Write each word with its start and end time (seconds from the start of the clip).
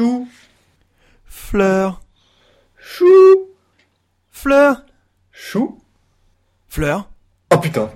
Chou. 0.00 0.26
Fleur. 1.26 2.00
Chou. 2.78 3.50
Fleur. 4.30 4.76
Chou. 5.30 5.78
Fleur. 6.70 7.10
Oh 7.52 7.58
putain. 7.58 7.90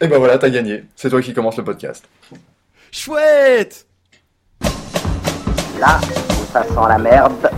Et 0.00 0.06
ben 0.06 0.18
voilà, 0.18 0.38
t'as 0.38 0.50
gagné. 0.50 0.84
C'est 0.94 1.10
toi 1.10 1.20
qui 1.20 1.34
commence 1.34 1.56
le 1.56 1.64
podcast. 1.64 2.04
Chouette 2.92 3.88
Là 5.80 5.98
où 6.30 6.52
ça 6.52 6.62
sent 6.62 6.88
la 6.88 6.98
merde, 6.98 7.50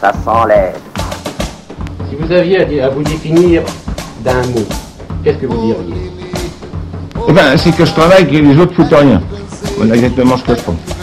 ça 0.00 0.12
sent 0.12 0.48
l'aide. 0.48 0.82
Si 2.10 2.16
vous 2.16 2.32
aviez 2.32 2.82
à, 2.82 2.88
vous 2.88 3.04
définir 3.04 3.62
d'un 4.24 4.44
mot, 4.48 4.66
qu'est-ce 5.22 5.38
que 5.38 5.46
vous 5.46 5.64
diriez? 5.64 6.10
Eh 7.28 7.32
ben, 7.32 7.56
c'est 7.56 7.70
que 7.70 7.84
je 7.84 7.92
travaille 7.92 8.24
et 8.24 8.26
que 8.26 8.32
les 8.32 8.58
autres 8.58 8.74
foutent 8.74 8.92
rien. 8.92 9.22
Voilà 9.76 9.94
exactement 9.94 10.36
ce 10.36 10.42
que 10.42 10.56
je 10.56 10.60
fais. 10.60 10.97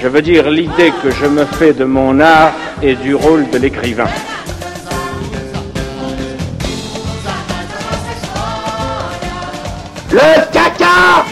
Je 0.00 0.08
veux 0.08 0.20
dire 0.22 0.50
l'idée 0.50 0.92
que 1.02 1.10
je 1.10 1.26
me 1.26 1.44
fais 1.44 1.72
de 1.72 1.84
mon 1.84 2.20
art 2.20 2.52
et 2.82 2.94
du 2.94 3.14
rôle 3.14 3.48
de 3.50 3.58
l'écrivain. 3.58 4.08
Le 10.12 10.52
caca 10.52 11.24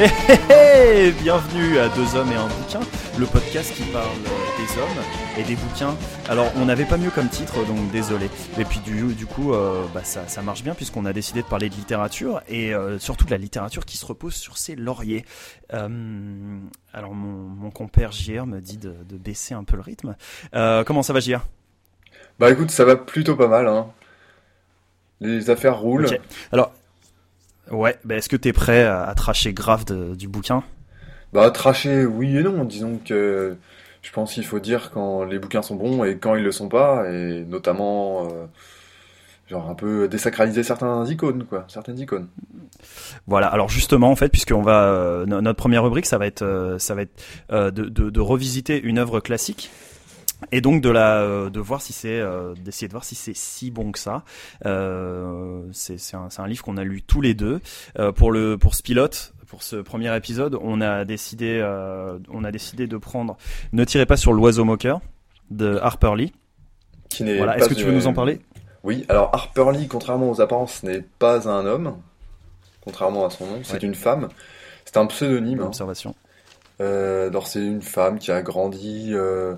Hé 0.00 0.04
hé 0.28 0.38
hé 0.50 1.10
Bienvenue 1.22 1.78
à 1.78 1.88
Deux 1.88 2.16
Hommes 2.16 2.30
et 2.32 2.36
un 2.36 2.46
Bouquin, 2.46 2.80
le 3.18 3.26
podcast 3.26 3.74
qui 3.74 3.82
parle 3.90 4.06
des 4.58 4.80
hommes 4.80 5.04
et 5.38 5.42
des 5.42 5.56
bouquins. 5.56 5.96
Alors, 6.28 6.46
on 6.56 6.66
n'avait 6.66 6.84
pas 6.84 6.96
mieux 6.96 7.10
comme 7.10 7.28
titre, 7.28 7.64
donc 7.66 7.90
désolé. 7.90 8.30
Et 8.58 8.64
puis, 8.64 8.78
du, 8.80 9.14
du 9.14 9.26
coup, 9.26 9.52
euh, 9.52 9.84
bah, 9.92 10.04
ça, 10.04 10.28
ça 10.28 10.40
marche 10.42 10.62
bien 10.62 10.74
puisqu'on 10.74 11.04
a 11.04 11.12
décidé 11.12 11.42
de 11.42 11.46
parler 11.46 11.68
de 11.68 11.74
littérature 11.74 12.40
et 12.48 12.74
euh, 12.74 12.98
surtout 12.98 13.24
de 13.24 13.30
la 13.30 13.38
littérature 13.38 13.84
qui 13.84 13.96
se 13.96 14.06
repose 14.06 14.34
sur 14.34 14.56
ses 14.56 14.76
lauriers. 14.76 15.24
Euh, 15.74 16.58
alors, 16.92 17.12
mon, 17.14 17.48
mon 17.48 17.70
compère 17.70 18.12
JR 18.12 18.46
me 18.46 18.60
dit 18.60 18.76
de, 18.78 18.94
de 19.08 19.16
baisser 19.16 19.54
un 19.54 19.64
peu 19.64 19.76
le 19.76 19.82
rythme. 19.82 20.14
Comment 20.52 21.02
ça 21.02 21.12
va, 21.12 21.20
JR 21.20 21.40
Bah 22.38 22.50
écoute, 22.50 22.70
ça 22.70 22.84
va 22.84 22.94
plutôt 22.96 23.34
pas 23.36 23.48
mal, 23.48 23.66
hein. 23.66 23.88
Les 25.20 25.50
affaires 25.50 25.76
roulent. 25.78 26.06
Alors, 26.52 26.72
ouais, 27.72 27.98
bah, 28.04 28.14
est-ce 28.16 28.28
que 28.28 28.36
t'es 28.36 28.52
prêt 28.52 28.84
à, 28.84 29.02
à 29.04 29.14
tracher 29.14 29.52
grave 29.52 29.84
de- 29.84 30.14
du 30.14 30.28
bouquin? 30.28 30.62
Bah 31.32 31.50
tracher, 31.50 32.04
oui 32.06 32.36
et 32.36 32.42
non. 32.42 32.64
Disons 32.64 32.98
que 33.04 33.56
je 34.02 34.12
pense 34.12 34.32
qu'il 34.34 34.44
faut 34.46 34.60
dire 34.60 34.90
quand 34.92 35.24
les 35.24 35.38
bouquins 35.38 35.62
sont 35.62 35.74
bons 35.76 36.04
et 36.04 36.16
quand 36.16 36.34
ils 36.34 36.44
le 36.44 36.52
sont 36.52 36.68
pas, 36.68 37.10
et 37.10 37.44
notamment 37.46 38.26
euh, 38.26 38.46
genre 39.48 39.68
un 39.68 39.74
peu 39.74 40.08
désacraliser 40.08 40.62
certains 40.62 41.04
icônes, 41.06 41.44
quoi, 41.44 41.64
certaines 41.68 41.98
icônes. 41.98 42.28
Voilà. 43.26 43.48
Alors 43.48 43.68
justement, 43.68 44.10
en 44.10 44.16
fait, 44.16 44.30
puisqu'on 44.30 44.62
va 44.62 44.84
euh, 44.84 45.26
no- 45.26 45.40
notre 45.40 45.58
première 45.58 45.84
rubrique, 45.84 46.06
ça 46.06 46.16
va 46.16 46.26
être 46.26 46.42
euh, 46.42 46.78
ça 46.78 46.94
va 46.94 47.02
être 47.02 47.22
de, 47.50 47.70
de, 47.70 48.20
revisiter 48.20 48.80
une 48.80 48.98
œuvre 48.98 49.20
classique. 49.20 49.70
Et 50.52 50.60
donc 50.60 50.80
de 50.82 50.88
la 50.88 51.50
de 51.50 51.60
voir 51.60 51.82
si 51.82 51.92
c'est 51.92 52.22
d'essayer 52.64 52.86
de 52.86 52.92
voir 52.92 53.04
si 53.04 53.16
c'est 53.16 53.34
si 53.36 53.72
bon 53.72 53.90
que 53.90 53.98
ça. 53.98 54.22
C'est 54.62 56.14
un, 56.14 56.28
un 56.38 56.46
livre 56.46 56.62
qu'on 56.62 56.76
a 56.76 56.84
lu 56.84 57.02
tous 57.02 57.20
les 57.20 57.34
deux 57.34 57.60
pour 58.14 58.30
le 58.30 58.56
pour 58.56 58.76
ce 58.76 58.82
pilote. 58.84 59.34
Pour 59.48 59.62
ce 59.62 59.76
premier 59.76 60.14
épisode, 60.14 60.58
on 60.60 60.80
a 60.82 61.04
décidé 61.04 61.58
euh, 61.62 62.18
on 62.30 62.44
a 62.44 62.52
décidé 62.52 62.86
de 62.86 62.96
prendre 62.98 63.36
Ne 63.72 63.84
tirez 63.84 64.04
pas 64.06 64.16
sur 64.18 64.32
l'oiseau 64.34 64.64
moqueur 64.64 65.00
de 65.50 65.76
Harper 65.82 66.12
Lee. 66.16 66.32
Qui 67.08 67.24
n'est 67.24 67.38
Voilà. 67.38 67.52
pas 67.54 67.58
Est-ce 67.60 67.68
que 67.70 67.74
tu 67.74 67.84
veux 67.84 67.90
une- 67.90 67.96
nous 67.96 68.06
en 68.06 68.12
parler? 68.12 68.40
Oui. 68.84 69.06
Alors 69.08 69.30
Harper 69.34 69.70
Lee, 69.72 69.88
contrairement 69.88 70.30
aux 70.30 70.40
apparences, 70.42 70.82
n'est 70.82 71.00
pas 71.18 71.48
un 71.48 71.64
homme, 71.64 71.96
contrairement 72.82 73.24
à 73.24 73.30
son 73.30 73.46
nom. 73.46 73.60
C'est 73.62 73.74
Ouais. 73.74 73.78
une 73.88 73.94
femme. 73.94 74.28
C'est 74.84 74.98
un 74.98 75.06
pseudonyme. 75.06 75.60
hein. 75.60 75.66
Observation. 75.66 76.14
Euh, 76.80 77.28
alors 77.28 77.46
c'est 77.46 77.64
une 77.64 77.82
femme 77.82 78.18
qui 78.18 78.30
a 78.30 78.42
grandi, 78.42 79.10
euh, 79.12 79.54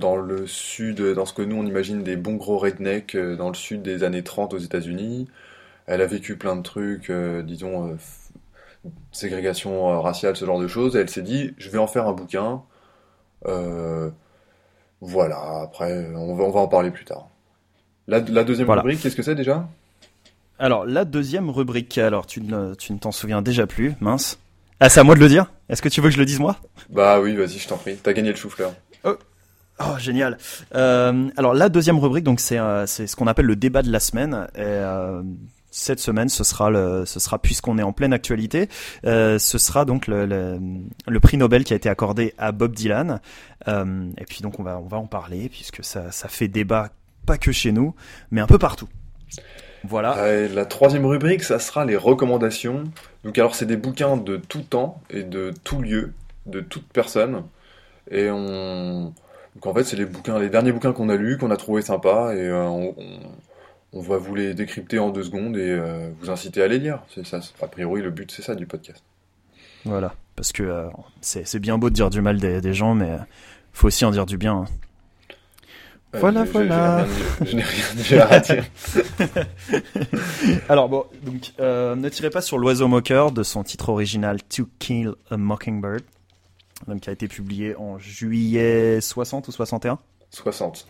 dans 0.00 0.16
le 0.16 0.46
sud, 0.48 1.00
dans 1.00 1.24
ce 1.24 1.32
que 1.32 1.40
nous 1.42 1.56
on 1.56 1.64
imagine 1.64 2.02
des 2.02 2.16
bons 2.16 2.34
gros 2.34 2.58
rednecks, 2.58 3.16
dans 3.16 3.48
le 3.48 3.54
sud 3.54 3.82
des 3.82 4.02
années 4.02 4.22
30 4.24 4.52
aux 4.54 4.58
États-Unis. 4.58 5.28
Elle 5.86 6.02
a 6.02 6.06
vécu 6.06 6.36
plein 6.36 6.56
de 6.56 6.62
trucs, 6.62 7.10
disons, 7.44 7.96
ségrégation 9.12 9.90
euh, 9.90 9.98
raciale, 10.00 10.36
ce 10.36 10.44
genre 10.44 10.60
de 10.60 10.68
choses, 10.68 10.96
et 10.96 11.00
elle 11.00 11.10
s'est 11.10 11.22
dit, 11.22 11.54
je 11.58 11.70
vais 11.70 11.78
en 11.78 11.86
faire 11.86 12.06
un 12.06 12.12
bouquin. 12.12 12.62
Euh, 13.46 14.10
voilà, 15.00 15.60
après, 15.62 16.10
on 16.14 16.34
va, 16.34 16.44
on 16.44 16.50
va 16.50 16.60
en 16.60 16.68
parler 16.68 16.90
plus 16.90 17.04
tard. 17.04 17.28
La, 18.06 18.20
la 18.20 18.44
deuxième 18.44 18.66
Voilà. 18.66 18.82
rubrique, 18.82 19.00
qu'est-ce 19.00 19.16
que 19.16 19.22
c'est 19.22 19.34
déjà? 19.34 19.68
Alors, 20.58 20.86
la 20.86 21.04
deuxième 21.04 21.50
rubrique, 21.50 21.98
alors 21.98 22.26
tu 22.26 22.40
ne, 22.40 22.74
tu 22.74 22.92
ne 22.92 22.98
t'en 22.98 23.12
souviens 23.12 23.42
déjà 23.42 23.66
plus, 23.66 23.94
mince. 24.00 24.38
Ah, 24.80 24.88
c'est 24.88 25.00
à 25.00 25.04
moi 25.04 25.14
de 25.14 25.20
le 25.20 25.28
dire? 25.28 25.50
Est-ce 25.68 25.82
que 25.82 25.88
tu 25.88 26.00
veux 26.00 26.08
que 26.08 26.14
je 26.14 26.20
le 26.20 26.26
dise 26.26 26.38
moi? 26.40 26.56
Bah 26.90 27.20
oui, 27.20 27.34
vas-y, 27.34 27.58
je 27.58 27.68
t'en 27.68 27.76
prie, 27.76 27.96
t'as 27.96 28.12
gagné 28.12 28.30
le 28.30 28.36
chou-fleur. 28.36 28.72
Oh, 29.80 29.98
génial. 29.98 30.38
Euh, 30.76 31.28
alors, 31.36 31.52
la 31.52 31.68
deuxième 31.68 31.98
rubrique, 31.98 32.22
donc 32.22 32.38
c'est 32.38 32.60
euh, 32.60 32.86
c'est 32.86 33.08
ce 33.08 33.16
qu'on 33.16 33.26
appelle 33.26 33.46
le 33.46 33.56
débat 33.56 33.82
de 33.82 33.90
la 33.90 33.98
semaine. 33.98 34.46
Et, 34.54 34.60
euh, 34.60 35.20
cette 35.74 35.98
semaine, 35.98 36.28
ce 36.28 36.44
sera 36.44 36.70
le, 36.70 37.04
ce 37.04 37.18
sera 37.18 37.40
puisqu'on 37.40 37.78
est 37.78 37.82
en 37.82 37.92
pleine 37.92 38.12
actualité, 38.12 38.68
euh, 39.04 39.40
ce 39.40 39.58
sera 39.58 39.84
donc 39.84 40.06
le, 40.06 40.60
prix 41.20 41.36
Nobel 41.36 41.64
qui 41.64 41.72
a 41.72 41.76
été 41.76 41.88
accordé 41.88 42.32
à 42.38 42.52
Bob 42.52 42.74
Dylan. 42.74 43.20
Euh, 43.66 44.08
et 44.16 44.24
puis 44.24 44.40
donc 44.42 44.60
on 44.60 44.62
va, 44.62 44.78
on 44.78 44.86
va 44.86 44.98
en 44.98 45.06
parler 45.06 45.48
puisque 45.48 45.82
ça, 45.82 46.12
ça 46.12 46.28
fait 46.28 46.46
débat 46.46 46.90
pas 47.26 47.38
que 47.38 47.50
chez 47.50 47.72
nous, 47.72 47.92
mais 48.30 48.40
un 48.40 48.46
peu 48.46 48.58
partout. 48.58 48.88
Voilà. 49.82 50.16
Euh, 50.18 50.48
la 50.54 50.64
troisième 50.64 51.06
rubrique, 51.06 51.42
ça 51.42 51.58
sera 51.58 51.84
les 51.84 51.96
recommandations. 51.96 52.84
Donc 53.24 53.36
alors 53.36 53.56
c'est 53.56 53.66
des 53.66 53.76
bouquins 53.76 54.16
de 54.16 54.36
tout 54.36 54.62
temps 54.62 55.02
et 55.10 55.24
de 55.24 55.52
tout 55.64 55.82
lieu, 55.82 56.12
de 56.46 56.60
toute 56.60 56.86
personne. 56.92 57.42
Et 58.12 58.30
on... 58.30 59.12
Donc 59.56 59.66
en 59.66 59.74
fait 59.74 59.82
c'est 59.82 59.96
les 59.96 60.06
bouquins, 60.06 60.38
les 60.38 60.50
derniers 60.50 60.70
bouquins 60.70 60.92
qu'on 60.92 61.08
a 61.08 61.16
lus, 61.16 61.36
qu'on 61.36 61.50
a 61.50 61.56
trouvé 61.56 61.82
sympas, 61.82 62.32
et 62.34 62.52
on- 62.52 62.94
on 63.94 64.00
va 64.00 64.18
vous 64.18 64.34
les 64.34 64.52
décrypter 64.54 64.98
en 64.98 65.08
deux 65.10 65.22
secondes 65.22 65.56
et 65.56 65.70
euh, 65.70 66.10
vous 66.20 66.28
inciter 66.30 66.62
à 66.62 66.68
les 66.68 66.78
lire. 66.78 67.02
C'est 67.14 67.24
ça, 67.26 67.40
a 67.62 67.66
priori 67.68 68.02
le 68.02 68.10
but 68.10 68.30
c'est 68.30 68.42
ça 68.42 68.54
du 68.54 68.66
podcast. 68.66 69.02
Voilà, 69.86 70.14
parce 70.36 70.52
que 70.52 70.62
euh, 70.62 70.88
c'est 71.22 71.46
c'est 71.46 71.58
bien 71.60 71.78
beau 71.78 71.88
de 71.90 71.94
dire 71.94 72.10
du 72.10 72.20
mal 72.20 72.38
des, 72.38 72.60
des 72.60 72.74
gens, 72.74 72.94
mais 72.94 73.10
euh, 73.10 73.18
faut 73.72 73.86
aussi 73.86 74.04
en 74.04 74.10
dire 74.10 74.26
du 74.26 74.36
bien. 74.36 74.54
hein. 74.58 74.64
Euh, 76.14 76.20
Voilà, 76.20 76.44
voilà. 76.44 77.06
Je 77.44 77.56
n'ai 77.56 77.62
rien 77.62 77.84
dit 77.96 78.14
à 78.14 78.38
dire. 78.40 78.64
Alors 80.68 80.88
bon, 80.88 81.04
donc 81.22 81.52
euh, 81.60 81.94
ne 81.96 82.08
tirez 82.08 82.30
pas 82.30 82.40
sur 82.40 82.58
l'oiseau 82.58 82.88
moqueur 82.88 83.32
de 83.32 83.42
son 83.42 83.62
titre 83.64 83.88
original 83.88 84.42
To 84.44 84.68
Kill 84.78 85.12
a 85.30 85.36
Mockingbird, 85.36 86.02
donc 86.86 87.00
qui 87.00 87.10
a 87.10 87.12
été 87.12 87.28
publié 87.28 87.76
en 87.76 87.98
juillet 87.98 89.00
60 89.00 89.48
ou 89.48 89.52
61. 89.52 89.98
60. 90.30 90.86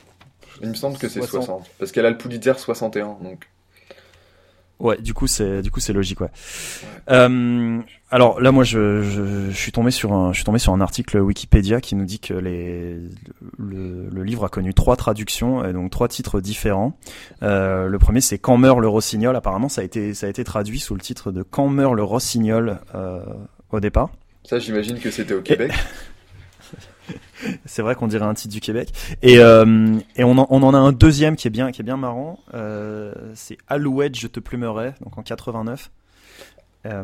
Il 0.62 0.68
me 0.68 0.74
semble 0.74 0.98
que 0.98 1.08
c'est 1.08 1.20
60. 1.20 1.44
60. 1.44 1.70
Parce 1.78 1.92
qu'elle 1.92 2.06
a 2.06 2.10
le 2.10 2.18
Pulitzer 2.18 2.54
61, 2.56 3.18
donc... 3.22 3.48
Ouais, 4.80 5.00
du 5.00 5.14
coup 5.14 5.28
c'est 5.28 5.62
du 5.62 5.70
coup 5.70 5.78
c'est 5.78 5.92
logique 5.92 6.20
ouais. 6.20 6.30
Euh, 7.08 7.80
alors 8.10 8.40
là 8.40 8.50
moi 8.50 8.64
je, 8.64 9.02
je, 9.02 9.50
je 9.50 9.56
suis 9.56 9.70
tombé 9.70 9.92
sur 9.92 10.12
un 10.12 10.32
je 10.32 10.38
suis 10.38 10.44
tombé 10.44 10.58
sur 10.58 10.72
un 10.72 10.80
article 10.80 11.20
Wikipédia 11.20 11.80
qui 11.80 11.94
nous 11.94 12.04
dit 12.04 12.18
que 12.18 12.34
les 12.34 12.98
le, 13.56 14.08
le 14.10 14.24
livre 14.24 14.44
a 14.44 14.48
connu 14.48 14.74
trois 14.74 14.96
traductions 14.96 15.64
et 15.64 15.72
donc 15.72 15.92
trois 15.92 16.08
titres 16.08 16.40
différents. 16.40 16.98
Euh, 17.44 17.86
le 17.86 17.98
premier 18.00 18.20
c'est 18.20 18.38
Quand 18.38 18.56
meurt 18.56 18.80
le 18.80 18.88
rossignol. 18.88 19.36
Apparemment 19.36 19.68
ça 19.68 19.80
a 19.80 19.84
été 19.84 20.12
ça 20.12 20.26
a 20.26 20.28
été 20.28 20.42
traduit 20.42 20.80
sous 20.80 20.94
le 20.94 21.00
titre 21.00 21.30
de 21.30 21.44
Quand 21.44 21.68
meurt 21.68 21.94
le 21.94 22.02
rossignol 22.02 22.80
euh, 22.96 23.24
au 23.70 23.78
départ. 23.78 24.10
Ça 24.42 24.58
j'imagine 24.58 24.98
que 24.98 25.12
c'était 25.12 25.34
au 25.34 25.40
Québec. 25.40 25.72
C'est 27.64 27.82
vrai 27.82 27.94
qu'on 27.94 28.06
dirait 28.06 28.24
un 28.24 28.34
titre 28.34 28.52
du 28.54 28.60
Québec. 28.60 28.90
Et, 29.22 29.38
euh, 29.38 29.96
et 30.16 30.24
on, 30.24 30.38
en, 30.38 30.46
on 30.50 30.62
en 30.62 30.74
a 30.74 30.78
un 30.78 30.92
deuxième 30.92 31.36
qui 31.36 31.46
est 31.48 31.50
bien, 31.50 31.70
qui 31.72 31.82
est 31.82 31.84
bien 31.84 31.96
marrant. 31.96 32.38
Euh, 32.54 33.12
c'est 33.34 33.58
Alouette, 33.68 34.16
je 34.18 34.26
te 34.26 34.40
plumerai, 34.40 34.94
donc 35.02 35.16
en 35.18 35.22
89. 35.22 35.90
Euh, 36.86 37.02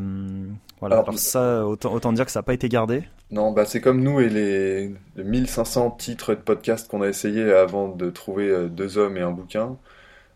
voilà. 0.81 0.97
Alors, 0.97 1.09
Alors, 1.09 1.19
ça, 1.19 1.67
autant, 1.67 1.93
autant 1.93 2.13
dire 2.13 2.27
que 2.27 2.31
ça 2.33 2.41
n'a 2.41 2.43
pas 2.45 2.55
été 2.55 2.69
gardé. 2.69 3.05
Non, 3.31 3.53
bah 3.53 3.65
c'est 3.65 3.81
comme 3.81 4.03
nous 4.03 4.21
et 4.21 4.29
les, 4.29 4.89
les 5.17 5.25
1500 5.25 5.93
titres 5.93 6.35
de 6.35 6.41
podcast 6.41 6.89
qu'on 6.91 7.01
a 7.03 7.09
essayé 7.09 7.53
avant 7.53 7.89
de 7.89 8.11
trouver 8.11 8.69
deux 8.69 8.99
hommes 8.99 9.17
et 9.17 9.21
un 9.23 9.31
bouquin. 9.31 9.77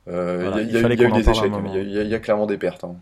Voilà, 0.06 0.40
il 0.40 0.52
y 0.52 0.58
a, 0.58 0.62
il 0.62 0.68
il 0.68 0.72
y 0.72 0.76
a 0.76 0.78
eu- 0.78 0.82
fallait 0.82 0.94
il 0.94 1.00
y 1.00 1.04
a 1.04 1.06
eu 1.06 1.10
qu'on 1.10 1.14
en 1.16 1.18
des 1.18 1.30
échecs, 1.30 1.52
il 1.74 1.92
y 1.92 1.98
a- 1.98 2.02
il 2.02 2.12
y, 2.12 2.20
clairement 2.20 2.46
des 2.46 2.58
pertes. 2.58 2.84
hein. 2.84 2.94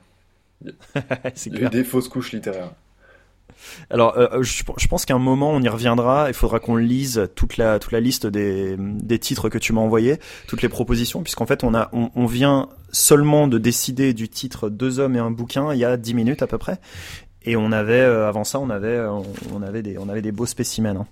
Il 1.47 1.59
y 1.59 1.63
a 1.63 1.67
eu 1.67 1.69
des 1.71 1.85
fausses 1.85 2.09
couches 2.09 2.33
littéraires. 2.33 2.71
Alors, 3.91 4.17
euh, 4.19 4.43
je, 4.43 4.63
je 4.79 4.89
pense 4.89 5.05
qu'à 5.05 5.15
un 5.15 5.19
moment, 5.19 5.51
on 5.51 5.61
y 5.61 5.69
reviendra. 5.69 6.29
Il 6.29 6.35
faudra 6.35 6.59
qu'on 6.61 6.77
lise 6.77 7.29
toute 7.35 7.57
la 7.57 7.79
toute 7.79 7.93
la 7.93 8.01
liste 8.01 8.27
des, 8.27 8.77
des 8.79 9.19
titres 9.19 9.49
que 9.49 9.59
tu 9.59 9.73
m'as 9.73 9.81
envoyés, 9.81 10.19
toutes 10.49 10.63
les 10.63 10.69
propositions, 10.69 11.23
puisqu'en 11.23 11.47
fait, 11.47 11.65
on 11.65 11.75
a 11.75 11.89
on, 11.93 12.11
on 12.15 12.27
vient 12.27 12.69
seulement 12.91 13.49
de 13.49 13.59
décider 13.59 14.13
du 14.15 14.29
titre 14.29 14.69
Deux 14.69 14.99
hommes 14.99 15.17
et 15.17 15.21
un 15.21 15.31
bouquin 15.31 15.73
il 15.73 15.79
y 15.79 15.85
a 15.85 15.97
10 15.97 16.15
minutes 16.15 16.43
à 16.43 16.47
peu 16.47 16.59
près. 16.59 16.79
Et 17.45 17.57
on 17.57 17.73
avait 17.73 18.01
euh, 18.01 18.29
avant 18.29 18.45
ça, 18.45 18.61
on 18.61 18.71
avait 18.71 18.89
euh, 18.89 19.11
on, 19.11 19.25
on 19.55 19.63
avait 19.63 19.83
des 19.83 19.99
on 19.99 20.09
avait 20.09 20.23
des 20.23 20.33
beaux 20.33 20.47
spécimens. 20.47 20.97
hein. 20.97 21.07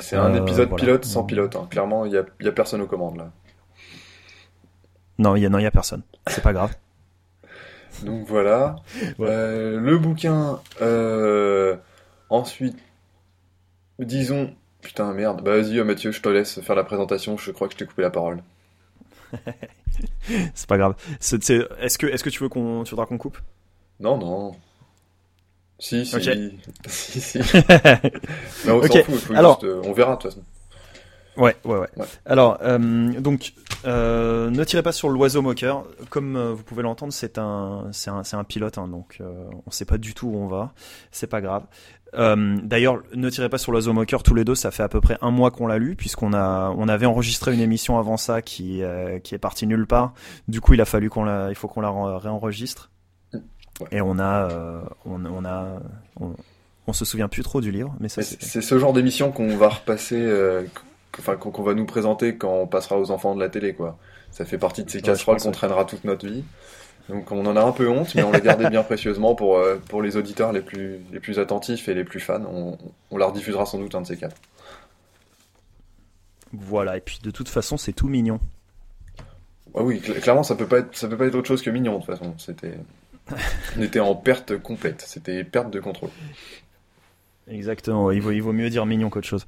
C'est 0.00 0.16
un 0.16 0.34
Euh, 0.34 0.42
épisode 0.42 0.68
voilà. 0.68 0.84
pilote 0.84 1.04
sans 1.04 1.22
pilote. 1.24 1.56
hein. 1.56 1.66
Clairement, 1.70 2.04
il 2.06 2.12
y 2.12 2.16
a, 2.18 2.24
y 2.40 2.48
a 2.48 2.52
personne 2.52 2.80
aux 2.82 2.86
commandes 2.86 3.16
là. 3.18 3.30
Non, 5.18 5.34
il 5.36 5.42
y 5.42 5.46
a, 5.46 5.66
a 5.66 5.70
personne. 5.70 6.02
C'est 6.26 6.42
pas 6.42 6.52
grave. 6.52 6.74
Donc 8.04 8.26
voilà. 8.26 8.76
Ouais. 9.18 9.26
Euh, 9.28 9.80
le 9.80 9.98
bouquin. 9.98 10.60
euh, 10.82 11.76
ensuite, 12.30 12.76
disons. 13.98 14.54
Putain, 14.82 15.12
merde. 15.14 15.42
Bah 15.42 15.56
vas-y, 15.60 15.78
euh, 15.78 15.84
Mathieu, 15.84 16.12
je 16.12 16.20
te 16.20 16.28
laisse 16.28 16.60
faire 16.60 16.76
la 16.76 16.84
présentation. 16.84 17.36
Je 17.36 17.50
crois 17.50 17.66
que 17.66 17.74
je 17.74 17.78
t'ai 17.78 17.86
coupé 17.86 18.02
la 18.02 18.10
parole. 18.10 18.42
C'est 20.54 20.66
pas 20.68 20.78
grave. 20.78 20.94
Est-ce 21.20 21.98
que, 21.98 22.06
que 22.22 22.30
tu 22.30 22.42
veux 22.42 22.48
qu'on, 22.48 22.84
tu 22.84 22.90
voudras 22.90 23.06
qu'on 23.06 23.18
coupe? 23.18 23.38
Non, 23.98 24.16
non. 24.18 24.54
Si, 25.78 26.06
si. 26.06 26.16
Si, 26.86 27.20
si. 27.20 27.38
On 28.68 28.82
s'en 28.82 29.02
fout. 29.02 29.14
faut 29.16 29.34
Alors- 29.34 29.60
juste, 29.60 29.64
euh, 29.64 29.82
on 29.84 29.92
verra 29.92 30.16
de 30.16 30.20
toute 30.22 30.30
façon. 30.30 30.44
Ouais, 31.36 31.56
ouais, 31.64 31.78
ouais. 31.78 31.88
Ouais. 31.96 32.06
Alors, 32.24 32.58
euh, 32.62 33.20
donc, 33.20 33.52
euh, 33.84 34.50
ne 34.50 34.64
tirez 34.64 34.82
pas 34.82 34.92
sur 34.92 35.08
l'oiseau 35.08 35.42
moqueur. 35.42 35.84
Comme 36.10 36.36
euh, 36.36 36.52
vous 36.52 36.62
pouvez 36.62 36.82
l'entendre, 36.82 37.12
c'est 37.12 37.38
un, 37.38 37.88
c'est 37.92 38.10
un, 38.10 38.24
c'est 38.24 38.36
un 38.36 38.44
pilote, 38.44 38.78
hein, 38.78 38.88
donc 38.88 39.18
euh, 39.20 39.44
on 39.66 39.70
sait 39.70 39.84
pas 39.84 39.98
du 39.98 40.14
tout 40.14 40.28
où 40.28 40.36
on 40.36 40.46
va. 40.48 40.72
C'est 41.10 41.26
pas 41.26 41.40
grave. 41.40 41.64
Euh, 42.14 42.56
D'ailleurs, 42.62 43.02
ne 43.14 43.28
tirez 43.28 43.48
pas 43.50 43.58
sur 43.58 43.72
l'oiseau 43.72 43.92
moqueur 43.92 44.22
tous 44.22 44.34
les 44.34 44.44
deux. 44.44 44.54
Ça 44.54 44.70
fait 44.70 44.82
à 44.82 44.88
peu 44.88 45.00
près 45.00 45.18
un 45.20 45.30
mois 45.30 45.50
qu'on 45.50 45.66
l'a 45.66 45.76
lu, 45.78 45.96
puisqu'on 45.96 46.32
a, 46.32 46.72
on 46.76 46.88
avait 46.88 47.06
enregistré 47.06 47.52
une 47.52 47.60
émission 47.60 47.98
avant 47.98 48.16
ça 48.16 48.40
qui, 48.40 48.82
euh, 48.82 49.18
qui 49.18 49.34
est 49.34 49.38
partie 49.38 49.66
nulle 49.66 49.86
part. 49.86 50.14
Du 50.48 50.60
coup, 50.60 50.72
il 50.74 50.80
a 50.80 50.86
fallu 50.86 51.10
qu'on 51.10 51.24
la, 51.24 51.50
il 51.50 51.54
faut 51.54 51.68
qu'on 51.68 51.82
la 51.82 51.88
re- 51.90 52.16
réenregistre. 52.16 52.90
Ouais. 53.34 53.88
Et 53.92 54.00
on 54.00 54.18
a, 54.18 54.50
euh, 54.50 54.80
on, 55.04 55.22
on 55.26 55.44
a, 55.44 55.80
on, 56.18 56.32
on 56.86 56.92
se 56.94 57.04
souvient 57.04 57.28
plus 57.28 57.42
trop 57.42 57.60
du 57.60 57.70
livre, 57.72 57.94
mais 58.00 58.08
ça 58.08 58.22
c'est. 58.22 58.62
Ce 58.62 58.78
genre 58.78 58.94
d'émission 58.94 59.32
qu'on 59.32 59.54
va 59.58 59.68
repasser, 59.68 60.16
euh, 60.18 60.62
enfin 61.18 61.36
qu'on 61.36 61.62
va 61.62 61.74
nous 61.74 61.86
présenter 61.86 62.36
quand 62.36 62.52
on 62.52 62.66
passera 62.66 62.98
aux 62.98 63.10
enfants 63.10 63.34
de 63.34 63.40
la 63.40 63.48
télé, 63.48 63.74
quoi. 63.74 63.98
Ça 64.30 64.44
fait 64.44 64.58
partie 64.58 64.84
de 64.84 64.90
ces 64.90 64.98
Ouais, 64.98 65.02
casseroles 65.02 65.40
qu'on 65.40 65.52
traînera 65.52 65.84
toute 65.84 66.04
notre 66.04 66.26
vie. 66.26 66.44
Donc 67.08 67.30
on 67.30 67.46
en 67.46 67.56
a 67.56 67.62
un 67.62 67.72
peu 67.72 67.88
honte, 67.88 68.14
mais 68.16 68.22
on 68.24 68.32
l'a 68.32 68.40
gardé 68.40 68.68
bien 68.68 68.82
précieusement 68.84 69.34
pour, 69.34 69.56
euh, 69.58 69.76
pour 69.88 70.02
les 70.02 70.16
auditeurs 70.16 70.52
les 70.52 70.60
plus, 70.60 70.98
les 71.12 71.20
plus 71.20 71.38
attentifs 71.38 71.88
et 71.88 71.94
les 71.94 72.04
plus 72.04 72.20
fans. 72.20 72.42
On, 72.52 72.76
on 73.10 73.16
la 73.16 73.26
rediffusera 73.26 73.64
sans 73.64 73.78
doute 73.78 73.94
un 73.94 74.00
de 74.02 74.06
ces 74.06 74.16
quatre. 74.16 74.36
Voilà. 76.52 76.96
Et 76.96 77.00
puis 77.00 77.18
de 77.22 77.30
toute 77.30 77.48
façon, 77.48 77.76
c'est 77.76 77.92
tout 77.92 78.08
mignon. 78.08 78.40
Ah 79.74 79.82
oui, 79.82 80.00
cl- 80.04 80.20
clairement 80.20 80.42
ça 80.42 80.54
peut 80.54 80.66
pas 80.66 80.78
être, 80.78 80.96
ça 80.96 81.06
peut 81.08 81.16
pas 81.16 81.26
être 81.26 81.34
autre 81.34 81.48
chose 81.48 81.62
que 81.62 81.70
mignon 81.70 81.98
de 81.98 82.04
toute 82.04 82.06
façon. 82.16 82.34
C'était, 82.38 82.74
on 83.78 83.82
était 83.82 84.00
en 84.00 84.14
perte 84.14 84.56
complète. 84.58 85.02
C'était 85.06 85.44
perte 85.44 85.70
de 85.70 85.80
contrôle. 85.80 86.10
Exactement, 87.48 88.10
il 88.10 88.20
vaut, 88.20 88.52
mieux 88.52 88.70
dire 88.70 88.86
mignon 88.86 89.08
qu'autre 89.08 89.26
chose. 89.26 89.46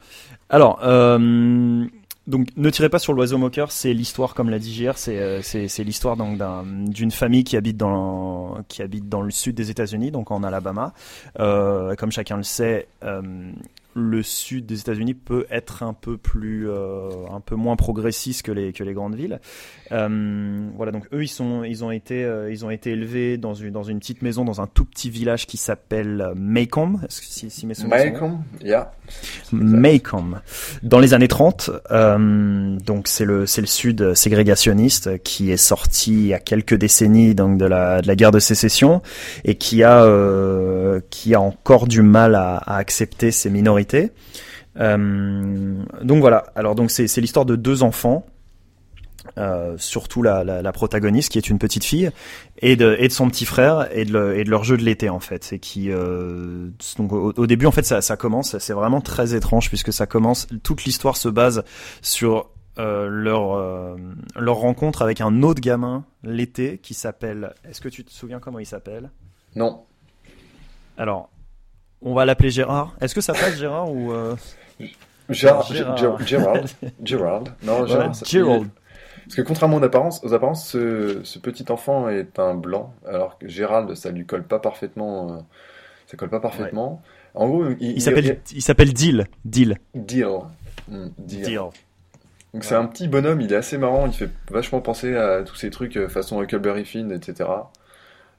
Alors, 0.50 0.81
euh, 0.85 1.85
donc 2.29 2.49
ne 2.56 2.71
tirez 2.71 2.89
pas 2.91 2.99
sur 2.99 3.12
l'oiseau 3.12 3.39
moqueur, 3.39 3.73
c'est 3.73 3.93
l'histoire, 3.93 4.35
comme 4.35 4.50
l'a 4.50 4.59
dit 4.59 4.73
JR, 4.73 4.97
c'est 4.97 5.19
euh, 5.19 5.41
c'est 5.43 5.83
l'histoire 5.83 6.17
d'une 6.17 7.11
famille 7.11 7.43
qui 7.43 7.56
habite 7.56 7.77
dans 7.77 8.55
le 9.23 9.31
sud 9.31 9.56
des 9.56 9.71
États-Unis, 9.71 10.11
donc 10.12 10.31
en 10.31 10.45
Alabama. 10.45 10.93
Euh, 11.41 11.97
comme 11.97 12.12
chacun 12.12 12.37
le 12.37 12.45
sait, 12.45 12.87
le 13.94 14.23
sud 14.23 14.67
des 14.67 14.81
États-Unis 14.81 15.14
peut 15.14 15.46
être 15.50 15.82
un 15.82 15.93
peu 15.93 16.17
plus 16.17 16.69
euh, 16.69 17.11
un 17.32 17.40
peu 17.40 17.56
moins 17.56 17.76
progressiste 17.76 18.43
que 18.43 18.52
les 18.52 18.73
que 18.73 18.85
les 18.85 18.93
grandes 18.93 19.14
villes. 19.14 19.40
Euh, 19.93 20.69
voilà, 20.76 20.93
donc 20.93 21.06
eux 21.12 21.23
ils 21.23 21.29
sont 21.29 21.64
ils 21.64 21.85
ont 21.85 21.90
été 21.90 22.25
euh, 22.25 22.50
ils 22.50 22.64
ont 22.64 22.70
été 22.70 22.90
élevés 22.93 23.38
dans 23.38 23.55
une 23.55 23.70
dans 23.70 23.82
une 23.82 23.99
petite 23.99 24.23
maison 24.23 24.44
dans 24.44 24.61
un 24.61 24.67
tout 24.67 24.85
petit 24.85 25.11
village 25.11 25.46
qui 25.46 25.56
s'appelle 25.56 26.20
euh, 26.20 26.64
que 26.64 27.08
si, 27.20 27.50
si 27.50 27.67
mes 27.67 27.75
yeah. 28.62 28.93
Macomb. 29.52 30.41
Dans 30.82 30.99
les 30.99 31.14
années 31.14 31.29
30, 31.29 31.70
euh, 31.91 32.76
donc 32.79 33.08
c'est 33.08 33.25
le 33.25 33.46
c'est 33.46 33.61
le 33.61 33.67
sud 33.67 34.14
ségrégationniste 34.14 35.23
qui 35.23 35.50
est 35.50 35.56
sorti 35.56 36.12
il 36.12 36.26
y 36.26 36.34
a 36.34 36.38
quelques 36.38 36.75
décennies 36.75 37.34
donc 37.34 37.58
de 37.58 37.64
la 37.64 38.02
de 38.02 38.06
la 38.06 38.17
guerre 38.17 38.32
de 38.32 38.38
sécession 38.38 39.02
et 39.44 39.56
qui 39.56 39.82
a 39.82 40.05
euh, 40.05 41.00
qui 41.11 41.34
a 41.34 41.41
encore 41.41 41.87
du 41.87 42.02
mal 42.02 42.34
à, 42.34 42.56
à 42.56 42.76
accepter 42.76 43.31
ces 43.31 43.50
minorités. 43.50 43.88
Euh, 44.79 45.82
donc 46.02 46.20
voilà. 46.20 46.44
Alors 46.55 46.75
donc 46.75 46.90
c'est 46.90 47.20
l'histoire 47.20 47.44
de 47.46 47.56
deux 47.56 47.82
enfants. 47.82 48.26
Euh, 49.37 49.75
surtout 49.76 50.23
la, 50.23 50.43
la, 50.43 50.62
la 50.62 50.73
protagoniste 50.73 51.31
qui 51.32 51.38
est 51.38 51.50
une 51.50 51.58
petite 51.58 51.85
fille 51.85 52.11
et 52.61 52.76
de, 52.76 52.96
et 52.99 53.08
de 53.08 53.12
son 53.12 53.29
petit 53.29 53.44
frère 53.44 53.87
et 53.94 54.05
de, 54.06 54.12
le- 54.12 54.38
et 54.38 54.43
de 54.44 54.49
leur 54.50 54.64
jeu 54.64 54.76
de 54.79 54.82
l'été 54.82 55.11
en 55.11 55.20
fait 55.20 55.52
et 55.52 55.58
qui 55.58 55.90
euh, 55.90 56.69
donc 56.96 57.12
au, 57.12 57.35
au 57.37 57.46
début 57.46 57.67
en 57.67 57.70
fait 57.70 57.85
ça, 57.85 58.00
ça 58.00 58.17
commence 58.17 58.56
c'est 58.58 58.73
vraiment 58.73 59.02
très 59.02 59.35
étrange 59.35 59.69
puisque 59.69 59.93
ça 59.93 60.06
commence 60.06 60.46
toute 60.62 60.84
l'histoire 60.84 61.17
se 61.17 61.29
base 61.29 61.62
sur 62.00 62.49
euh, 62.79 63.06
leur 63.08 63.96
leur 64.41 64.56
rencontre 64.56 65.02
avec 65.02 65.20
un 65.20 65.43
autre 65.43 65.61
gamin 65.61 66.05
l'été 66.23 66.79
qui 66.79 66.94
s'appelle 66.94 67.52
est-ce 67.69 67.82
que 67.82 67.91
tu 67.91 68.05
te 68.05 68.11
souviens 68.12 68.41
comment 68.41 68.61
il 68.61 68.67
s'appelle? 68.67 69.11
Non. 69.56 69.82
alors 70.96 71.29
on 72.03 72.15
va 72.15 72.25
l'appeler 72.25 72.50
Gérard 72.50 72.97
est-ce 73.00 73.15
que 73.15 73.21
ça 73.21 73.33
passe 73.33 73.56
Gérard 73.59 73.91
ou 73.93 74.12
euh... 74.12 74.35
Gérard, 75.29 75.71
Gérard. 75.73 75.97
Gérard, 75.99 76.27
Gérard, 76.27 76.65
Gérard. 77.05 77.45
Non, 77.62 77.85
voilà, 77.85 77.87
Gérard. 77.87 78.15
Gerald 78.25 78.69
Parce 79.25 79.35
que 79.35 79.43
contrairement 79.43 79.77
aux 79.77 79.83
apparences, 79.85 80.25
aux 80.25 80.33
apparences 80.33 80.67
ce, 80.67 81.21
ce 81.23 81.39
petit 81.39 81.71
enfant 81.71 82.09
est 82.09 82.39
un 82.39 82.55
blanc, 82.55 82.95
alors 83.06 83.39
que 83.39 83.47
Gérald, 83.49 83.95
ça 83.95 84.11
lui 84.11 84.25
colle 84.25 84.45
pas 84.45 84.59
parfaitement. 84.59 85.33
euh, 85.33 85.39
ça 86.06 86.17
colle 86.17 86.31
pas 86.31 86.41
parfaitement. 86.41 87.03
En 87.35 87.47
gros, 87.49 87.67
il, 87.79 88.01
s'appelle 88.01 88.41
il 88.53 88.62
s'appelle 88.62 88.93
Deal 88.94 89.27
Deal 89.44 89.77
Deal. 89.94 90.25
Hmm, 90.89 91.09
Deal. 91.19 91.43
Deal 91.43 91.61
Donc 92.55 92.65
c'est 92.65 92.75
un 92.75 92.87
petit 92.87 93.06
bonhomme, 93.06 93.43
il 93.43 93.53
est 93.53 93.56
assez 93.56 93.77
marrant, 93.77 94.06
il 94.06 94.15
fait 94.15 94.31
vachement 94.51 94.81
penser 94.81 95.15
à 95.15 95.43
tous 95.43 95.56
ces 95.56 95.69
trucs 95.71 95.99
euh, 95.99 96.09
façon 96.09 96.41
Huckleberry 96.43 96.87
Finn, 96.87 97.12
etc. 97.12 97.51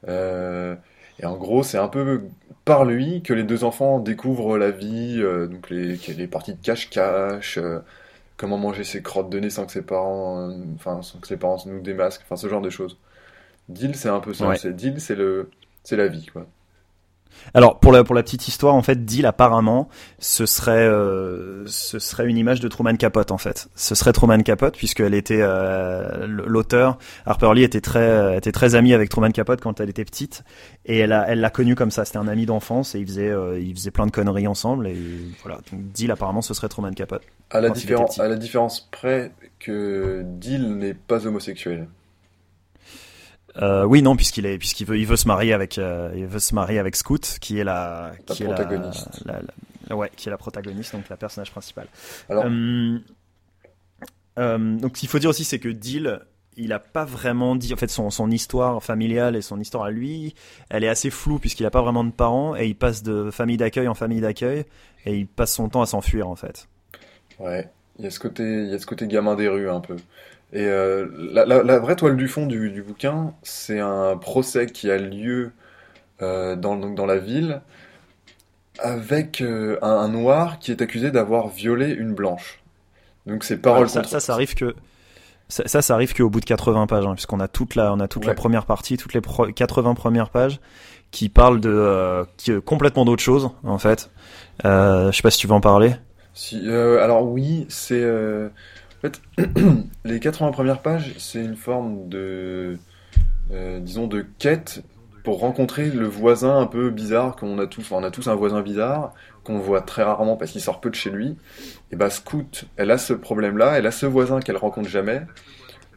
Euh, 0.07 0.75
et 1.19 1.25
en 1.25 1.37
gros, 1.37 1.63
c'est 1.63 1.77
un 1.77 1.87
peu 1.87 2.23
par 2.65 2.85
lui 2.85 3.21
que 3.21 3.33
les 3.33 3.43
deux 3.43 3.63
enfants 3.63 3.99
découvrent 3.99 4.57
la 4.57 4.71
vie, 4.71 5.19
euh, 5.19 5.47
donc 5.47 5.69
les, 5.69 5.95
les 5.95 6.27
parties 6.27 6.53
de 6.53 6.61
cache-cache, 6.61 7.57
euh, 7.57 7.79
comment 8.37 8.57
manger 8.57 8.83
ses 8.83 9.01
crottes 9.01 9.29
de 9.29 9.39
nez 9.39 9.49
sans 9.49 9.65
que 9.65 9.71
ses 9.71 9.81
parents, 9.81 10.51
enfin 10.75 11.01
sans 11.01 11.19
que 11.19 11.27
ses 11.27 11.37
parents 11.37 11.61
nous 11.65 11.81
démasquent, 11.81 12.21
enfin 12.23 12.35
ce 12.35 12.47
genre 12.47 12.61
de 12.61 12.69
choses. 12.69 12.97
Deal, 13.69 13.95
c'est 13.95 14.09
un 14.09 14.19
peu 14.19 14.33
ça. 14.33 14.47
Ouais. 14.49 14.57
C'est 14.57 14.75
Deal, 14.75 14.99
c'est 14.99 15.15
le, 15.15 15.49
c'est 15.83 15.95
la 15.97 16.07
vie, 16.07 16.25
quoi. 16.27 16.47
Alors 17.53 17.79
pour 17.79 17.91
la 17.91 18.03
pour 18.03 18.15
la 18.15 18.21
petite 18.23 18.47
histoire 18.47 18.75
en 18.75 18.81
fait 18.81 19.05
Deal 19.05 19.25
apparemment 19.25 19.89
ce 20.19 20.45
serait 20.45 20.87
euh, 20.87 21.63
ce 21.67 21.97
serait 21.97 22.27
une 22.27 22.37
image 22.37 22.59
de 22.59 22.67
Truman 22.67 22.95
Capote 22.95 23.31
en 23.31 23.37
fait. 23.37 23.69
Ce 23.75 23.95
serait 23.95 24.11
Truman 24.13 24.41
Capote 24.43 24.75
puisqu'elle 24.75 25.13
était 25.13 25.39
euh, 25.41 26.27
l'auteur 26.27 26.97
Harper 27.25 27.51
Lee 27.55 27.63
était 27.63 27.81
très 27.81 28.37
était 28.37 28.51
très 28.51 28.75
amie 28.75 28.93
avec 28.93 29.09
Truman 29.09 29.31
Capote 29.31 29.61
quand 29.61 29.79
elle 29.79 29.89
était 29.89 30.05
petite 30.05 30.43
et 30.85 30.99
elle 30.99 31.11
a 31.13 31.25
elle 31.27 31.39
l'a 31.39 31.49
connu 31.49 31.75
comme 31.75 31.91
ça. 31.91 32.05
C'était 32.05 32.17
un 32.17 32.27
ami 32.27 32.45
d'enfance 32.45 32.93
et 32.95 32.99
ils 32.99 33.07
faisaient 33.07 33.29
euh, 33.29 33.59
ils 33.59 33.73
faisaient 33.73 33.91
plein 33.91 34.05
de 34.05 34.11
conneries 34.11 34.47
ensemble 34.47 34.87
et 34.87 34.97
voilà. 35.41 35.59
Donc 35.71 35.91
Deal 35.91 36.11
apparemment 36.11 36.41
ce 36.41 36.53
serait 36.53 36.67
Truman 36.69 36.91
Capote. 36.93 37.23
À 37.51 37.61
la, 37.61 37.69
Quand 37.69 37.75
il 37.75 37.79
différen- 37.79 38.03
était 38.05 38.11
petit. 38.13 38.21
à 38.21 38.27
la 38.27 38.35
différence 38.35 38.87
près 38.91 39.31
que 39.59 40.21
Deal 40.25 40.75
n'est 40.77 40.93
pas 40.93 41.25
homosexuel. 41.25 41.87
Euh, 43.57 43.83
oui 43.83 44.01
non 44.01 44.15
puisqu'il 44.15 44.45
est 44.45 44.57
puisqu'il 44.57 44.85
veut 44.85 44.97
il 44.99 45.07
veut 45.07 45.15
se 45.17 45.27
marier 45.27 45.53
avec 45.53 45.77
euh, 45.79 46.11
il 46.15 46.27
veut 46.27 46.39
se 46.39 46.53
marier 46.53 46.77
avec 46.79 46.95
Scout 46.95 47.37
qui 47.41 47.59
est 47.59 47.63
la 47.63 48.11
La 48.27 48.35
qui 48.35 48.43
protagoniste. 48.43 49.07
est 49.21 49.27
la, 49.27 49.33
la- 49.33 49.41
la- 49.89 49.95
ouais 49.95 50.11
qui 50.15 50.27
est 50.29 50.31
la 50.31 50.37
protagoniste 50.37 50.93
donc 50.93 51.09
la 51.09 51.17
personnage 51.17 51.51
principale. 51.51 51.87
Alors, 52.29 52.45
Euh, 52.45 52.99
euh, 54.37 54.77
donc, 54.77 54.95
ce 54.95 55.01
qu'il 55.01 55.09
faut 55.09 55.19
dire 55.19 55.29
aussi, 55.31 55.43
c'est 55.43 55.59
que 55.59 55.67
Deal, 55.69 56.21
il 56.55 56.71
a 56.73 56.79
pas 56.79 57.03
vraiment 57.05 57.55
dit, 57.55 57.73
en 57.73 57.77
fait, 57.77 57.89
son, 57.89 58.09
son 58.09 58.29
histoire 58.31 58.81
familiale 58.83 59.35
et 59.35 59.41
son 59.41 59.59
histoire 59.59 59.85
à 59.85 59.91
lui, 59.91 60.35
elle 60.69 60.83
est 60.83 60.87
assez 60.89 61.09
floue 61.09 61.39
puisqu'il 61.39 61.65
a 61.65 61.71
pas 61.71 61.81
vraiment 61.81 62.03
de 62.03 62.11
parents 62.11 62.55
et 62.55 62.67
il 62.67 62.75
passe 62.75 63.03
de 63.03 63.31
famille 63.31 63.57
d'accueil 63.57 63.87
en 63.87 63.95
famille 63.95 64.21
d'accueil 64.21 64.65
et 65.05 65.15
il 65.17 65.27
passe 65.27 65.53
son 65.53 65.67
temps 65.69 65.81
à 65.81 65.85
s'enfuir, 65.87 66.29
en 66.29 66.35
fait. 66.35 66.67
Ouais, 67.39 67.69
il 67.99 68.05
y 68.05 68.07
a 68.07 68.11
ce 68.11 68.19
côté, 68.19 68.43
il 68.43 68.69
y 68.69 68.73
a 68.73 68.79
ce 68.79 68.85
côté 68.85 69.07
gamin 69.07 69.35
des 69.35 69.47
rues 69.49 69.69
un 69.69 69.81
peu. 69.81 69.95
Et 70.53 70.65
euh, 70.65 71.07
la, 71.31 71.45
la, 71.45 71.63
la 71.63 71.79
vraie 71.79 71.95
toile 71.95 72.17
du 72.17 72.27
fond 72.27 72.45
du, 72.47 72.71
du 72.71 72.81
bouquin, 72.81 73.33
c'est 73.43 73.79
un 73.79 74.17
procès 74.17 74.65
qui 74.67 74.89
a 74.89 74.97
lieu 74.97 75.51
euh, 76.21 76.55
dans, 76.55 76.75
donc 76.77 76.95
dans 76.95 77.05
la 77.07 77.17
ville 77.19 77.61
avec 78.79 79.41
euh, 79.41 79.77
un, 79.81 79.89
un 79.89 80.09
noir 80.09 80.59
qui 80.59 80.71
est 80.71 80.81
accusé 80.81 81.11
d'avoir 81.11 81.49
violé 81.49 81.89
une 81.91 82.13
blanche. 82.13 82.61
Donc 83.25 83.43
c'est 83.43 83.57
parole 83.57 83.89
ça, 83.89 83.99
contre 84.01 84.09
ça, 84.11 84.19
ça 84.19 84.33
arrive 84.33 84.53
que. 84.55 84.75
Ça, 85.49 85.63
ça, 85.67 85.81
ça 85.81 85.95
arrive 85.95 86.13
qu'au 86.13 86.29
bout 86.29 86.39
de 86.41 86.45
80 86.45 86.87
pages, 86.87 87.05
hein, 87.07 87.13
puisqu'on 87.15 87.39
a 87.39 87.47
toute 87.47 87.75
la, 87.75 87.93
on 87.93 87.99
a 87.99 88.07
toute 88.07 88.25
la 88.25 88.29
Ouais. 88.31 88.35
première 88.35 88.65
partie, 88.65 88.97
toutes 88.97 89.13
les 89.13 89.21
pro- 89.21 89.47
80 89.47 89.95
premières 89.95 90.29
pages, 90.29 90.59
qui 91.11 91.29
parlent 91.29 91.59
de, 91.59 92.25
qui, 92.37 92.51
complètement 92.61 93.03
d'autre 93.05 93.23
chose, 93.23 93.49
en 93.63 93.79
fait. 93.79 94.11
Je 94.63 95.09
sais 95.13 95.21
pas 95.23 95.31
si 95.31 95.39
tu 95.39 95.47
veux 95.47 95.53
en 95.53 95.61
parler. 95.61 95.95
Euh, 96.53 97.03
alors 97.03 97.25
oui, 97.27 97.65
c'est 97.69 98.01
euh, 98.01 98.49
en 98.97 99.01
fait 99.01 99.21
les 100.05 100.19
80 100.19 100.51
premières 100.51 100.81
pages, 100.81 101.13
c'est 101.17 101.43
une 101.43 101.55
forme 101.55 102.09
de 102.09 102.77
euh, 103.51 103.79
disons 103.79 104.07
de 104.07 104.25
quête 104.37 104.83
pour 105.23 105.39
rencontrer 105.39 105.89
le 105.89 106.07
voisin 106.07 106.59
un 106.59 106.65
peu 106.65 106.89
bizarre 106.89 107.35
qu'on 107.35 107.59
a 107.59 107.67
tous. 107.67 107.81
Enfin, 107.81 107.97
on 107.97 108.03
a 108.03 108.11
tous 108.11 108.27
un 108.27 108.35
voisin 108.35 108.61
bizarre 108.61 109.13
qu'on 109.43 109.59
voit 109.59 109.81
très 109.81 110.03
rarement 110.03 110.37
parce 110.37 110.51
qu'il 110.51 110.61
sort 110.61 110.79
peu 110.79 110.89
de 110.89 110.95
chez 110.95 111.09
lui. 111.09 111.37
Et 111.91 111.95
bah 111.95 112.09
Scout, 112.09 112.65
elle 112.77 112.91
a 112.91 112.97
ce 112.97 113.13
problème-là, 113.13 113.77
elle 113.77 113.87
a 113.87 113.91
ce 113.91 114.05
voisin 114.05 114.39
qu'elle 114.39 114.57
rencontre 114.57 114.89
jamais. 114.89 115.21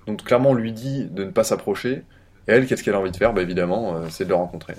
Donc 0.07 0.25
clairement, 0.25 0.51
on 0.51 0.55
lui 0.55 0.73
dit 0.73 1.07
de 1.07 1.25
ne 1.25 1.31
pas 1.31 1.45
s'approcher. 1.45 2.05
Et 2.49 2.53
elle, 2.53 2.67
qu'est-ce 2.67 2.83
qu'elle 2.83 2.95
a 2.95 3.01
envie 3.01 3.13
de 3.13 3.17
faire? 3.17 3.33
Bah 3.33 3.43
évidemment, 3.43 4.03
c'est 4.11 4.25
de 4.25 4.31
le 4.31 4.35
rencontrer. 4.35 4.75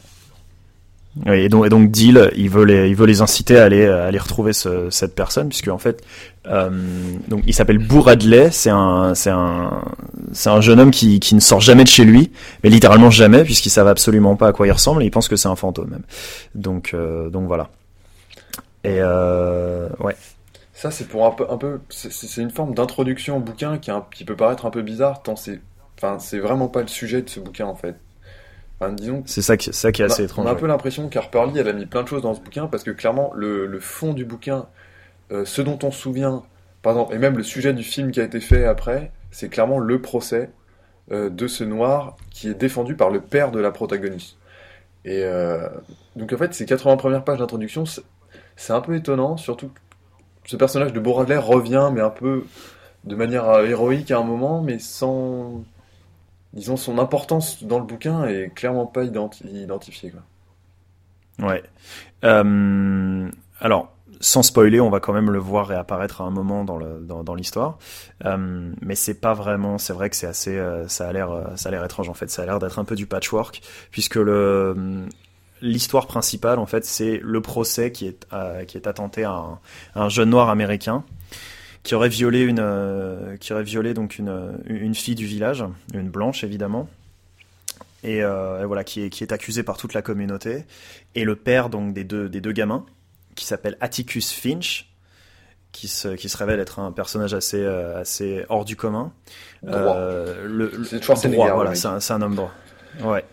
Et 1.27 1.47
donc, 1.47 1.65
et 1.65 1.69
Deal, 1.91 2.31
il 2.35 2.49
veut 2.49 2.65
les, 2.65 2.89
il 2.89 2.95
les 3.05 3.21
inciter 3.21 3.59
à 3.59 3.65
aller, 3.65 3.85
à 3.85 4.05
aller 4.05 4.17
retrouver 4.17 4.51
ce, 4.51 4.89
cette 4.89 5.13
personne, 5.13 5.47
puisque 5.49 5.67
en 5.67 5.77
fait, 5.77 6.03
euh, 6.47 6.71
donc 7.27 7.43
il 7.45 7.53
s'appelle 7.53 7.77
Bouradley, 7.77 8.49
c'est 8.49 8.71
un, 8.71 9.13
c'est 9.13 9.29
un, 9.29 9.83
c'est 10.31 10.49
un 10.49 10.59
jeune 10.59 10.79
homme 10.79 10.89
qui, 10.89 11.19
qui 11.19 11.35
ne 11.35 11.39
sort 11.39 11.61
jamais 11.61 11.83
de 11.83 11.89
chez 11.89 12.03
lui, 12.03 12.31
mais 12.63 12.71
littéralement 12.71 13.11
jamais, 13.11 13.43
puisqu'il 13.43 13.69
savent 13.69 13.87
absolument 13.87 14.35
pas 14.35 14.47
à 14.47 14.53
quoi 14.53 14.65
il 14.65 14.71
ressemble, 14.71 15.03
et 15.03 15.05
il 15.05 15.11
pense 15.11 15.27
que 15.27 15.35
c'est 15.35 15.47
un 15.47 15.55
fantôme 15.55 15.91
même. 15.91 16.03
Donc, 16.55 16.91
euh, 16.95 17.29
donc 17.29 17.45
voilà. 17.45 17.69
Et 18.83 18.97
euh, 18.99 19.89
ouais. 19.99 20.15
Ça, 20.73 20.89
c'est 20.89 21.07
pour 21.07 21.25
un 21.27 21.31
peu, 21.31 21.45
un 21.49 21.57
peu, 21.57 21.79
c'est- 21.89 22.41
une 22.41 22.49
forme 22.49 22.73
d'introduction 22.73 23.37
au 23.37 23.39
bouquin 23.39 23.77
qui, 23.77 23.91
un- 23.91 24.03
qui 24.13 24.25
peut 24.25 24.35
paraître 24.35 24.65
un 24.65 24.71
peu 24.71 24.81
bizarre, 24.81 25.21
tant 25.21 25.35
c'est, 25.35 25.61
enfin, 25.97 26.17
c'est 26.19 26.39
vraiment 26.39 26.67
pas 26.69 26.81
le 26.81 26.87
sujet 26.87 27.21
de 27.21 27.29
ce 27.29 27.39
bouquin 27.39 27.67
en 27.67 27.75
fait. 27.75 27.95
Enfin, 28.83 28.93
disons, 28.93 29.21
que 29.21 29.29
C'est 29.29 29.41
ça 29.41 29.57
qui, 29.57 29.71
ça 29.73 29.91
qui 29.91 30.01
est 30.01 30.05
on 30.05 30.09
a, 30.09 30.11
assez 30.11 30.23
on 30.23 30.25
étrange. 30.25 30.45
a 30.47 30.49
un 30.49 30.53
ouais. 30.53 30.59
peu 30.59 30.67
l'impression 30.67 31.09
qu'Harper 31.09 31.45
Lee, 31.51 31.59
elle 31.59 31.67
a 31.67 31.73
mis 31.73 31.85
plein 31.85 32.03
de 32.03 32.07
choses 32.07 32.21
dans 32.21 32.33
ce 32.33 32.41
bouquin 32.41 32.67
parce 32.67 32.83
que 32.83 32.91
clairement, 32.91 33.31
le, 33.35 33.65
le 33.65 33.79
fond 33.79 34.13
du 34.13 34.25
bouquin, 34.25 34.67
euh, 35.31 35.45
ce 35.45 35.61
dont 35.61 35.79
on 35.83 35.91
se 35.91 35.99
souvient, 35.99 36.43
par 36.81 36.93
exemple, 36.93 37.15
et 37.15 37.17
même 37.17 37.37
le 37.37 37.43
sujet 37.43 37.73
du 37.73 37.83
film 37.83 38.11
qui 38.11 38.19
a 38.19 38.23
été 38.23 38.39
fait 38.39 38.65
après, 38.65 39.11
c'est 39.31 39.49
clairement 39.49 39.79
le 39.79 40.01
procès 40.01 40.49
euh, 41.11 41.29
de 41.29 41.47
ce 41.47 41.63
noir 41.63 42.17
qui 42.31 42.49
est 42.49 42.53
défendu 42.53 42.95
par 42.95 43.09
le 43.09 43.21
père 43.21 43.51
de 43.51 43.59
la 43.59 43.71
protagoniste. 43.71 44.37
Et 45.05 45.23
euh, 45.23 45.67
donc 46.15 46.31
en 46.33 46.37
fait, 46.37 46.53
ces 46.53 46.65
80 46.65 46.97
premières 46.97 47.23
pages 47.23 47.39
d'introduction, 47.39 47.83
c'est 48.55 48.73
un 48.73 48.81
peu 48.81 48.95
étonnant, 48.95 49.37
surtout 49.37 49.67
que 49.69 49.79
ce 50.49 50.55
personnage 50.55 50.93
de 50.93 50.99
Bradley 50.99 51.37
revient, 51.37 51.89
mais 51.93 52.01
un 52.01 52.09
peu 52.09 52.45
de 53.03 53.15
manière 53.15 53.59
héroïque 53.65 54.11
à 54.11 54.19
un 54.19 54.23
moment, 54.23 54.61
mais 54.61 54.79
sans, 54.79 55.63
disons, 56.53 56.77
son 56.77 56.99
importance 56.99 57.63
dans 57.63 57.79
le 57.79 57.85
bouquin 57.85 58.25
est 58.25 58.53
clairement 58.53 58.85
pas 58.85 59.03
identi- 59.03 59.45
identifiée. 59.47 60.13
Ouais. 61.39 61.63
Euh, 62.23 63.29
alors, 63.59 63.95
sans 64.19 64.43
spoiler, 64.43 64.79
on 64.79 64.89
va 64.89 64.99
quand 64.99 65.13
même 65.13 65.31
le 65.31 65.39
voir 65.39 65.67
réapparaître 65.67 66.21
à 66.21 66.25
un 66.25 66.29
moment 66.29 66.63
dans 66.63 67.35
l'histoire, 67.35 67.77
euh, 68.25 68.71
mais 68.81 68.95
c'est 68.95 69.19
pas 69.19 69.33
vraiment. 69.33 69.77
C'est 69.77 69.93
vrai 69.93 70.09
que 70.09 70.15
c'est 70.15 70.27
assez. 70.27 70.57
euh, 70.57 70.87
ça 70.87 71.09
a 71.09 71.11
l'air 71.11 71.51
ça 71.55 71.69
étrange 71.85 72.07
en 72.07 72.13
fait. 72.13 72.29
Ça 72.29 72.43
a 72.43 72.45
l'air 72.45 72.59
d'être 72.59 72.79
un 72.79 72.85
peu 72.85 72.95
du 72.95 73.05
patchwork, 73.05 73.61
puisque 73.91 74.19
l'histoire 75.61 76.07
principale 76.07 76.59
en 76.59 76.65
fait 76.65 76.85
c'est 76.85 77.19
le 77.23 77.41
procès 77.41 77.91
qui 77.91 78.07
est 78.07 78.27
qui 78.67 78.77
est 78.77 78.87
attenté 78.87 79.23
à 79.23 79.59
un 79.95 80.09
jeune 80.09 80.29
noir 80.29 80.49
américain 80.49 81.03
qui 81.83 81.95
aurait 81.95 82.09
violé 82.09 82.41
une 82.41 82.59
euh, 82.61 83.35
qui 83.37 83.53
aurait 83.53 83.63
violé 83.63 83.93
donc 83.93 84.17
une 84.17 84.57
une 84.65 84.95
fille 84.95 85.15
du 85.15 85.25
village, 85.25 85.63
une 85.93 86.09
blanche 86.09 86.43
évidemment. 86.43 86.89
Et, 88.05 88.21
euh, 88.21 88.61
et 88.61 88.65
voilà, 88.65 88.83
qui 88.83 89.01
est, 89.03 89.09
qui 89.09 89.23
est 89.23 89.31
accusé 89.31 89.63
par 89.63 89.77
toute 89.77 89.93
la 89.93 90.01
communauté 90.01 90.65
et 91.15 91.23
le 91.23 91.37
père 91.37 91.69
donc 91.69 91.93
des 91.93 92.03
deux 92.03 92.27
des 92.27 92.41
deux 92.41 92.51
gamins 92.51 92.85
qui 93.35 93.45
s'appelle 93.45 93.77
Atticus 93.79 94.33
Finch 94.33 94.89
qui 95.71 95.87
se 95.87 96.09
qui 96.09 96.27
se 96.27 96.35
révèle 96.37 96.59
être 96.59 96.79
un 96.79 96.91
personnage 96.91 97.33
assez 97.33 97.61
euh, 97.63 97.97
assez 98.01 98.43
hors 98.49 98.65
du 98.65 98.75
commun 98.75 99.13
Droit. 99.63 99.95
Euh, 99.95 100.45
le, 100.45 100.69
le- 100.77 100.83
C'est 100.83 101.29
droit, 101.29 101.51
voilà 101.53 101.69
mec. 101.71 101.77
c'est 101.79 101.87
un, 101.87 101.99
c'est 102.01 102.11
un 102.13 102.21
homme 102.21 102.35
droit 102.35 102.51
ouais 103.03 103.23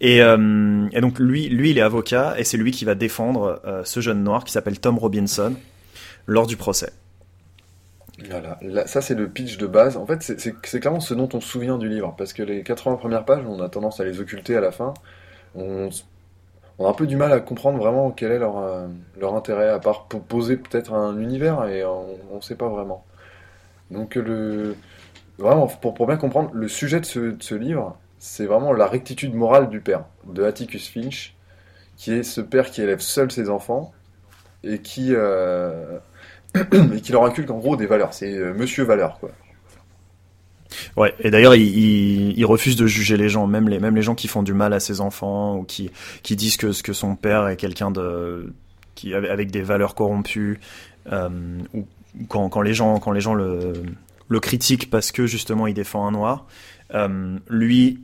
et, 0.00 0.22
euh, 0.22 0.86
et 0.92 1.00
donc 1.00 1.18
lui 1.18 1.48
lui 1.48 1.72
il 1.72 1.78
est 1.78 1.82
avocat 1.82 2.36
et 2.38 2.44
c'est 2.44 2.56
lui 2.56 2.70
qui 2.70 2.84
va 2.84 2.94
défendre 2.94 3.60
euh, 3.66 3.82
ce 3.84 3.98
jeune 3.98 4.22
noir 4.22 4.44
qui 4.44 4.52
s'appelle 4.52 4.78
Tom 4.78 4.98
Robinson 4.98 5.54
lors 6.26 6.46
du 6.46 6.56
procès 6.56 6.92
Voilà, 8.18 8.58
Là, 8.62 8.86
ça 8.86 9.02
c'est 9.02 9.14
le 9.14 9.28
pitch 9.28 9.58
de 9.58 9.66
base. 9.66 9.96
En 9.96 10.06
fait, 10.06 10.22
c'est- 10.22 10.80
clairement 10.80 11.00
ce 11.00 11.12
dont 11.14 11.28
on 11.34 11.40
se 11.40 11.48
souvient 11.48 11.76
du 11.78 11.88
livre, 11.88 12.14
parce 12.16 12.32
que 12.32 12.42
les 12.42 12.62
80 12.62 12.96
premières 12.96 13.24
pages, 13.24 13.44
on 13.46 13.60
a 13.60 13.68
tendance 13.68 14.00
à 14.00 14.04
les 14.04 14.20
occulter 14.20 14.56
à 14.56 14.60
la 14.60 14.72
fin. 14.72 14.94
On, 15.54 15.90
a 16.80 16.88
un 16.88 16.92
peu 16.94 17.06
du 17.06 17.16
mal 17.16 17.32
à 17.32 17.40
comprendre 17.40 17.78
vraiment 17.78 18.10
quel 18.10 18.32
est 18.32 18.38
leur, 18.38 18.58
euh, 18.58 18.86
leur 19.18 19.34
intérêt, 19.34 19.68
à 19.68 19.78
part 19.78 20.06
poser 20.06 20.56
peut-être 20.56 20.92
un 20.94 21.18
univers, 21.18 21.64
et 21.66 21.84
on 21.84 22.36
ne 22.36 22.40
sait 22.40 22.54
pas 22.56 22.68
vraiment. 22.68 23.04
Donc 23.90 24.16
le, 24.16 24.76
vraiment, 25.38 25.66
pour, 25.68 26.06
bien 26.06 26.16
comprendre, 26.16 26.50
le 26.54 26.68
sujet 26.68 27.00
de 27.00 27.06
ce, 27.06 27.20
de 27.20 27.42
ce 27.42 27.54
livre, 27.54 27.98
c'est 28.18 28.46
vraiment 28.46 28.72
la 28.72 28.86
rectitude 28.88 29.34
morale 29.34 29.68
du 29.70 29.80
père, 29.80 30.04
de 30.26 30.44
Atticus 30.44 30.88
Finch, 30.88 31.36
qui 31.96 32.12
est 32.12 32.22
ce 32.24 32.40
père 32.42 32.70
qui 32.70 32.82
élève 32.82 33.00
seul 33.00 33.30
ses 33.32 33.50
enfants, 33.50 33.92
et 34.64 34.80
qui... 34.80 35.14
euh, 35.14 35.98
et 36.94 37.00
qui 37.00 37.12
leur 37.12 37.24
inculque 37.24 37.50
en 37.50 37.58
gros 37.58 37.76
des 37.76 37.86
valeurs. 37.86 38.14
C'est 38.14 38.32
euh, 38.32 38.54
Monsieur 38.54 38.84
Valeur, 38.84 39.18
quoi. 39.18 39.30
Ouais, 40.96 41.14
et 41.20 41.30
d'ailleurs, 41.30 41.54
il, 41.54 42.44
refuse 42.44 42.76
de 42.76 42.86
juger 42.86 43.16
les 43.16 43.28
gens, 43.28 43.46
même 43.46 43.68
les, 43.68 43.78
même 43.78 43.94
les 43.94 44.02
gens 44.02 44.14
qui 44.14 44.28
font 44.28 44.42
du 44.42 44.52
mal 44.52 44.72
à 44.72 44.80
ses 44.80 45.00
enfants 45.00 45.56
ou 45.56 45.62
qui, 45.62 45.90
qui 46.22 46.36
disent 46.36 46.56
que, 46.56 46.82
que 46.82 46.92
son 46.92 47.16
père 47.16 47.48
est 47.48 47.56
quelqu'un 47.56 47.90
de, 47.90 48.52
qui, 48.94 49.14
avec 49.14 49.30
avec 49.30 49.50
des 49.50 49.62
valeurs 49.62 49.94
corrompues, 49.94 50.60
euh, 51.12 51.28
ou 51.72 51.86
quand, 52.28 52.48
quand 52.48 52.62
les 52.62 52.74
gens, 52.74 52.98
quand 52.98 53.12
les 53.12 53.20
gens 53.20 53.34
le, 53.34 53.74
le 54.28 54.40
critiquent 54.40 54.90
parce 54.90 55.12
que 55.12 55.26
justement 55.26 55.66
il 55.66 55.74
défend 55.74 56.06
un 56.06 56.10
noir, 56.10 56.46
euh, 56.94 57.38
lui, 57.48 58.00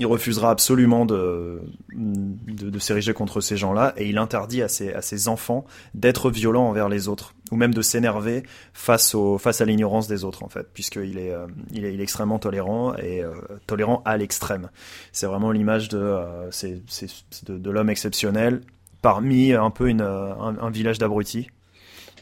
il 0.00 0.06
refusera 0.06 0.50
absolument 0.50 1.06
de, 1.06 1.62
de, 1.92 2.70
de 2.70 2.78
s'ériger 2.78 3.12
contre 3.12 3.40
ces 3.40 3.56
gens-là 3.56 3.94
et 3.96 4.08
il 4.08 4.18
interdit 4.18 4.60
à 4.62 4.68
ses, 4.68 4.92
à 4.92 5.02
ses 5.02 5.28
enfants 5.28 5.64
d'être 5.94 6.30
violents 6.30 6.68
envers 6.68 6.88
les 6.88 7.08
autres 7.08 7.34
ou 7.52 7.56
même 7.56 7.72
de 7.72 7.82
s'énerver 7.82 8.42
face, 8.72 9.14
au, 9.14 9.38
face 9.38 9.60
à 9.60 9.64
l'ignorance 9.64 10.08
des 10.08 10.24
autres 10.24 10.42
en 10.42 10.48
fait 10.48 10.66
puisqu'il 10.74 11.18
est, 11.18 11.32
euh, 11.32 11.46
il 11.72 11.84
est, 11.84 11.94
il 11.94 12.00
est 12.00 12.02
extrêmement 12.02 12.40
tolérant 12.40 12.94
et 12.96 13.22
euh, 13.22 13.34
tolérant 13.66 14.02
à 14.04 14.16
l'extrême. 14.16 14.68
C'est 15.12 15.26
vraiment 15.26 15.52
l'image 15.52 15.88
de, 15.88 15.98
euh, 15.98 16.50
c'est, 16.50 16.82
de, 17.46 17.56
de 17.56 17.70
l'homme 17.70 17.90
exceptionnel 17.90 18.62
parmi 19.00 19.52
un 19.52 19.70
peu 19.70 19.88
une, 19.88 20.00
euh, 20.00 20.34
un, 20.34 20.56
un 20.58 20.70
village 20.70 20.98
d'abrutis. 20.98 21.48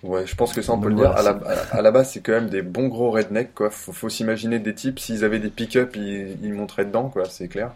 Ouais, 0.02 0.26
je 0.26 0.34
pense 0.34 0.52
que 0.52 0.62
ça 0.62 0.72
on 0.72 0.80
peut 0.80 0.88
le 0.88 0.96
dire. 0.96 1.12
À 1.12 1.22
la, 1.22 1.38
à 1.72 1.90
base, 1.90 2.10
c'est 2.10 2.20
quand 2.20 2.32
même 2.32 2.48
des 2.48 2.62
bons 2.62 2.88
gros 2.88 3.10
rednecks, 3.10 3.54
quoi. 3.54 3.70
Faut, 3.70 3.92
faut 3.92 4.08
s'imaginer 4.08 4.58
des 4.58 4.74
types, 4.74 4.98
s'ils 4.98 5.24
avaient 5.24 5.38
des 5.38 5.48
pick-up, 5.50 5.94
ils, 5.94 6.36
ils 6.42 6.52
monteraient 6.52 6.84
dedans, 6.84 7.08
quoi, 7.08 7.24
c'est 7.26 7.48
clair. 7.48 7.72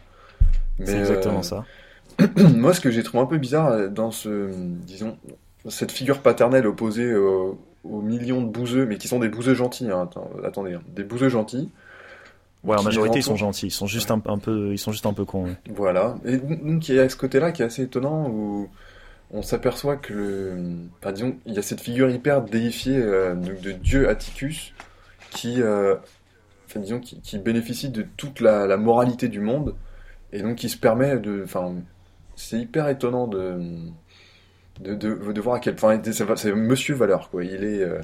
C'est 0.85 0.99
exactement 0.99 1.38
euh, 1.38 1.42
ça. 1.42 1.64
Moi, 2.54 2.75
ce 2.75 2.80
que 2.80 2.90
j'ai 2.90 3.02
trouvé 3.02 3.23
un 3.23 3.26
peu 3.26 3.38
bizarre 3.38 3.68
euh, 3.68 3.88
dans 3.88 4.11
ce, 4.11 4.50
disons, 4.52 5.16
cette 5.68 5.92
figure 5.92 6.18
paternelle 6.18 6.66
opposée 6.66 7.14
aux, 7.14 7.61
aux 7.85 8.00
millions 8.00 8.40
de 8.40 8.49
bouseux, 8.49 8.87
mais 8.87 8.97
qui 8.99 9.06
sont 9.06 9.21
des 9.21 9.28
bouseux 9.28 9.54
gentils, 9.54 9.90
hein, 9.90 10.09
attendez, 10.45 10.75
hein, 10.75 10.83
des 10.95 11.04
bouseux 11.04 11.28
gentils. 11.28 11.71
Ouais, 12.64 12.76
en 12.76 12.83
majorité 12.83 13.21
ils 13.21 13.23
sont 13.23 13.37
gentils, 13.37 13.68
ils 13.68 13.71
sont 13.71 13.87
juste 13.87 14.11
un, 14.11 14.21
un 14.26 14.38
peu, 14.38 14.73
ils 14.73 14.78
sont 14.78 14.90
juste 14.90 15.06
un 15.06 15.12
peu 15.12 15.25
cons. 15.25 15.45
ouais. 15.45 15.56
Voilà. 15.71 16.16
Et 16.25 16.37
donc, 16.38 16.88
il 16.88 16.97
y 16.97 16.99
a 16.99 17.09
ce 17.09 17.14
côté-là 17.14 17.52
qui 17.52 17.62
est 17.62 17.66
assez 17.66 17.83
étonnant 17.83 18.28
où 18.28 18.68
on 19.30 19.42
s'aperçoit 19.42 19.97
que 19.97 20.12
le. 20.12 20.59
Enfin, 21.00 21.12
disons, 21.12 21.37
il 21.47 21.54
y 21.54 21.59
a 21.59 21.62
cette 21.62 21.80
figure 21.80 22.11
hyper 22.11 22.42
déifiée 22.42 22.99
euh, 22.99 23.35
de 23.35 23.73
Dieu 23.73 24.09
Atticus 24.09 24.73
qui. 25.30 25.62
euh, 25.62 25.97
Enfin, 26.68 26.80
disons, 26.80 26.99
qui, 27.00 27.38
bénéficie 27.38 27.90
de 27.90 28.02
toute 28.16 28.40
la, 28.40 28.76
moralité 28.76 29.28
du 29.28 29.40
monde 29.40 29.76
et 30.33 30.42
donc 30.42 30.56
qui 30.56 30.68
se 30.68 30.76
permet 30.76 31.16
de. 31.18 31.42
Enfin, 31.45 31.75
c'est 32.37 32.59
hyper 32.61 32.88
étonnant 32.88 33.26
de. 33.28 33.59
De, 34.80 34.95
de, 34.95 35.33
de 35.33 35.40
voir 35.40 35.56
à 35.56 35.61
quel 35.61 35.75
point. 35.76 36.00
C'est 36.12 36.52
Monsieur 36.54 36.95
Valeur, 36.95 37.30
quoi. 37.30 37.45
Il 37.45 37.64
est. 37.64 37.83
euh, 37.83 38.00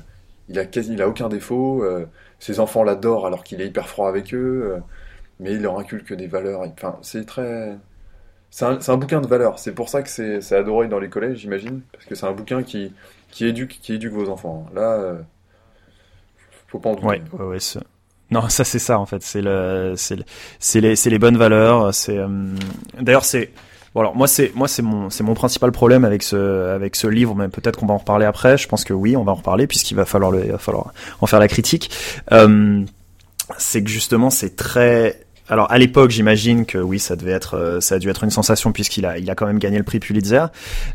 il 0.49 0.59
a 0.59 0.65
quasi, 0.67 0.95
il 0.95 1.03
a 1.03 1.09
aucun 1.09 1.29
défaut. 1.29 1.85
ses 2.39 2.61
enfants 2.61 2.83
l'adorent 2.85 3.27
alors 3.27 3.45
qu'il 3.45 3.61
est 3.61 3.67
hyper 3.69 3.89
froid 3.89 4.09
avec 4.09 4.35
eux. 4.35 4.77
mais 5.41 5.53
il 5.53 5.63
leur 5.63 5.79
inculque 5.79 6.13
des 6.15 6.27
valeurs. 6.27 6.63
Enfin, 6.63 6.99
c'est 7.03 7.25
très. 7.27 7.77
C'est 8.55 8.67
un, 8.67 8.97
bouquin 8.99 9.23
de 9.23 9.27
valeurs. 9.27 9.59
C'est 9.59 9.73
pour 9.73 9.89
ça 9.89 10.03
que 10.03 10.11
c'est 10.11 10.55
adoré 10.55 10.87
dans 10.87 10.99
les 10.99 11.09
collèges, 11.09 11.39
j'imagine. 11.39 11.81
Parce 11.91 12.05
que 12.05 12.15
c'est 12.15 12.27
un 12.27 12.33
bouquin 12.33 12.63
qui, 12.63 12.93
éduque, 13.41 14.13
vos 14.13 14.29
enfants. 14.29 14.67
Là, 14.75 14.93
euh, 14.93 15.15
faut 16.69 16.79
pas 16.79 16.91
en 16.91 16.95
douter. 16.95 17.07
Ouais, 17.07 17.23
ouais, 17.33 17.47
ouais. 17.47 17.83
Non, 18.31 18.47
ça 18.51 18.65
c'est 18.65 18.79
ça 18.79 18.99
en 18.99 19.07
fait. 19.07 19.23
C'est 19.23 19.41
le, 19.41 19.95
c'est 19.97 20.17
le- 20.17 20.95
c'est 20.95 21.11
les, 21.11 21.19
bonnes 21.19 21.39
valeurs. 21.39 21.93
Euh, 22.11 22.29
d'ailleurs 23.01 23.25
c'est. 23.25 23.51
Moi 23.95 24.27
c'est 24.27 24.53
mon 24.83 25.35
principal 25.35 25.73
problème 25.73 26.05
avec 26.05 26.23
ce 26.23 27.07
livre 27.07 27.35
mais 27.35 27.49
peut-être 27.49 27.79
qu'on 27.79 27.87
va 27.87 27.95
en 27.95 27.99
reparler 27.99 28.25
après 28.25 28.57
je 28.57 28.67
pense 28.67 28.85
que 28.85 28.95
oui 28.95 29.19
on 29.19 29.25
va 29.25 29.33
en 29.33 29.35
reparler 29.35 29.67
puisqu'il 29.67 29.97
va 29.97 30.07
falloir 30.07 30.33
en 31.21 31.27
faire 31.27 31.39
la 31.39 31.49
critique 31.49 31.91
euh, 32.33 32.83
c'est 33.59 33.85
que 33.85 33.91
justement 33.91 34.31
c'est 34.31 34.57
très 34.57 35.27
alors 35.53 35.71
à 35.71 35.77
l'époque, 35.79 36.11
j'imagine 36.11 36.65
que 36.65 36.79
oui, 36.79 36.99
ça 36.99 37.15
devait 37.15 37.33
être, 37.33 37.55
euh, 37.59 37.81
ça 37.81 37.97
a 37.97 37.99
dû 37.99 38.09
être 38.09 38.25
une 38.25 38.31
sensation 38.31 38.73
puisqu'il 38.73 39.05
a, 39.05 39.19
il 39.19 39.31
a 39.31 39.35
quand 39.35 39.47
même 39.47 39.59
gagné 39.59 39.77
le 39.77 39.85
prix 39.85 40.01
Pulitzer. 40.01 40.47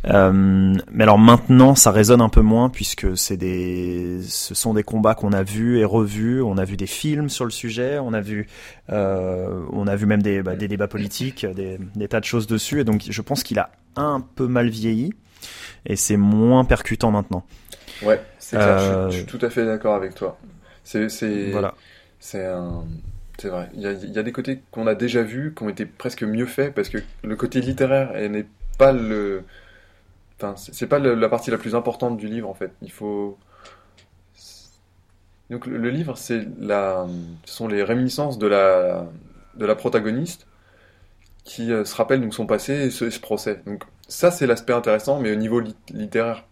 Euh, 0.06 0.74
mais 0.92 1.04
alors 1.04 1.20
maintenant, 1.20 1.76
ça 1.76 1.92
résonne 1.92 2.22
un 2.22 2.30
peu 2.30 2.42
moins 2.42 2.70
puisque 2.70 3.16
c'est 3.18 3.38
des, 3.38 4.20
ce 4.24 4.56
sont 4.56 4.74
des 4.74 4.84
combats 4.84 5.14
qu'on 5.16 5.32
a 5.32 5.44
vus 5.44 5.78
et 5.80 5.86
revus. 5.86 6.42
On 6.42 6.58
a 6.58 6.66
vu 6.66 6.76
des 6.76 6.88
films 6.88 7.30
sur 7.30 7.46
le 7.46 7.52
sujet, 7.52 8.00
on 8.00 8.14
a 8.14 8.22
vu, 8.22 8.48
euh, 8.92 9.62
on 9.72 9.86
a 9.88 9.96
vu 9.96 10.06
même 10.08 10.24
des, 10.24 10.42
bah, 10.42 10.56
des 10.56 10.68
débats 10.68 10.88
politiques, 10.88 11.46
des, 11.46 11.78
des 11.96 12.08
tas 12.08 12.20
de 12.20 12.26
choses 12.26 12.48
dessus. 12.48 12.80
Et 12.82 12.84
donc, 12.84 13.04
je 13.08 13.22
pense 13.22 13.44
qu'il 13.44 13.60
a 13.60 13.70
un 13.96 14.22
peu 14.36 14.48
mal 14.48 14.70
vieilli 14.70 15.14
et 15.86 15.96
c'est 15.96 16.18
moins 16.18 16.66
percutant 16.66 17.12
maintenant. 17.12 17.46
Ouais, 18.04 18.22
c'est 18.40 18.58
clair. 18.58 18.80
Je, 18.80 18.84
suis- 18.86 19.12
je 19.12 19.18
suis 19.18 19.26
tout 19.38 19.46
à 19.46 19.50
fait 19.50 19.66
d'accord 19.66 19.96
avec 19.96 20.16
toi. 20.16 20.38
C'est, 20.84 21.10
c'est, 21.10 21.52
Voilà. 21.52 21.74
c'est 22.20 22.46
un, 22.46 22.84
c'est 23.38 23.50
vrai. 23.50 23.70
Il 23.74 23.82
y 23.82 23.88
a, 23.88 23.92
il 23.92 24.12
y 24.12 24.18
a 24.20 24.24
des 24.24 24.32
côtés 24.32 24.62
qu'on 24.72 24.88
a 24.88 24.96
déjà 24.96 25.22
vus, 25.24 25.54
qui 25.56 25.64
ont 25.64 25.70
été 25.70 25.86
presque 25.86 26.24
mieux 26.24 26.46
faits, 26.46 26.74
parce 26.74 26.90
que 26.90 26.98
le 27.24 27.36
côté 27.36 27.62
littéraire 27.62 28.12
elle 28.16 28.32
n'est 28.32 28.48
pas 28.78 28.92
le, 28.92 29.44
enfin, 30.38 30.56
c'est 30.58 30.88
pas 30.88 31.00
le- 31.00 31.16
la 31.16 31.30
partie 31.30 31.52
la 31.52 31.58
plus 31.58 31.76
importante 31.76 32.18
du 32.18 32.28
livre 32.28 32.50
en 32.50 32.54
fait. 32.54 32.72
Il 32.82 32.92
faut. 32.92 33.38
Donc 35.50 35.66
le, 35.66 35.78
le 35.78 35.90
livre, 35.90 36.18
c'est 36.18 36.46
la, 36.60 37.08
ce 37.46 37.54
sont 37.54 37.68
les 37.68 37.82
réminiscences 37.84 38.38
de 38.38 38.48
la, 38.48 39.06
de 39.56 39.66
la 39.66 39.76
protagoniste 39.76 40.46
qui 41.46 41.72
euh, 41.72 41.86
se 41.86 41.96
rappelle 41.96 42.20
donc 42.22 42.34
son 42.34 42.46
passé 42.46 42.74
et 42.74 42.90
ce, 42.92 43.10
ce 43.10 43.20
procès. 43.20 43.62
Donc 43.66 43.84
ça 44.10 44.30
c'est 44.32 44.46
l'aspect 44.46 44.74
intéressant, 44.74 45.20
mais 45.20 45.32
au 45.32 45.36
niveau 45.36 45.60
lit- 45.62 45.76
littéraire 45.92 46.44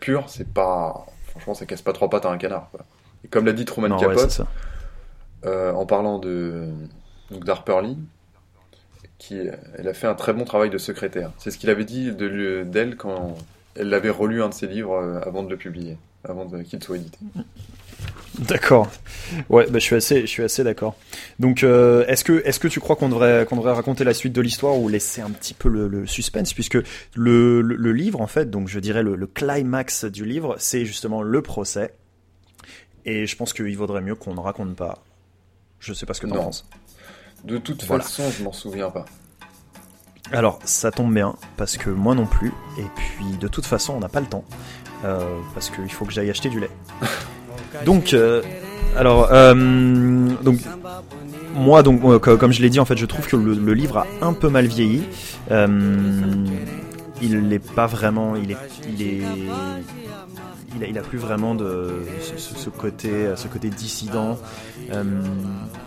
pur, 0.00 0.28
c'est 0.28 0.46
pas, 0.52 1.06
franchement, 1.28 1.54
ça 1.54 1.64
casse 1.64 1.80
pas 1.80 1.94
trois 1.94 2.10
pattes 2.10 2.26
à 2.26 2.30
un 2.30 2.36
canard. 2.36 2.68
Quoi. 2.72 2.80
Et 3.24 3.28
comme 3.28 3.46
l'a 3.46 3.54
dit 3.54 3.64
Truman 3.64 3.88
Non, 3.88 3.96
Capote. 3.96 4.42
Euh, 5.44 5.72
en 5.72 5.86
parlant 5.86 6.18
de 6.18 6.68
donc 7.30 7.44
d'Harper 7.44 7.80
Lee, 7.82 7.98
qui 9.18 9.38
elle 9.78 9.88
a 9.88 9.94
fait 9.94 10.06
un 10.06 10.14
très 10.14 10.32
bon 10.32 10.44
travail 10.44 10.70
de 10.70 10.78
secrétaire. 10.78 11.32
C'est 11.38 11.50
ce 11.50 11.58
qu'il 11.58 11.70
avait 11.70 11.84
dit 11.84 12.12
de 12.12 12.64
d'elle 12.64 12.96
quand 12.96 13.36
elle 13.74 13.88
l'avait 13.88 14.10
relu 14.10 14.42
un 14.42 14.48
de 14.48 14.54
ses 14.54 14.66
livres 14.66 14.94
euh, 14.94 15.20
avant 15.22 15.42
de 15.42 15.50
le 15.50 15.56
publier, 15.56 15.96
avant 16.24 16.46
qu'il 16.46 16.82
soit 16.82 16.96
édité. 16.96 17.18
D'accord. 18.38 18.90
Ouais, 19.48 19.66
bah, 19.66 19.78
je 19.78 19.84
suis 19.84 19.96
assez, 19.96 20.22
je 20.22 20.26
suis 20.26 20.42
assez 20.42 20.64
d'accord. 20.64 20.96
Donc, 21.38 21.62
euh, 21.62 22.04
est-ce 22.06 22.24
que, 22.24 22.42
est-ce 22.44 22.58
que 22.58 22.68
tu 22.68 22.80
crois 22.80 22.96
qu'on 22.96 23.08
devrait, 23.08 23.46
qu'on 23.48 23.56
devrait 23.56 23.74
raconter 23.74 24.04
la 24.04 24.14
suite 24.14 24.32
de 24.32 24.40
l'histoire 24.40 24.78
ou 24.78 24.88
laisser 24.88 25.20
un 25.20 25.30
petit 25.30 25.54
peu 25.54 25.68
le, 25.68 26.06
suspense, 26.06 26.52
puisque 26.52 26.78
le, 27.14 27.60
le, 27.60 27.92
livre, 27.92 28.20
en 28.20 28.26
fait, 28.26 28.50
donc 28.50 28.68
je 28.68 28.80
dirais 28.80 29.02
le 29.02 29.26
climax 29.26 30.04
du 30.06 30.24
livre, 30.24 30.56
c'est 30.58 30.84
justement 30.84 31.22
le 31.22 31.42
procès. 31.42 31.94
Et 33.04 33.26
je 33.26 33.36
pense 33.36 33.52
qu'il 33.52 33.76
vaudrait 33.76 34.00
mieux 34.00 34.14
qu'on 34.14 34.34
ne 34.34 34.40
raconte 34.40 34.76
pas. 34.76 35.02
Je 35.82 35.92
sais 35.92 36.06
pas 36.06 36.14
ce 36.14 36.20
que 36.20 36.26
tu 36.28 36.32
Non. 36.32 36.44
penses. 36.44 36.64
De 37.44 37.58
toute 37.58 37.84
Voilà. 37.84 38.04
façon, 38.04 38.30
je 38.30 38.44
m'en 38.44 38.52
souviens 38.52 38.88
pas. 38.90 39.04
Alors, 40.30 40.60
ça 40.64 40.92
tombe 40.92 41.12
bien, 41.12 41.34
parce 41.56 41.76
que 41.76 41.90
moi 41.90 42.14
non 42.14 42.24
plus. 42.26 42.52
Et 42.78 42.84
puis, 42.94 43.36
de 43.40 43.48
toute 43.48 43.66
façon, 43.66 43.94
on 43.94 43.98
n'a 44.00 44.08
pas 44.08 44.20
le 44.20 44.26
temps. 44.26 44.44
Euh, 45.04 45.18
parce 45.54 45.68
qu'il 45.70 45.90
faut 45.90 46.04
que 46.04 46.12
j'aille 46.12 46.30
acheter 46.30 46.48
du 46.48 46.60
lait. 46.60 46.70
Donc, 47.84 48.14
euh, 48.14 48.42
alors, 48.96 49.28
euh, 49.32 49.54
donc, 50.42 50.58
moi, 51.54 51.82
donc, 51.82 52.04
euh, 52.04 52.18
co- 52.20 52.36
comme 52.36 52.52
je 52.52 52.60
l'ai 52.62 52.68
dit, 52.70 52.78
en 52.78 52.84
fait, 52.84 52.96
je 52.96 53.06
trouve 53.06 53.26
que 53.26 53.34
le, 53.34 53.54
le 53.54 53.74
livre 53.74 53.96
a 53.98 54.06
un 54.24 54.34
peu 54.34 54.48
mal 54.50 54.66
vieilli. 54.66 55.02
Euh, 55.50 55.66
il 57.22 57.40
n'est 57.48 57.58
pas 57.58 57.86
vraiment, 57.86 58.36
il 58.36 58.50
est, 58.52 58.56
il 58.88 59.02
est, 59.02 59.22
il 60.76 60.84
a, 60.84 60.86
il 60.86 60.98
a 60.98 61.02
plus 61.02 61.18
vraiment 61.18 61.54
de 61.54 62.02
ce, 62.20 62.36
ce- 62.38 62.54
ce 62.56 62.70
côté, 62.70 63.32
ce 63.36 63.48
côté 63.48 63.68
dissident. 63.70 64.38
Euh, 64.92 65.04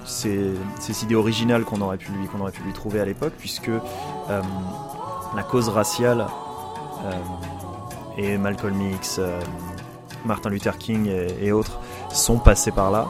ces, 0.06 0.51
ces 0.80 1.04
idées 1.04 1.15
originales 1.15 1.63
qu'on 1.63 1.82
aurait 1.82 1.98
pu 1.98 2.12
lui, 2.12 2.27
qu'on 2.27 2.39
aurait 2.42 2.51
pu 2.51 2.62
lui 2.63 2.74
trouver 2.74 3.00
à 3.00 3.06
l'époque, 3.06 3.34
puisque 3.38 3.70
euh, 3.70 4.42
la 5.36 5.44
cause 5.44 5.70
raciale 5.70 6.25
euh, 7.06 7.12
et 8.18 8.38
Malcolm 8.38 8.80
X, 8.94 9.18
euh, 9.20 9.39
Martin 10.25 10.50
Luther 10.50 10.77
King 10.77 11.08
et, 11.08 11.27
et 11.48 11.51
autres 11.51 11.80
sont 12.12 12.38
passés 12.39 12.72
par 12.72 12.92
là. 12.92 13.08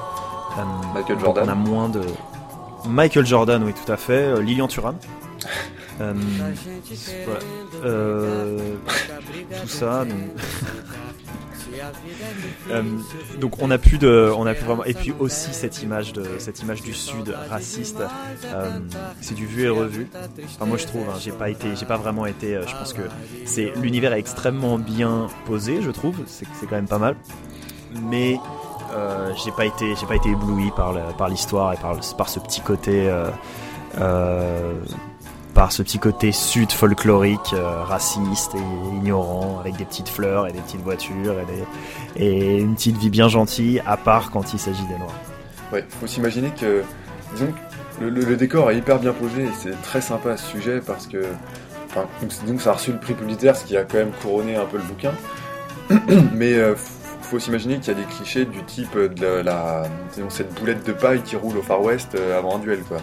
Euh, 0.58 0.62
Michael 0.94 1.20
Jordan. 1.20 1.44
On 1.48 1.52
a 1.52 1.56
moins 1.56 1.90
de 1.90 2.02
Michael 2.88 3.26
Jordan, 3.26 3.64
oui, 3.64 3.74
tout 3.74 3.92
à 3.92 3.98
fait. 3.98 4.14
euh, 4.14 4.42
Lilian 4.42 4.68
Thuram. 4.68 4.96
Euh, 6.02 6.14
voilà. 7.26 7.40
Euh, 7.86 8.76
tout 9.62 9.68
ça. 9.68 10.06
Donc... 10.06 10.14
Euh, 12.72 12.84
donc 13.40 13.62
on 13.62 13.72
a 13.72 13.78
plus 13.78 13.98
de, 13.98 14.32
on 14.36 14.44
vraiment, 14.44 14.84
et 14.86 14.94
puis 14.94 15.14
aussi 15.20 15.54
cette 15.54 15.84
image 15.84 16.14
de, 16.14 16.26
cette 16.40 16.62
image 16.62 16.82
du 16.82 16.94
Sud 16.94 17.36
raciste, 17.50 18.02
euh, 18.46 18.80
c'est 19.22 19.36
du 19.36 19.46
vu 19.46 19.64
et 19.64 19.70
revu. 19.70 20.08
Enfin 20.56 20.66
moi 20.66 20.78
je 20.78 20.86
trouve, 20.86 21.08
hein, 21.10 21.18
j'ai 21.20 21.32
pas 21.32 21.50
été, 21.50 21.76
j'ai 21.76 21.86
pas 21.86 21.98
vraiment 21.98 22.26
été, 22.26 22.56
euh, 22.56 22.68
je 22.68 22.76
pense 22.76 22.94
que 22.94 23.02
c'est 23.46 23.74
l'univers 23.82 24.14
est 24.14 24.20
extrêmement 24.20 24.78
bien 24.78 25.28
posé, 25.46 25.82
je 25.82 25.92
trouve, 25.92 26.16
c'est 26.26 26.46
quand 26.68 26.76
même 26.76 26.88
pas 26.88 27.00
mal, 27.00 27.16
mais 28.10 28.38
j'ai 29.44 29.52
pas 29.52 29.66
été, 29.66 29.96
j'ai 29.96 30.06
pas 30.06 30.16
été 30.16 30.30
ébloui 30.30 30.72
par 30.76 30.94
par 31.18 31.28
l'histoire 31.28 31.74
et 31.74 31.78
par, 31.78 32.00
par 32.18 32.30
ce 32.30 32.40
petit 32.40 32.62
côté. 32.62 33.12
Euh, 35.56 35.60
euh, 35.60 35.62
par 35.62 35.72
ce 35.72 35.82
petit 35.84 36.00
côté 36.00 36.32
sud 36.32 36.72
folklorique, 36.72 37.54
euh, 37.54 37.84
raciste 37.84 38.56
et 38.56 38.96
ignorant, 38.98 39.60
avec 39.60 39.76
des 39.78 39.86
petites 39.86 40.10
fleurs 40.10 40.48
et 40.48 40.52
des 40.52 40.60
petites 40.62 40.82
voitures 40.82 41.36
et, 41.40 41.46
des- 41.46 42.24
et 42.26 42.58
une 42.60 42.76
petite 42.76 42.98
vie 42.98 43.10
bien 43.10 43.28
gentille, 43.30 43.82
à 43.86 43.98
part 43.98 44.32
quand 44.32 44.54
il 44.54 44.60
s'agit 44.60 44.86
des 44.88 44.98
noirs. 44.98 45.14
Ouais, 45.74 45.86
faut 46.00 46.08
s'imaginer 46.08 46.52
que, 46.52 46.84
disons, 47.34 47.54
le, 48.02 48.10
le- 48.10 48.26
le 48.26 48.36
décor 48.36 48.70
est 48.72 48.78
hyper 48.78 49.00
bien 49.00 49.14
posé 49.14 49.44
et 49.44 49.50
c'est 49.58 49.82
très 49.82 50.02
sympa 50.02 50.32
à 50.32 50.38
ce 50.38 50.46
sujet 50.48 50.82
parce 50.86 51.08
que, 51.08 51.24
enfin, 51.90 52.06
donc, 52.48 52.62
ça 52.62 52.72
a 52.72 52.74
reçu 52.74 52.92
le 52.92 53.00
prix 53.00 53.14
Pulitzer, 53.14 53.54
ce 53.56 53.64
qui 53.66 53.76
a 53.78 53.84
quand 53.84 53.98
même 53.98 54.12
couronné 54.22 54.56
un 54.58 54.66
peu 54.66 54.78
le 54.78 54.84
bouquin. 54.84 55.12
Mais 56.34 56.54
euh, 56.54 56.76
faut 57.22 57.40
s'imaginer 57.40 57.80
qu'il 57.80 57.94
y 57.94 57.98
a 57.98 58.00
des 58.00 58.06
clichés 58.08 58.46
du 58.46 58.64
type 58.64 58.98
de 58.98 59.28
la, 59.44 59.84
disons, 60.14 60.30
cette 60.30 60.54
boulette 60.60 60.86
de 60.86 60.92
paille 60.94 61.22
qui 61.22 61.36
roule 61.36 61.58
au 61.58 61.62
Far 61.62 61.82
West 61.82 62.16
euh, 62.16 62.38
avant 62.38 62.56
un 62.58 62.60
duel, 62.60 62.80
quoi. 62.82 62.98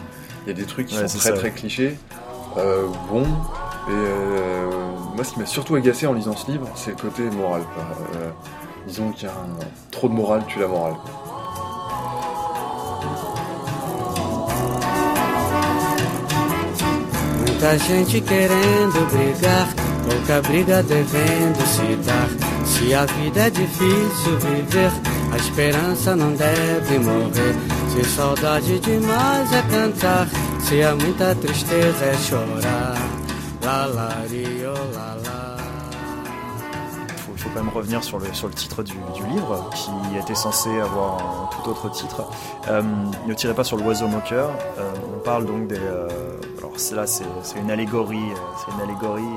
Il 0.44 0.48
y 0.48 0.50
a 0.50 0.54
des 0.54 0.64
trucs 0.66 0.86
qui 0.88 0.98
Ouais, 0.98 1.06
sont 1.08 1.18
très 1.18 1.30
ça. 1.30 1.36
très 1.36 1.50
clichés, 1.52 1.96
euh, 2.58 2.86
bons. 3.10 3.22
Et 3.88 3.90
euh, 3.90 4.70
moi, 5.14 5.24
ce 5.24 5.32
qui 5.32 5.40
m'a 5.40 5.46
surtout 5.46 5.74
agacé 5.74 6.06
en 6.06 6.12
lisant 6.12 6.36
ce 6.36 6.50
livre, 6.50 6.68
c'est 6.74 6.90
le 6.90 6.96
côté 6.96 7.22
moral. 7.30 7.62
Euh, 8.16 8.30
disons 8.86 9.10
qu'il 9.10 9.24
y 9.24 9.30
a 9.30 9.32
un- 9.34 9.90
trop 9.90 10.08
de 10.08 10.14
morale 10.14 10.44
tue 10.46 10.60
la 10.60 10.68
morale. 10.68 10.94
Muita 17.44 17.76
gente 17.78 18.20
querendo 18.22 19.06
brigar, 19.12 19.68
pouca 20.08 20.40
briga 20.40 20.82
devendo 20.82 21.60
se 21.66 21.96
dar. 22.04 22.28
Se 22.64 22.94
a 22.94 23.04
vida 23.06 23.46
é 23.46 23.50
difícil 23.50 24.38
viver, 24.38 24.90
a 25.32 25.36
esperança 25.36 26.16
não 26.16 26.32
deve 26.34 26.98
morrer. 26.98 27.54
Se 27.92 28.00
faut, 37.36 37.48
quand 37.50 37.62
même 37.62 37.68
revenir 37.68 38.02
sur 38.02 38.18
le, 38.18 38.32
sur 38.32 38.48
le 38.48 38.54
titre 38.54 38.82
du, 38.82 38.94
livre, 39.28 39.70
qui 39.74 40.16
était 40.18 40.34
censé 40.34 40.70
avoir 40.80 41.16
un 41.16 41.50
tout 41.54 41.68
autre 41.68 41.90
titre. 41.90 42.24
Euh, 42.68 42.82
ne 43.26 43.34
tirez 43.34 43.52
pas 43.54 43.64
sur 43.64 43.76
l'oiseau 43.76 44.08
moqueur. 44.08 44.50
Euh, 44.78 44.90
on 45.14 45.18
parle 45.18 45.44
donc 45.44 45.66
des. 45.66 45.76
euh, 45.78 46.08
alors 46.58 46.72
là, 46.94 47.06
c'est 47.06 47.24
c'est 47.42 47.58
une 47.58 47.70
allégorie. 47.70 48.16
euh, 48.16 48.56
C'est 48.64 48.74
une 48.74 48.80
allégorie. 48.80 49.34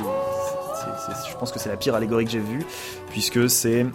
je 1.29 1.35
pense 1.35 1.51
que 1.51 1.59
c'est 1.59 1.69
la 1.69 1.77
pire 1.77 1.93
allégorie 1.95 2.23
que 2.23 2.31
j'ai 2.31 2.39
vue, 2.39 2.65
puisque 3.09 3.49
c'est. 3.49 3.85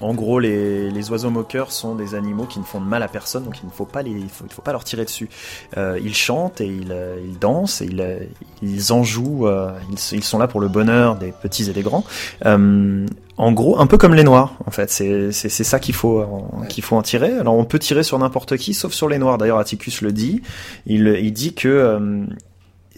En 0.00 0.14
gros, 0.14 0.38
les, 0.38 0.90
les 0.90 1.10
oiseaux 1.10 1.30
moqueurs 1.30 1.72
sont 1.72 1.94
des 1.94 2.14
animaux 2.14 2.44
qui 2.44 2.58
ne 2.58 2.64
font 2.64 2.80
de 2.80 2.86
mal 2.86 3.02
à 3.02 3.08
personne, 3.08 3.44
donc 3.44 3.58
il 3.62 3.66
ne 3.66 3.70
faut 3.70 3.84
pas 3.84 4.02
les, 4.02 4.10
il 4.12 4.28
faut, 4.28 4.44
il 4.46 4.52
faut 4.52 4.62
pas 4.62 4.72
leur 4.72 4.84
tirer 4.84 5.04
dessus. 5.04 5.28
Euh, 5.76 5.98
ils 6.02 6.14
chantent 6.14 6.60
et 6.62 6.66
ils, 6.66 6.90
euh, 6.90 7.18
ils 7.22 7.38
dansent 7.38 7.82
et 7.82 7.86
ils, 7.86 8.00
euh, 8.00 8.18
ils 8.62 8.92
en 8.92 9.02
jouent. 9.02 9.46
euh, 9.46 9.72
ils, 9.90 10.16
ils 10.16 10.24
sont 10.24 10.38
là 10.38 10.48
pour 10.48 10.60
le 10.60 10.68
bonheur 10.68 11.16
des 11.16 11.32
petits 11.32 11.68
et 11.68 11.72
des 11.74 11.82
grands. 11.82 12.04
Euh, 12.46 13.06
en 13.36 13.52
gros, 13.52 13.78
un 13.78 13.86
peu 13.86 13.96
comme 13.98 14.14
les 14.14 14.24
noirs, 14.24 14.54
en 14.66 14.70
fait. 14.70 14.90
C'est 14.90 15.32
ça 15.32 15.78
qu'il 15.78 15.94
faut 15.94 16.20
en- 16.22 16.62
qu'il 16.68 16.84
faut 16.84 16.96
en 16.96 17.02
tirer. 17.02 17.32
Alors, 17.32 17.54
on 17.56 17.64
peut 17.64 17.78
tirer 17.78 18.02
sur 18.02 18.18
n'importe 18.18 18.56
qui, 18.58 18.74
sauf 18.74 18.92
sur 18.92 19.08
les 19.08 19.18
noirs. 19.18 19.38
D'ailleurs, 19.38 19.58
Atticus 19.58 20.02
le 20.02 20.12
dit. 20.12 20.42
Il, 20.86 21.08
il 21.08 21.32
dit 21.32 21.54
que 21.54 21.68
euh, 21.68 22.24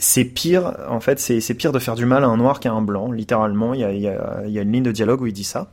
c'est 0.05 0.25
pire, 0.25 0.75
en 0.89 0.99
fait, 1.01 1.21
c'est 1.21 1.55
pire 1.55 1.71
de 1.71 1.79
faire 1.79 1.95
du 1.95 2.07
mal 2.07 2.25
à 2.25 2.27
un 2.27 2.37
noir 2.37 2.59
qu'à 2.59 2.73
un 2.73 2.83
blanc. 2.83 3.13
Littéralement, 3.13 3.73
il 3.73 3.81
y 3.81 3.85
a, 3.85 3.93
il 3.93 4.01
y, 4.01 4.09
a, 4.09 4.43
il 4.45 4.51
y 4.51 4.59
a 4.59 4.63
une 4.63 4.73
ligne 4.73 4.83
de 4.83 4.91
dialogue 4.91 5.21
où 5.23 5.27
il 5.29 5.33
dit 5.33 5.45
ça. 5.45 5.71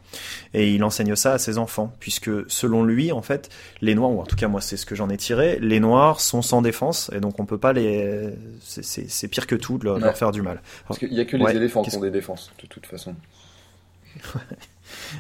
Et 0.54 0.72
il 0.72 0.84
enseigne 0.84 1.15
ça 1.15 1.34
à 1.34 1.38
ses 1.39 1.58
enfants. 1.58 1.92
Puisque, 2.00 2.30
selon 2.48 2.84
lui, 2.84 3.12
en 3.12 3.22
fait, 3.24 3.50
les 3.82 3.96
noirs, 3.96 4.12
ou 4.12 4.22
en 4.22 4.26
tout 4.26 4.36
cas, 4.36 4.48
moi, 4.48 4.62
c'est 4.62 4.78
ce 4.78 4.86
que 4.86 4.94
j'en 4.94 5.10
ai 5.10 5.18
tiré, 5.18 5.58
les 5.62 5.80
noirs 5.80 6.20
sont 6.22 6.42
sans 6.44 6.62
défense. 6.62 7.10
Et 7.15 7.20
donc, 7.20 7.39
on 7.39 7.46
peut 7.46 7.58
pas 7.58 7.74
les. 7.74 8.30
c'est- 8.62 9.28
pire 9.28 9.48
que 9.48 9.56
tout 9.56 9.78
de 9.80 9.86
leur, 9.86 10.15
faire 10.18 10.32
du 10.32 10.42
mal. 10.44 10.62
Parce 10.88 11.00
qu'il 11.00 11.10
n'y 11.12 11.20
a 11.20 11.26
que 11.26 11.36
les 11.36 11.44
Ouais, 11.46 11.56
éléphants 11.56 11.82
qui 11.82 11.96
ont 11.98 12.00
des 12.02 12.12
défenses, 12.12 12.52
de 12.62 12.68
toute 12.68 12.86
façon. 12.86 13.15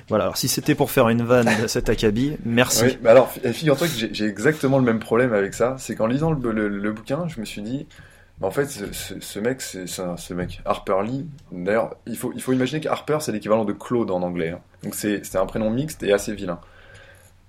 Voilà, 0.07 0.23
alors 0.25 0.37
si 0.37 0.47
c'était 0.47 0.73
pour 0.73 0.89
faire 0.89 1.09
une 1.09 1.21
vanne 1.23 1.49
de 1.61 1.67
cet 1.67 1.89
acabit, 1.89 2.37
merci. 2.43 2.85
Oui, 2.85 2.97
mais 3.03 3.09
alors, 3.09 3.31
fi- 3.31 3.53
figure-toi 3.53 3.87
que 3.87 3.93
j'ai- 4.11 4.25
exactement 4.25 4.79
le 4.79 4.83
même 4.83 4.99
problème 4.99 5.31
avec 5.33 5.53
ça. 5.53 5.75
C'est 5.77 5.95
qu'en 5.95 6.07
lisant 6.07 6.31
le, 6.31 6.51
le- 6.51 6.67
le 6.69 6.91
bouquin, 6.91 7.27
je 7.27 7.39
me 7.39 7.45
suis 7.45 7.61
dit, 7.61 7.85
bah, 7.85 7.95
en 8.41 8.51
fait, 8.51 8.67
ce, 8.67 9.39
mec, 9.39 9.61
c'est 9.61 9.85
ce 9.87 10.33
mec, 10.33 10.61
Harper 10.63 11.01
Lee. 11.03 11.25
D'ailleurs, 11.51 11.95
il 12.05 12.17
faut, 12.17 12.31
il 12.33 12.41
faut 12.41 12.53
imaginer 12.53 12.79
que 12.79 12.87
Harper, 12.87 13.17
c'est 13.19 13.33
l'équivalent 13.33 13.65
de 13.65 13.73
Claude 13.73 14.11
en 14.11 14.21
anglais. 14.21 14.49
hein. 14.49 14.61
Donc 14.83 14.95
c'est 14.95 15.35
un 15.35 15.45
prénom 15.45 15.69
mixte 15.69 16.03
et 16.03 16.13
assez 16.13 16.33
vilain. 16.33 16.59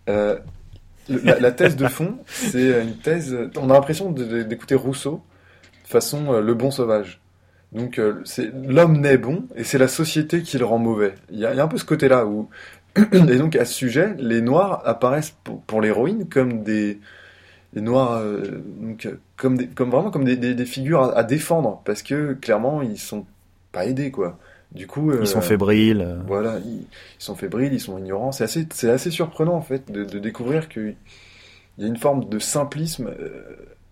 Euh, 0.09 0.38
la, 1.09 1.53
thèse 1.53 1.76
de 1.76 1.87
fond, 1.87 2.18
c'est 2.26 2.83
une 2.83 2.96
thèse. 2.96 3.37
On 3.57 3.70
a 3.70 3.74
l'impression 3.74 4.11
d'écouter 4.11 4.74
Rousseau 4.74 5.22
façon 5.85 6.33
euh, 6.33 6.40
Le 6.40 6.55
Bon 6.55 6.70
Sauvage. 6.70 7.20
Donc 7.72 7.98
euh, 7.98 8.22
l'homme 8.66 9.00
naît 9.00 9.16
bon 9.16 9.44
et 9.55 9.62
c'est 9.62 9.79
la 9.79 9.88
société 9.88 10.42
qui 10.42 10.59
le 10.59 10.64
rend 10.64 10.79
mauvais. 10.79 11.14
Il 11.31 11.38
y 11.38 11.46
a, 11.46 11.62
un 11.62 11.68
peu 11.68 11.79
ce 11.79 11.85
côté-là 11.85 12.26
où 12.26 12.48
et 13.12 13.37
donc 13.37 13.55
à 13.55 13.64
ce 13.64 13.74
sujet, 13.74 14.14
les 14.18 14.40
noirs 14.40 14.83
apparaissent 14.85 15.35
pour 15.66 15.81
l'héroïne 15.81 16.29
comme 16.29 16.64
des 16.64 16.98
les 17.72 17.80
noirs 17.80 18.18
euh, 18.18 18.62
donc 18.80 19.09
comme 19.37 19.56
des, 19.56 19.68
comme 19.68 19.90
vraiment 19.90 20.11
comme 20.11 20.24
des, 20.24 20.37
des, 20.37 20.54
des 20.54 20.64
figures 20.66 21.02
à, 21.02 21.18
à 21.18 21.22
défendre 21.22 21.83
parce 21.85 22.02
que 22.02 22.35
clairement 22.35 22.83
ils 22.83 22.98
sont 22.98 23.26
pas 23.72 23.87
aidés 23.87 24.11
quoi. 24.11 24.38
Du 24.72 24.87
coup 24.87 25.11
euh, 25.11 25.18
Ils 25.20 25.26
sont 25.26 25.40
fébriles. 25.40 26.00
euh. 26.00 26.18
voilà, 26.26 26.59
ils, 26.64 26.83
ils 26.83 26.87
sont 27.18 27.35
fébriles, 27.35 27.72
ils 27.72 27.80
sont 27.80 27.98
ignorants. 27.98 28.30
C'est 28.33 28.44
assez, 28.44 28.66
c'est 28.72 28.90
assez 28.90 29.11
surprenant 29.11 29.54
en 29.54 29.62
fait 29.62 29.90
de, 29.90 30.04
de 30.04 30.18
découvrir 30.20 30.68
qu'il 30.68 30.94
y 31.78 31.85
a 31.85 31.88
une 31.88 31.96
forme 31.96 32.28
de 32.28 32.38
simplisme 32.38 33.11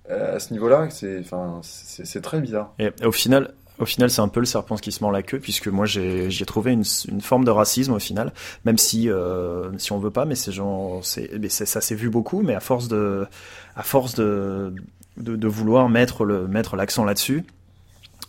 euh, 0.08 0.36
à 0.36 0.38
ce 0.38 0.52
niveau-là. 0.52 0.86
C'est, 0.90 1.18
enfin, 1.18 1.60
c'est, 1.62 2.20
très 2.20 2.40
bizarre. 2.40 2.74
Et 2.78 2.90
au 3.04 3.10
final, 3.10 3.54
au 3.78 3.84
final, 3.86 4.10
c'est 4.10 4.20
un 4.20 4.28
peu 4.28 4.40
le 4.40 4.46
serpent 4.46 4.76
qui 4.76 4.92
se 4.92 5.02
mord 5.02 5.12
la 5.12 5.22
queue, 5.22 5.38
puisque 5.38 5.68
moi 5.68 5.86
j'ai 5.86 6.28
trouvé 6.46 6.72
une, 6.72 6.84
forme 7.20 7.44
de 7.44 7.50
racisme 7.50 7.92
au 7.92 7.98
final, 7.98 8.32
même 8.64 8.78
si 8.78 9.08
euh, 9.10 9.70
si 9.78 9.92
on 9.92 9.98
veut 9.98 10.10
pas, 10.10 10.24
mais 10.24 10.34
ces 10.34 10.52
gens, 10.52 11.00
c'est- 11.02 11.48
ça 11.48 11.80
s'est 11.80 11.94
vu 11.94 12.10
beaucoup, 12.10 12.42
mais 12.42 12.54
à 12.54 12.60
force 12.60 12.88
de 12.88 13.26
vouloir 15.48 15.88
mettre 15.88 16.76
l'accent 16.76 17.04
là-dessus, 17.04 17.44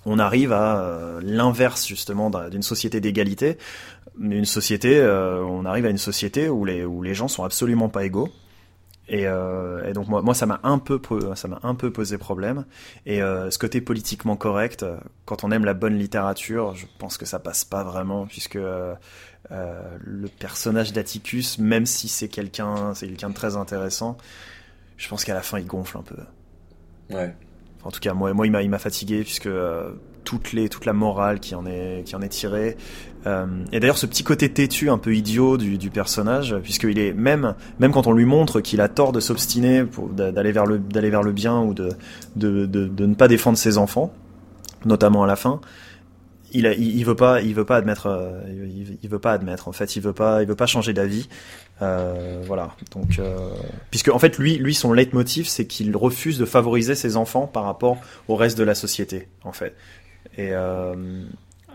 on 0.05 0.17
arrive 0.19 0.53
à 0.53 0.81
euh, 0.81 1.19
l'inverse 1.23 1.87
justement 1.87 2.29
d'un- 2.29 2.49
d'une 2.49 2.63
société 2.63 3.01
d'égalité, 3.01 3.57
une 4.19 4.45
société, 4.45 4.97
euh, 4.99 5.43
on 5.43 5.65
arrive 5.65 5.85
à 5.85 5.89
une 5.89 5.97
société 5.97 6.49
où 6.49 6.65
les 6.65 6.83
où 6.85 7.01
les 7.01 7.13
gens 7.13 7.27
sont 7.27 7.43
absolument 7.43 7.89
pas 7.89 8.05
égaux. 8.05 8.29
Et, 9.09 9.25
euh, 9.25 9.83
et 9.85 9.93
donc 9.93 10.07
moi, 10.07 10.21
moi 10.21 10.35
ça 10.35 10.45
m'a 10.45 10.59
un 10.63 10.77
peu 10.77 11.01
ça 11.35 11.47
m'a 11.47 11.59
un 11.63 11.73
peu 11.73 11.91
posé 11.91 12.17
problème. 12.17 12.65
Et 13.07 13.21
euh, 13.21 13.49
ce 13.49 13.57
côté 13.57 13.81
politiquement 13.81 14.37
correct, 14.37 14.83
euh, 14.83 14.97
quand 15.25 15.43
on 15.43 15.51
aime 15.51 15.65
la 15.65 15.73
bonne 15.73 15.97
littérature, 15.97 16.75
je 16.75 16.85
pense 16.99 17.17
que 17.17 17.25
ça 17.25 17.39
passe 17.39 17.65
pas 17.65 17.83
vraiment, 17.83 18.27
puisque 18.27 18.55
euh, 18.55 18.95
le 19.49 20.27
personnage 20.27 20.93
d'Atticus, 20.93 21.57
même 21.57 21.87
si 21.87 22.07
c'est 22.07 22.27
quelqu'un, 22.27 22.93
c'est 22.93 23.07
quelqu'un 23.07 23.29
de 23.29 23.35
très 23.35 23.57
intéressant, 23.57 24.15
je 24.97 25.09
pense 25.09 25.25
qu'à 25.25 25.33
la 25.33 25.41
fin 25.41 25.57
il 25.57 25.65
gonfle 25.65 25.97
un 25.97 26.03
peu. 26.03 26.17
Ouais. 27.09 27.33
Enfin, 27.79 27.87
en 27.87 27.91
tout 27.91 28.01
cas, 28.01 28.13
moi, 28.13 28.31
moi 28.33 28.45
il 28.45 28.51
m'a, 28.51 28.61
il 28.61 28.69
m'a 28.69 28.79
fatigué 28.79 29.23
puisque 29.23 29.49
les, 30.53 30.69
toute 30.69 30.85
la 30.85 30.93
morale 30.93 31.39
qui 31.39 31.55
en 31.55 31.65
est, 31.65 32.03
qui 32.05 32.15
en 32.15 32.21
est 32.21 32.29
tirée. 32.29 32.77
Euh, 33.27 33.45
et 33.73 33.79
d'ailleurs, 33.79 33.97
ce 33.97 34.05
petit 34.05 34.23
côté 34.23 34.49
têtu, 34.49 34.89
un 34.89 34.97
peu 34.97 35.13
idiot 35.13 35.57
du, 35.57 35.77
du 35.77 35.89
personnage, 35.89 36.55
puisqu'il 36.63 36.97
est 36.99 37.11
même, 37.11 37.55
même 37.79 37.91
quand 37.91 38.07
on 38.07 38.13
lui 38.13 38.25
montre 38.25 38.61
qu'il 38.61 38.79
a 38.79 38.87
tort 38.87 39.11
de 39.11 39.19
s'obstiner 39.19 39.83
pour 39.83 40.07
d'a- 40.09 40.31
d'aller 40.31 40.51
vers 40.51 40.65
le, 40.65 40.79
d'aller 40.79 41.09
vers 41.09 41.23
le 41.23 41.33
bien 41.33 41.59
ou 41.59 41.73
de, 41.73 41.89
de, 42.37 42.65
de, 42.65 43.05
ne 43.05 43.15
pas 43.15 43.27
défendre 43.27 43.57
ses 43.57 43.77
enfants, 43.77 44.13
notamment 44.85 45.23
à 45.23 45.27
la 45.27 45.35
fin. 45.35 45.59
Il, 46.51 46.65
a, 46.65 46.73
il 46.73 47.03
veut 47.05 47.15
pas, 47.15 47.41
il 47.41 47.53
veut 47.53 47.65
pas 47.65 47.75
admettre, 47.75 48.07
euh, 48.07 48.41
il, 48.47 48.97
il 49.03 49.09
veut 49.09 49.19
pas 49.19 49.33
admettre. 49.33 49.67
En 49.67 49.71
fait, 49.71 49.95
il 49.95 50.01
veut 50.01 50.13
pas, 50.13 50.41
il 50.41 50.47
veut 50.47 50.55
pas 50.55 50.65
changer 50.65 50.93
d'avis. 50.93 51.29
Euh, 51.81 52.41
voilà. 52.47 52.71
Donc, 52.91 53.19
euh, 53.19 53.37
puisque 53.91 54.09
en 54.09 54.17
fait, 54.17 54.39
lui, 54.39 54.57
lui, 54.57 54.73
son 54.73 54.91
leitmotiv, 54.91 55.47
c'est 55.47 55.67
qu'il 55.67 55.95
refuse 55.95 56.39
de 56.39 56.45
favoriser 56.45 56.95
ses 56.95 57.17
enfants 57.17 57.45
par 57.45 57.65
rapport 57.65 57.97
au 58.27 58.35
reste 58.35 58.57
de 58.57 58.63
la 58.63 58.73
société, 58.73 59.27
en 59.43 59.51
fait. 59.51 59.75
Et 60.39 60.49
euh, 60.53 60.95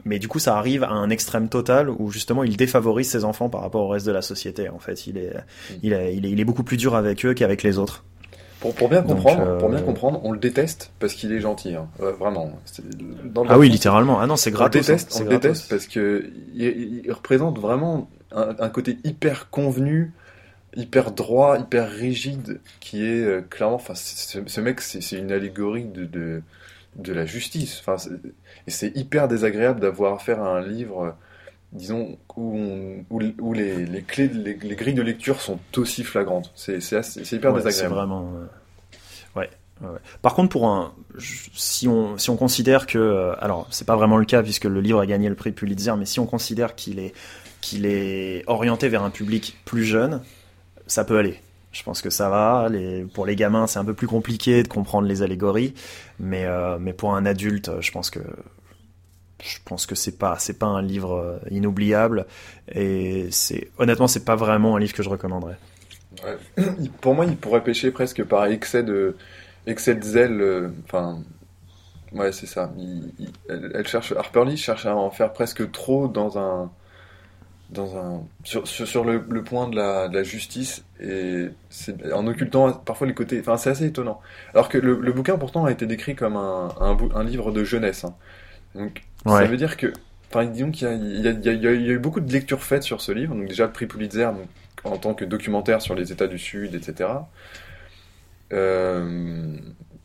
mais 0.05 0.19
du 0.19 0.29
coup, 0.29 0.39
ça 0.39 0.57
arrive 0.59 0.85
à 0.85 0.91
un 0.91 1.11
extrême 1.11 1.49
total 1.49 1.89
où 1.91 2.11
justement, 2.11 2.45
il 2.45 2.57
défavorise 2.57 3.09
ses 3.09 3.25
enfants 3.25 3.49
par 3.49 3.63
rapport 3.63 3.83
au 3.83 3.89
reste 3.89 4.07
de 4.07 4.13
la 4.13 4.23
société. 4.23 4.69
En 4.69 4.79
fait, 4.79 5.07
il 5.07 5.17
est, 5.19 5.33
il 5.83 5.93
est, 5.93 6.15
il 6.17 6.27
est, 6.27 6.31
il 6.31 6.41
est 6.41 6.45
beaucoup 6.45 6.65
plus 6.65 6.77
dur 6.77 6.95
avec 6.95 7.25
eux 7.25 7.35
qu'avec 7.35 7.63
les 7.63 7.79
autres. 7.79 8.05
Pour, 8.61 8.75
pour 8.75 8.89
bien 8.89 9.03
Donc, 9.03 9.17
comprendre, 9.17 9.43
euh, 9.47 9.59
pour 9.59 9.69
bien 9.69 9.83
comprendre, 9.83 10.21
on 10.25 10.33
le 10.33 10.39
déteste 10.39 10.91
parce 10.99 11.13
qu'il 11.15 11.33
est 11.33 11.41
gentil. 11.41 11.75
Hein. 11.75 11.89
Ouais, 11.99 12.13
vraiment. 12.13 12.59
Dans 13.25 13.45
Ah 13.49 13.59
oui, 13.59 13.69
littéralement. 13.69 14.21
Ah 14.21 14.27
non, 14.27 14.37
c'est 14.37 14.51
On 14.51 14.53
le 14.53 14.59
gratos. 14.59 14.87
déteste, 14.87 15.13
hein. 15.13 15.17
on 15.21 15.25
le 15.25 15.29
gratos. 15.31 15.43
déteste 15.53 15.71
parce 15.71 15.87
que 15.87 16.31
il, 16.55 17.03
il 17.05 17.13
représente 17.13 17.59
vraiment 17.59 18.09
un, 18.33 18.55
un 18.59 18.69
côté 18.71 18.99
hyper 19.05 19.51
convenu, 19.51 20.13
hyper 20.77 21.13
droit, 21.13 21.59
hyper 21.59 21.91
rigide, 21.91 22.61
qui 22.81 23.05
est 23.05 23.23
euh, 23.23 23.41
clairement, 23.43 23.77
enfin, 23.77 23.95
ce, 23.95 24.61
mec, 24.61 24.81
c'est 24.81 25.17
une 25.19 25.31
allégorie 25.33 25.85
de, 25.85 26.05
de, 26.05 26.43
de 26.97 27.13
la 27.13 27.27
justice. 27.27 27.83
Enfin, 27.87 27.97
et 28.67 28.71
c'est 28.71 28.97
hyper 28.97 29.29
désagréable 29.29 29.81
d'avoir 29.81 30.15
affaire 30.15 30.43
à 30.43 30.57
un 30.59 30.67
livre, 30.67 31.03
euh, 31.05 31.11
disons, 31.73 32.17
où, 32.37 32.57
on- 32.59 33.05
où, 33.11 33.21
où 33.41 33.53
les, 33.53 33.85
les 33.87 34.03
clés, 34.03 34.29
les, 34.29 34.55
les 34.55 34.77
grilles 34.77 34.95
de 34.95 35.03
lecture 35.03 35.41
sont 35.41 35.59
aussi 35.77 36.05
flagrantes. 36.05 36.53
C'est 36.55 36.77
hyper 36.79 37.53
Ouais, 37.53 37.61
c'est 37.61 37.67
désagréable. 37.67 37.95
vraiment. 37.95 38.33
euh, 38.37 38.47
Ouais, 39.41 39.51
ouais. 39.83 39.99
Par 40.23 40.35
contre, 40.35 40.51
pour 40.51 40.69
un, 40.69 40.93
si 41.19 41.89
on 41.89 42.17
si 42.19 42.31
on 42.31 42.37
considère 42.37 42.87
que, 42.87 42.99
euh, 42.99 43.35
alors 43.41 43.67
c'est 43.71 43.85
pas 43.87 43.97
vraiment 43.97 44.17
le 44.17 44.25
cas 44.25 44.43
puisque 44.43 44.65
le 44.65 44.81
livre 44.81 45.01
a 45.01 45.07
gagné 45.07 45.29
le 45.29 45.35
prix 45.35 45.51
Pulitzer, 45.53 45.95
mais 45.99 46.07
si 46.07 46.21
on 46.21 46.27
considère 46.27 46.75
qu'il 46.77 46.99
est 47.01 47.13
qu'il 47.61 47.85
est 47.87 48.45
orienté 48.47 48.89
vers 48.89 49.03
un 49.03 49.11
public 49.11 49.57
plus 49.65 49.85
jeune, 49.85 50.21
ça 50.87 51.03
peut 51.05 51.19
aller. 51.19 51.41
Je 51.75 51.83
pense 51.83 52.01
que 52.01 52.09
ça 52.09 52.29
va. 52.29 52.69
Pour 53.13 53.27
les 53.27 53.35
gamins, 53.35 53.67
c'est 53.67 53.81
un 53.81 53.85
peu 53.85 53.95
plus 53.95 54.07
compliqué 54.07 54.63
de 54.63 54.69
comprendre 54.69 55.09
les 55.09 55.23
allégories, 55.23 55.75
mais 56.21 56.45
euh, 56.45 56.79
pour 56.93 57.15
un 57.17 57.27
adulte, 57.27 57.71
je 57.81 57.91
pense 57.91 58.11
que 58.11 58.21
je 59.43 59.59
pense 59.65 59.85
c'est 60.39 60.59
pas 60.59 60.67
un 60.67 60.83
livre 60.83 61.17
euh, 61.17 61.39
inoubliable 61.51 62.27
et 62.73 63.27
c'est 63.31 63.69
honnêtement 63.77 64.07
c'est 64.07 64.25
pas 64.25 64.37
vraiment 64.37 64.77
un 64.77 64.79
livre 64.79 64.95
que 64.95 65.03
je 65.03 65.09
recommanderais. 65.09 65.59
Pour 67.01 67.15
moi, 67.15 67.27
il 67.27 67.37
pourrait 67.37 67.65
pêcher 67.65 67.91
presque 67.91 68.23
par 68.23 68.47
excès 68.47 68.85
de, 68.85 69.17
zèle. 69.67 70.41
euh, 70.41 70.69
ouais, 72.13 72.31
c'est 72.31 72.47
ça. 72.47 72.73
Harper 74.17 74.45
Lee 74.45 74.57
cherche 74.57 74.87
à 74.87 74.97
en 74.97 75.11
faire 75.11 75.33
presque 75.33 75.73
trop 75.73 76.07
dans 76.07 76.39
un, 76.39 76.71
dans 77.75 77.97
un, 77.99 78.23
sur, 78.45 78.67
sur, 78.67 78.87
sur 78.89 79.05
le, 79.05 79.25
le 79.29 79.45
point 79.45 79.69
de 79.69 79.77
la, 79.77 80.09
de 80.09 80.15
la 80.17 80.23
justice 80.25 80.85
et 81.01 81.49
en 82.13 82.27
occultant 82.27 82.73
parfois 82.73 83.07
les 83.07 83.15
côtés. 83.15 83.41
Enfin, 83.41 83.57
c'est 83.57 83.71
assez 83.71 83.87
étonnant. 83.87 84.21
Alors 84.55 84.69
que 84.69 84.79
le, 84.79 84.99
le 85.01 85.13
bouquin 85.13 85.37
pourtant 85.39 85.65
a 85.67 85.73
été 85.73 85.87
décrit 85.87 86.15
comme 86.17 86.37
un, 86.37 86.75
un, 86.81 86.95
bou- 86.95 87.11
un 87.15 87.25
livre 87.25 87.53
de 87.53 87.65
jeunesse. 87.65 88.05
hein. 88.05 88.15
Donc, 88.75 89.03
ça 89.27 89.47
veut 89.47 89.57
dire 89.57 89.77
que, 89.77 89.93
enfin, 90.31 90.47
disons 90.47 90.71
qu'il 90.71 90.89
y 90.89 91.23
y, 91.23 91.29
a, 91.29 91.53
y 91.53 91.59
y 91.59 91.89
eu 91.91 91.99
beaucoup 91.99 92.21
de 92.21 92.33
lectures 92.33 92.63
faites 92.63 92.83
sur 92.85 93.01
ce 93.01 93.13
livre. 93.13 93.35
Donc 93.35 93.49
déjà 93.49 93.67
le 93.67 93.73
prix 93.73 93.87
Pulitzer, 93.87 94.27
donc, 94.27 94.49
en 94.85 94.99
tant 94.99 95.15
que 95.15 95.25
documentaire 95.25 95.81
sur 95.83 95.95
les 95.95 96.13
États 96.13 96.27
du 96.29 96.39
Sud, 96.39 96.75
etc. 96.75 97.11
Euh, 98.53 99.57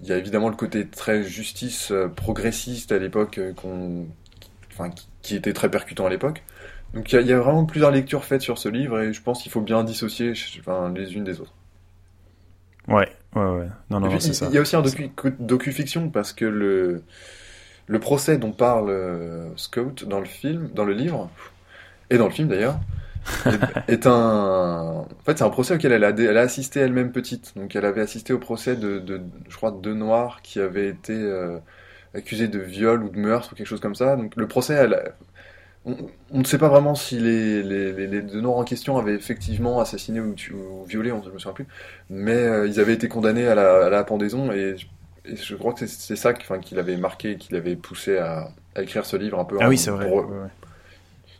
il 0.01 0.07
y 0.07 0.13
a 0.13 0.17
évidemment 0.17 0.49
le 0.49 0.55
côté 0.55 0.87
très 0.87 1.23
justice 1.23 1.91
euh, 1.91 2.07
progressiste 2.07 2.91
à 2.91 2.99
l'époque, 2.99 3.37
euh, 3.37 3.53
qu'on, 3.53 4.07
enfin, 4.71 4.89
qui, 4.89 5.07
qui 5.21 5.35
était 5.35 5.53
très 5.53 5.69
percutant 5.69 6.05
à 6.05 6.09
l'époque. 6.09 6.43
Donc 6.93 7.11
il 7.11 7.15
y, 7.15 7.17
a, 7.17 7.21
il 7.21 7.27
y 7.27 7.33
a 7.33 7.39
vraiment 7.39 7.65
plusieurs 7.65 7.91
lectures 7.91 8.23
faites 8.25 8.41
sur 8.41 8.57
ce 8.57 8.69
livre 8.69 8.99
et 8.99 9.13
je 9.13 9.21
pense 9.21 9.41
qu'il 9.43 9.51
faut 9.51 9.61
bien 9.61 9.83
dissocier 9.83 10.33
enfin, 10.59 10.91
les 10.93 11.13
unes 11.15 11.23
des 11.23 11.39
autres. 11.41 11.53
Ouais, 12.87 13.09
ouais, 13.35 13.43
ouais. 13.45 13.67
Non, 13.89 13.99
non, 13.99 14.19
c'est 14.19 14.29
il, 14.29 14.33
ça. 14.33 14.47
il 14.49 14.55
y 14.55 14.57
a 14.57 14.61
aussi 14.61 14.75
un 14.75 14.81
docu, 14.81 15.11
docu-fiction 15.39 16.09
parce 16.09 16.33
que 16.33 16.45
le, 16.45 17.03
le 17.87 17.99
procès 17.99 18.37
dont 18.37 18.51
parle 18.51 18.89
euh, 18.89 19.55
Scout 19.57 20.05
dans 20.07 20.19
le 20.19 20.25
film, 20.25 20.69
dans 20.73 20.85
le 20.85 20.93
livre, 20.93 21.29
et 22.09 22.17
dans 22.17 22.25
le 22.25 22.31
film 22.31 22.47
d'ailleurs, 22.47 22.79
est, 23.45 23.61
est 23.87 24.07
un. 24.07 25.05
En 25.07 25.23
fait, 25.25 25.37
c'est 25.37 25.43
un 25.43 25.49
procès 25.49 25.75
auquel 25.75 25.91
elle 25.91 26.03
a, 26.03 26.09
elle 26.09 26.37
a 26.37 26.41
assisté 26.41 26.79
elle-même 26.79 27.11
petite. 27.11 27.53
Donc, 27.55 27.75
elle 27.75 27.85
avait 27.85 28.01
assisté 28.01 28.33
au 28.33 28.39
procès 28.39 28.75
de, 28.75 28.99
de 28.99 29.21
je 29.49 29.55
crois, 29.57 29.71
deux 29.71 29.93
noirs 29.93 30.41
qui 30.41 30.59
avaient 30.59 30.87
été 30.87 31.13
euh, 31.13 31.59
accusés 32.15 32.47
de 32.47 32.59
viol 32.59 33.03
ou 33.03 33.09
de 33.09 33.19
meurtre 33.19 33.53
ou 33.53 33.55
quelque 33.55 33.67
chose 33.67 33.81
comme 33.81 33.95
ça. 33.95 34.15
Donc, 34.15 34.35
le 34.35 34.47
procès, 34.47 34.73
elle, 34.73 35.13
on, 35.85 35.95
on 36.31 36.39
ne 36.39 36.43
sait 36.43 36.57
pas 36.57 36.67
vraiment 36.69 36.93
si 36.95 37.17
les, 37.19 37.63
les, 37.63 37.91
les, 37.93 38.07
les 38.07 38.21
deux 38.21 38.43
en 38.45 38.63
question 38.63 38.97
avaient 38.97 39.15
effectivement 39.15 39.79
assassiné 39.79 40.19
ou, 40.19 40.35
violé, 40.87 41.11
on 41.11 41.21
ne 41.23 41.29
me 41.31 41.39
souviens 41.39 41.53
plus. 41.53 41.67
Mais 42.09 42.33
euh, 42.35 42.67
ils 42.67 42.79
avaient 42.79 42.93
été 42.93 43.07
condamnés 43.07 43.47
à 43.47 43.55
la, 43.55 43.85
à 43.85 43.89
la 43.89 44.03
pendaison 44.03 44.51
et, 44.51 44.75
et 45.25 45.35
je 45.35 45.55
crois 45.55 45.73
que 45.73 45.85
c'est 45.87 46.15
ça 46.15 46.33
qui, 46.33 46.45
qui 46.61 46.75
l'avait 46.75 46.97
marqué, 46.97 47.37
qui 47.37 47.53
l'avait 47.53 47.75
poussé 47.75 48.17
à, 48.17 48.49
à 48.75 48.81
écrire 48.81 49.05
ce 49.05 49.15
livre 49.17 49.39
un 49.39 49.45
peu 49.45 49.57
Ah 49.61 49.65
en- 49.65 49.69
oui, 49.69 49.77
c'est 49.77 49.91
vrai. 49.91 50.07
pour- 50.07 50.29
ouais, 50.29 50.47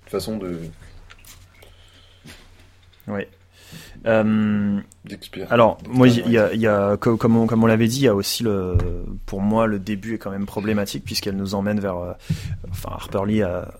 façon 0.08 0.38
de 0.38 0.58
Ouais. 3.08 3.28
Euh, 4.06 4.80
alors, 5.50 5.78
moi, 5.88 6.08
il 6.08 6.32
y 6.32 6.38
a, 6.38 6.54
y 6.54 6.98
comme 7.00 7.36
on, 7.36 7.46
comme 7.48 7.64
on 7.64 7.68
l'avait 7.68 7.88
dit, 7.88 7.98
il 8.00 8.04
y 8.04 8.08
a 8.08 8.16
aussi 8.16 8.44
le, 8.44 8.78
pour 9.26 9.42
moi, 9.42 9.68
le 9.68 9.78
début 9.80 10.16
est 10.16 10.18
quand 10.18 10.32
même 10.32 10.46
problématique 10.46 11.04
puisqu'elle 11.04 11.36
nous 11.36 11.54
emmène 11.54 11.80
vers, 11.80 11.98
euh, 11.98 12.14
enfin, 12.70 12.90
Harper 12.94 13.22
Lee 13.28 13.42
a, 13.44 13.74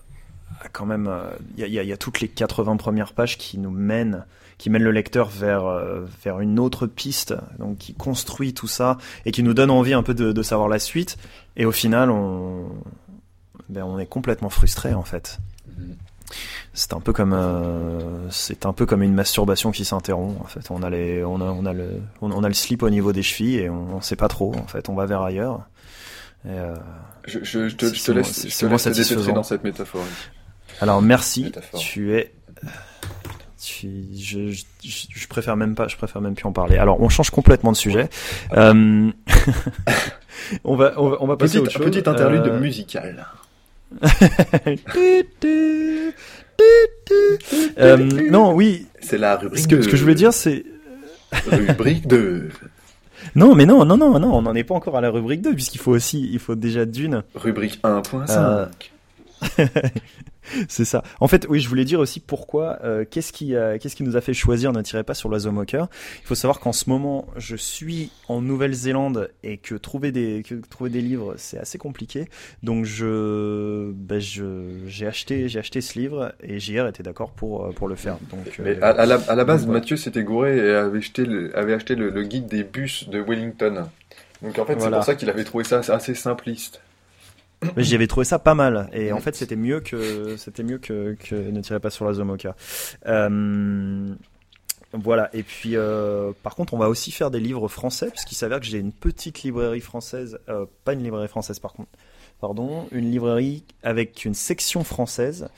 a 0.60 0.68
quand 0.68 0.86
même, 0.86 1.06
euh, 1.08 1.22
il 1.56 1.60
y, 1.60 1.64
a, 1.64 1.66
y 1.68 1.78
a- 1.78 1.82
y 1.84 1.92
a 1.92 1.96
toutes 1.96 2.20
les 2.20 2.28
80 2.28 2.76
premières 2.76 3.12
pages 3.12 3.38
qui 3.38 3.58
nous 3.58 3.70
mènent, 3.70 4.24
qui 4.58 4.68
mènent 4.70 4.82
le 4.82 4.90
lecteur 4.92 5.28
vers 5.28 5.64
euh, 5.66 6.02
vers 6.24 6.40
une 6.40 6.58
autre 6.58 6.86
piste, 6.86 7.34
donc 7.58 7.78
qui 7.78 7.94
construit 7.94 8.52
tout 8.54 8.68
ça 8.68 8.98
et 9.24 9.32
qui 9.32 9.42
nous 9.42 9.54
donne 9.54 9.70
envie 9.70 9.94
un 9.94 10.02
peu 10.02 10.12
de, 10.14 10.32
de 10.32 10.42
savoir 10.42 10.68
la 10.68 10.78
suite. 10.78 11.16
Et 11.56 11.64
au 11.64 11.72
final, 11.72 12.10
on 12.10 12.66
ben, 13.68 13.84
on 13.84 13.98
est 13.98 14.06
complètement 14.06 14.50
frustré 14.50 14.92
en 14.94 15.02
fait. 15.04 15.38
C'est 16.72 16.92
un 16.92 17.00
peu 17.00 17.12
comme 17.12 17.32
euh, 17.32 18.30
c'est 18.30 18.64
un 18.66 18.72
peu 18.72 18.86
comme 18.86 19.02
une 19.02 19.14
masturbation 19.14 19.72
qui 19.72 19.84
s'interrompt 19.84 20.40
en 20.40 20.44
fait. 20.44 20.70
On 20.70 20.82
a 20.82 20.90
les 20.90 21.24
on 21.24 21.40
a 21.40 21.44
on 21.44 21.64
a 21.66 21.72
le 21.72 22.00
on, 22.20 22.30
on 22.30 22.44
a 22.44 22.48
le 22.48 22.54
slip 22.54 22.82
au 22.84 22.90
niveau 22.90 23.12
des 23.12 23.22
chevilles 23.22 23.56
et 23.58 23.70
on, 23.70 23.96
on 23.96 24.00
sait 24.00 24.14
pas 24.16 24.28
trop 24.28 24.54
en 24.54 24.66
fait. 24.66 24.88
On 24.88 24.94
va 24.94 25.06
vers 25.06 25.22
ailleurs. 25.22 25.62
Et, 26.46 26.50
euh, 26.50 26.74
Je, 27.26 27.40
je, 27.42 27.68
je 27.68 27.76
te, 27.76 27.86
je 27.92 28.04
te 28.04 28.12
laisse, 28.12 28.46
je 28.48 28.56
te 28.58 28.66
laisse 28.66 28.84
te 29.08 29.14
dans 29.34 29.42
cette 29.42 29.64
métaphore. 29.64 30.04
Alors 30.80 31.02
merci, 31.02 31.52
tu 31.78 32.14
es. 32.14 32.32
Tu, 33.62 33.88
je, 34.16 34.50
je, 34.50 34.62
je- 34.82 35.06
je 35.14 35.28
préfère 35.28 35.54
même 35.56 35.74
pas, 35.74 35.86
je 35.86 35.96
préfère 35.96 36.22
même 36.22 36.34
plus 36.34 36.46
en 36.46 36.52
parler. 36.52 36.78
Alors 36.78 37.00
on 37.02 37.08
change 37.10 37.28
complètement 37.30 37.72
de 37.72 37.76
sujet. 37.76 38.08
Euh, 38.56 39.10
on 40.64 40.76
va, 40.76 40.94
on 40.96 41.10
va, 41.10 41.16
on 41.20 41.26
va 41.26 41.36
passer 41.36 41.58
à 41.58 41.60
Petite, 41.60 41.76
autre 41.76 41.84
chose. 41.84 41.86
petite 41.92 42.08
interlude 42.08 42.46
Euh, 42.46 42.58
musicale. 42.58 43.26
euh, 47.78 47.96
non, 48.30 48.54
oui. 48.54 48.86
C'est 49.00 49.18
la 49.18 49.36
rubrique 49.36 49.62
Ce 49.62 49.68
que, 49.68 49.76
de... 49.76 49.82
ce 49.82 49.88
que 49.88 49.96
je 49.96 50.02
voulais 50.02 50.14
dire, 50.14 50.32
c'est 50.32 50.64
Rubrique 51.50 52.06
de... 52.06 52.48
non, 53.34 53.54
mais 53.54 53.66
non, 53.66 53.84
non, 53.84 53.96
non, 53.96 54.18
non, 54.18 54.34
on 54.34 54.42
n'en 54.42 54.54
est 54.54 54.64
pas 54.64 54.74
encore 54.74 54.96
à 54.96 55.00
la 55.00 55.10
rubrique 55.10 55.42
2 55.42 55.52
puisqu'il 55.54 55.78
faut 55.78 55.92
aussi, 55.92 56.28
il 56.32 56.38
faut 56.38 56.54
déjà 56.54 56.84
d'une. 56.86 57.22
Rubrique 57.34 57.80
1.5. 57.84 58.68
C'est 60.68 60.84
ça. 60.84 61.02
En 61.20 61.28
fait, 61.28 61.46
oui, 61.48 61.60
je 61.60 61.68
voulais 61.68 61.84
dire 61.84 62.00
aussi 62.00 62.18
pourquoi, 62.18 62.78
euh, 62.82 63.04
qu'est-ce 63.08 63.32
qui, 63.32 63.54
euh, 63.54 63.78
qu'est-ce 63.78 63.94
qui 63.94 64.02
nous 64.02 64.16
a 64.16 64.20
fait 64.20 64.34
choisir 64.34 64.72
Ne 64.72 64.82
tirez 64.82 65.04
pas 65.04 65.14
sur 65.14 65.28
l'oiseau 65.28 65.52
moqueur? 65.52 65.88
Il 66.22 66.26
faut 66.26 66.34
savoir 66.34 66.60
qu'en 66.60 66.72
ce 66.72 66.88
moment, 66.88 67.26
je 67.36 67.56
suis 67.56 68.10
en 68.28 68.40
Nouvelle-Zélande 68.40 69.30
et 69.42 69.58
que 69.58 69.74
trouver 69.74 70.12
des, 70.12 70.42
que 70.42 70.54
trouver 70.54 70.90
des 70.90 71.02
livres, 71.02 71.34
c'est 71.36 71.58
assez 71.58 71.78
compliqué. 71.78 72.28
Donc 72.62 72.84
je, 72.84 73.92
ben, 73.92 74.20
je, 74.20 74.86
j'ai 74.86 75.06
acheté, 75.06 75.48
j'ai 75.48 75.58
acheté 75.58 75.80
ce 75.80 75.98
livre 75.98 76.32
et 76.42 76.58
JR 76.58 76.86
était 76.86 77.02
d'accord 77.02 77.30
pour, 77.30 77.66
euh, 77.66 77.72
pour 77.72 77.86
le 77.88 77.94
faire. 77.94 78.16
Donc, 78.30 78.58
Mais 78.58 78.76
euh, 78.76 78.82
à, 78.82 78.88
à 78.88 79.06
la, 79.06 79.16
à 79.28 79.34
la 79.34 79.44
base, 79.44 79.66
donc. 79.66 79.74
Mathieu 79.74 79.96
s'était 79.96 80.24
gouré 80.24 80.56
et 80.56 80.70
avait 80.74 80.98
acheté 80.98 81.24
le, 81.24 81.56
avait 81.56 81.74
acheté 81.74 81.94
le, 81.94 82.10
le 82.10 82.22
guide 82.24 82.46
des 82.46 82.64
bus 82.64 83.08
de 83.08 83.20
Wellington. 83.20 83.88
Donc 84.42 84.58
en 84.58 84.64
fait, 84.64 84.80
c'est 84.80 84.90
pour 84.90 85.04
ça 85.04 85.14
qu'il 85.14 85.28
avait 85.28 85.44
trouvé 85.44 85.64
ça 85.64 85.80
assez 85.88 86.14
simpliste. 86.14 86.80
Mais 87.76 87.82
j'y 87.84 87.94
avais 87.94 88.06
trouvé 88.06 88.24
ça 88.24 88.38
pas 88.38 88.54
mal. 88.54 88.88
Et 88.92 89.12
en 89.12 89.20
fait, 89.20 89.34
c'était 89.36 89.56
mieux 89.56 89.80
que 89.80 90.36
c'était 90.38 90.62
mieux 90.62 90.78
que, 90.78 91.14
que 91.14 91.34
ne 91.34 91.60
tirez 91.60 91.78
pas 91.80 91.90
sur 91.90 92.04
la 92.06 92.12
Zomoka. 92.14 92.56
Euh, 93.06 94.14
voilà. 94.92 95.30
Et 95.34 95.42
puis, 95.42 95.76
euh, 95.76 96.32
par 96.42 96.54
contre, 96.54 96.74
on 96.74 96.78
va 96.78 96.88
aussi 96.88 97.12
faire 97.12 97.30
des 97.30 97.40
livres 97.40 97.68
français, 97.68 98.08
puisqu'il 98.10 98.34
s'avère 98.34 98.60
que 98.60 98.66
j'ai 98.66 98.78
une 98.78 98.92
petite 98.92 99.42
librairie 99.42 99.80
française, 99.80 100.38
euh, 100.48 100.66
pas 100.84 100.94
une 100.94 101.02
librairie 101.02 101.28
française 101.28 101.58
par 101.58 101.72
contre, 101.74 101.90
pardon, 102.40 102.86
une 102.92 103.10
librairie 103.10 103.64
avec 103.82 104.24
une 104.24 104.34
section 104.34 104.82
française. 104.84 105.48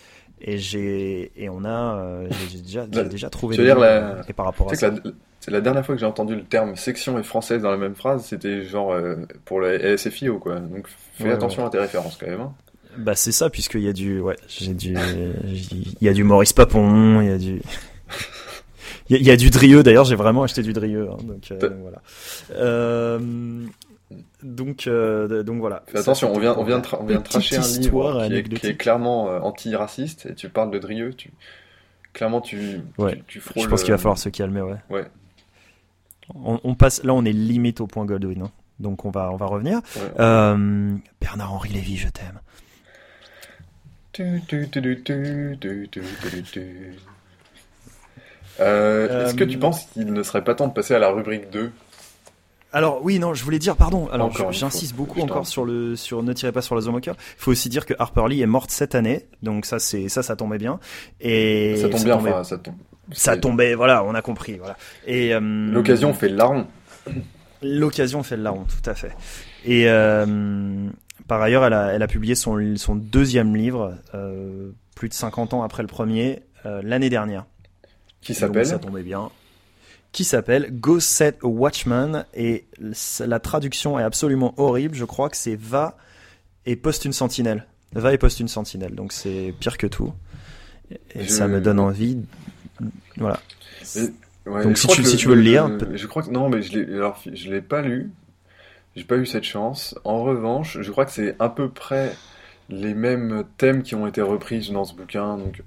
Et 0.45 0.59
j'ai 0.59 1.31
et 1.37 1.49
on 1.49 1.65
a 1.65 2.25
j'ai 2.51 2.59
déjà 2.63 2.85
j'ai 2.91 3.05
déjà 3.05 3.31
trouvé. 3.31 3.55
tu 3.55 3.63
veux 3.63 3.69
des 3.69 3.75
dire 3.75 3.81
livres. 3.81 3.87
la- 4.17 4.23
Et 4.29 4.33
par 4.33 4.47
rapport 4.47 4.67
à 4.67 4.71
Tu 4.71 4.77
sais 4.77 4.89
ça. 4.89 4.91
la, 5.05 5.11
c'est 5.45 5.51
la 5.51 5.61
dernière 5.61 5.85
fois 5.85 5.95
que 5.95 6.01
j'ai 6.01 6.07
entendu 6.07 6.35
le 6.37 6.45
terme 6.45 6.77
section 6.77 7.19
et 7.19 7.23
française 7.23 7.61
dans 7.63 7.71
la 7.71 7.77
même 7.77 7.95
phrase, 7.97 8.25
c'était 8.25 8.63
genre 8.63 8.93
euh, 8.93 9.17
pour 9.45 9.61
le 9.61 9.77
LSFIO 9.77 10.39
quoi. 10.39 10.61
Donc 10.61 10.87
fais 11.15 11.25
Ouais, 11.25 11.31
attention 11.33 11.67
à 11.67 11.71
tes 11.71 11.79
références 11.79 12.17
quand 12.17 12.27
même. 12.29 12.41
hein. 12.41 12.55
Bah 12.97 13.15
c'est 13.15 13.33
ça 13.33 13.51
puisqu'il 13.51 13.81
y 13.83 13.89
a 13.89 13.93
du 13.93 14.21
ouais 14.21 14.37
j'ai 14.49 14.75
du 14.75 14.95
il 14.95 15.95
y 16.01 16.09
a 16.09 16.13
du 16.13 16.25
Maurice 16.25 16.53
Papon 16.53 17.21
il 17.23 17.29
y 17.29 17.33
a 17.33 17.39
du 17.39 17.63
il 19.09 19.17
y 19.17 19.17
a, 19.17 19.19
il 19.21 19.27
y 19.27 19.31
a 19.31 19.37
du 19.37 19.49
Drieux 19.51 19.83
d'ailleurs 19.83 20.05
j'ai 20.05 20.15
vraiment 20.15 20.43
acheté 20.43 20.63
du 20.63 20.73
Drieux 20.75 21.09
hein, 21.11 21.17
donc, 21.25 21.51
euh, 21.51 21.57
T'as- 21.59 21.69
donc 21.71 21.79
voilà 21.81 22.03
euh, 22.55 23.19
donc 24.43 24.87
euh, 24.87 25.43
donc 25.43 25.59
voilà 25.61 25.85
Fais 25.87 25.99
attention, 26.01 26.33
on 26.35 26.39
vient, 26.39 26.55
on 26.59 26.65
vient 26.65 26.81
de, 26.81 26.87
on 27.01 27.05
vient 27.07 27.21
tracher 27.23 27.57
un 27.57 27.61
livre 27.67 28.27
qui 28.27 28.35
est, 28.35 28.43
qui 28.43 28.67
est 28.67 28.77
clairement 28.77 29.31
euh, 29.31 29.39
anti-raciste 29.41 30.27
et 30.27 30.35
tu 30.35 30.49
parles 30.51 30.71
de 30.71 30.79
Drieux, 30.79 31.15
tu 31.15 31.33
clairement 32.13 32.43
tu 32.43 32.59
Ouais. 32.99 33.17
tu, 33.17 33.23
tu 33.27 33.41
frôles. 33.41 33.63
je 33.65 33.69
pense 33.69 33.83
qu'il 33.83 33.93
va 33.93 33.95
euh, 33.95 33.99
falloir 33.99 34.19
se 34.19 34.29
calmer 34.29 34.61
ouais 34.61 34.77
Ouais. 34.91 35.05
On, 36.35 36.75
passe, 36.75 37.03
là, 37.05 37.15
on 37.15 37.25
est 37.25 37.33
limite 37.33 37.81
au 37.81 37.87
point 37.87 38.05
Goldwyn, 38.05 38.43
hein. 38.43 38.51
donc 38.81 39.05
on 39.05 39.11
va, 39.11 39.31
on 39.33 39.37
va 39.37 39.47
revenir. 39.47 39.81
Euh, 40.19 40.95
Bernard-Henri 41.21 41.71
Lévy, 41.71 41.97
je 41.97 42.09
t'aime. 42.09 42.41
Est-ce 48.59 49.35
que 49.35 49.45
tu 49.45 49.57
euh, 49.57 49.61
penses 49.61 49.85
qu'il 49.93 50.13
ne 50.13 50.23
serait 50.23 50.45
pas 50.45 50.55
temps 50.55 50.69
de 50.69 50.73
passer 50.73 50.95
à 50.95 50.99
la 50.99 51.11
rubrique 51.11 51.51
2 51.51 51.73
alors 52.75 53.05
oui, 53.05 53.19
non, 53.19 53.35
je 53.35 53.45
voulais 53.45 53.59
dire, 53.59 53.77
pardon. 53.77 54.09
Alors 54.11 54.33
j'insiste 54.51 54.95
beaucoup 54.95 55.21
encore 55.21 55.47
sur 55.47 55.67
le 55.67 55.95
sur 55.95 56.23
ne 56.23 56.33
tirez 56.33 56.53
pas 56.53 56.63
sur 56.63 56.75
les 56.75 56.89
homokers. 56.89 57.17
Il 57.19 57.43
faut 57.43 57.51
aussi 57.51 57.69
dire 57.69 57.85
que 57.85 57.93
Harper 57.99 58.25
Lee 58.29 58.41
est 58.41 58.47
morte 58.47 58.71
cette 58.71 58.95
année, 58.95 59.27
donc 59.43 59.67
ça 59.67 59.79
c'est 59.79 60.09
ça 60.09 60.23
ça 60.23 60.37
tombait 60.37 60.57
bien. 60.57 60.81
Et 61.21 61.77
ça 61.77 61.91
tombe 61.91 62.03
bien, 62.03 62.17
tombait... 62.17 62.33
enfin, 62.33 62.45
ça 62.45 62.57
tombe 62.57 62.77
ça 63.15 63.37
tombait, 63.37 63.75
voilà, 63.75 64.05
on 64.05 64.15
a 64.15 64.23
compris, 64.23 64.57
voilà. 64.59 64.77
Et 65.07 65.35
euh, 65.35 65.41
L'occasion 65.73 66.13
fait 66.15 66.29
le 66.29 66.37
larron. 66.37 66.67
l'occasion 67.63 68.23
fait 68.23 68.37
le 68.37 68.43
larron, 68.43 68.65
tout 68.65 68.91
à 68.91 68.95
fait. 68.95 69.13
Et 69.65 69.89
euh, 69.89 70.89
par 71.29 71.41
ailleurs, 71.43 71.65
elle 71.65 71.73
a 71.75 71.93
elle 71.93 72.03
a 72.03 72.09
publié 72.09 72.35
son 72.35 72.77
son 72.77 72.97
deuxième 72.97 73.55
livre 73.57 73.97
euh, 74.15 74.71
plus 74.97 75.09
de 75.09 75.15
50 75.15 75.55
ans 75.55 75.63
après 75.63 75.83
le 75.83 75.89
premier 75.89 76.43
l'année 76.85 77.11
dernière. 77.11 77.45
Qui 78.21 78.35
s'appelle 78.35 78.65
Ça 78.67 78.79
tombait 78.79 79.03
bien. 79.03 79.31
Qui 80.13 80.23
s'appelle 80.23 80.69
Go 80.71 81.01
Set 81.01 81.39
a 81.43 81.47
Watchman 81.49 82.25
et 82.35 82.67
la 83.27 83.41
traduction 83.41 83.99
est 83.99 84.03
absolument 84.05 84.55
horrible. 84.59 84.95
Je 84.95 85.05
crois 85.05 85.29
que 85.29 85.37
c'est 85.37 85.57
Va 85.57 85.97
et 86.67 86.77
poste 86.77 87.05
une 87.05 87.13
sentinelle. 87.13 87.67
Va 87.95 88.13
et 88.13 88.19
poste 88.19 88.39
une 88.39 88.47
sentinelle. 88.47 88.95
Donc 88.95 89.13
c'est 89.13 89.53
pire 89.59 89.77
que 89.77 89.89
tout. 89.89 90.13
Et 91.17 91.25
Je- 91.25 91.29
ça 91.31 91.49
me 91.49 91.61
donne 91.61 91.81
envie. 91.81 92.19
Voilà. 93.17 93.41
Ouais, 94.47 94.65
Donc, 94.65 94.77
si 94.77 94.87
tu- 94.89 95.05
si 95.05 95.17
tu 95.17 95.29
veux 95.29 95.35
le 95.37 95.43
lire, 95.43 95.69
je 95.95 96.07
crois 96.07 96.23
que 96.23 96.31
non, 96.31 96.49
mais 96.49 96.63
je 96.63 96.77
l'ai, 96.79 96.95
alors, 96.97 97.21
je 97.33 97.51
l'ai 97.51 97.61
pas 97.63 97.81
lu. 97.83 98.11
J'ai 98.97 99.05
pas 99.05 99.17
eu 99.17 99.25
cette 99.27 99.45
chance. 99.45 99.95
En 100.05 100.23
revanche, 100.23 100.79
je 100.81 100.91
crois 100.91 101.05
que 101.07 101.13
c'est 101.13 101.37
à 101.39 101.49
peu 101.49 101.69
près 101.71 102.13
les 102.69 102.93
mêmes 102.95 103.45
thèmes 103.57 103.83
qui 103.83 103.95
ont 103.95 104.07
été 104.07 104.21
repris 104.21 104.69
dans 104.73 104.85
ce 104.85 104.95
bouquin, 104.95 105.37
donc, 105.39 105.63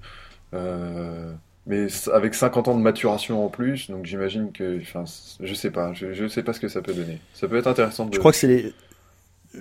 euh, 0.54 1.32
mais 1.68 1.88
avec 2.14 2.36
50 2.36 2.68
ans 2.68 2.76
de 2.78 2.82
maturation 2.84 3.44
en 3.46 3.50
plus, 3.50 3.90
donc 3.90 4.06
j'imagine 4.06 4.52
que, 4.52 4.80
enfin, 4.82 5.06
je 5.40 5.54
sais 5.54 5.72
pas, 5.72 5.94
je, 5.94 6.14
je 6.14 6.28
sais 6.28 6.44
pas 6.44 6.54
ce 6.54 6.60
que 6.60 6.68
ça 6.68 6.82
peut 6.82 6.94
donner. 6.94 7.20
Ça 7.34 7.48
peut 7.48 7.58
être 7.58 7.68
intéressant 7.68 8.06
de. 8.06 8.14
Je 8.14 8.20
crois 8.20 8.32
que 8.32 8.38
c'est 8.38 8.48
les. 8.48 8.74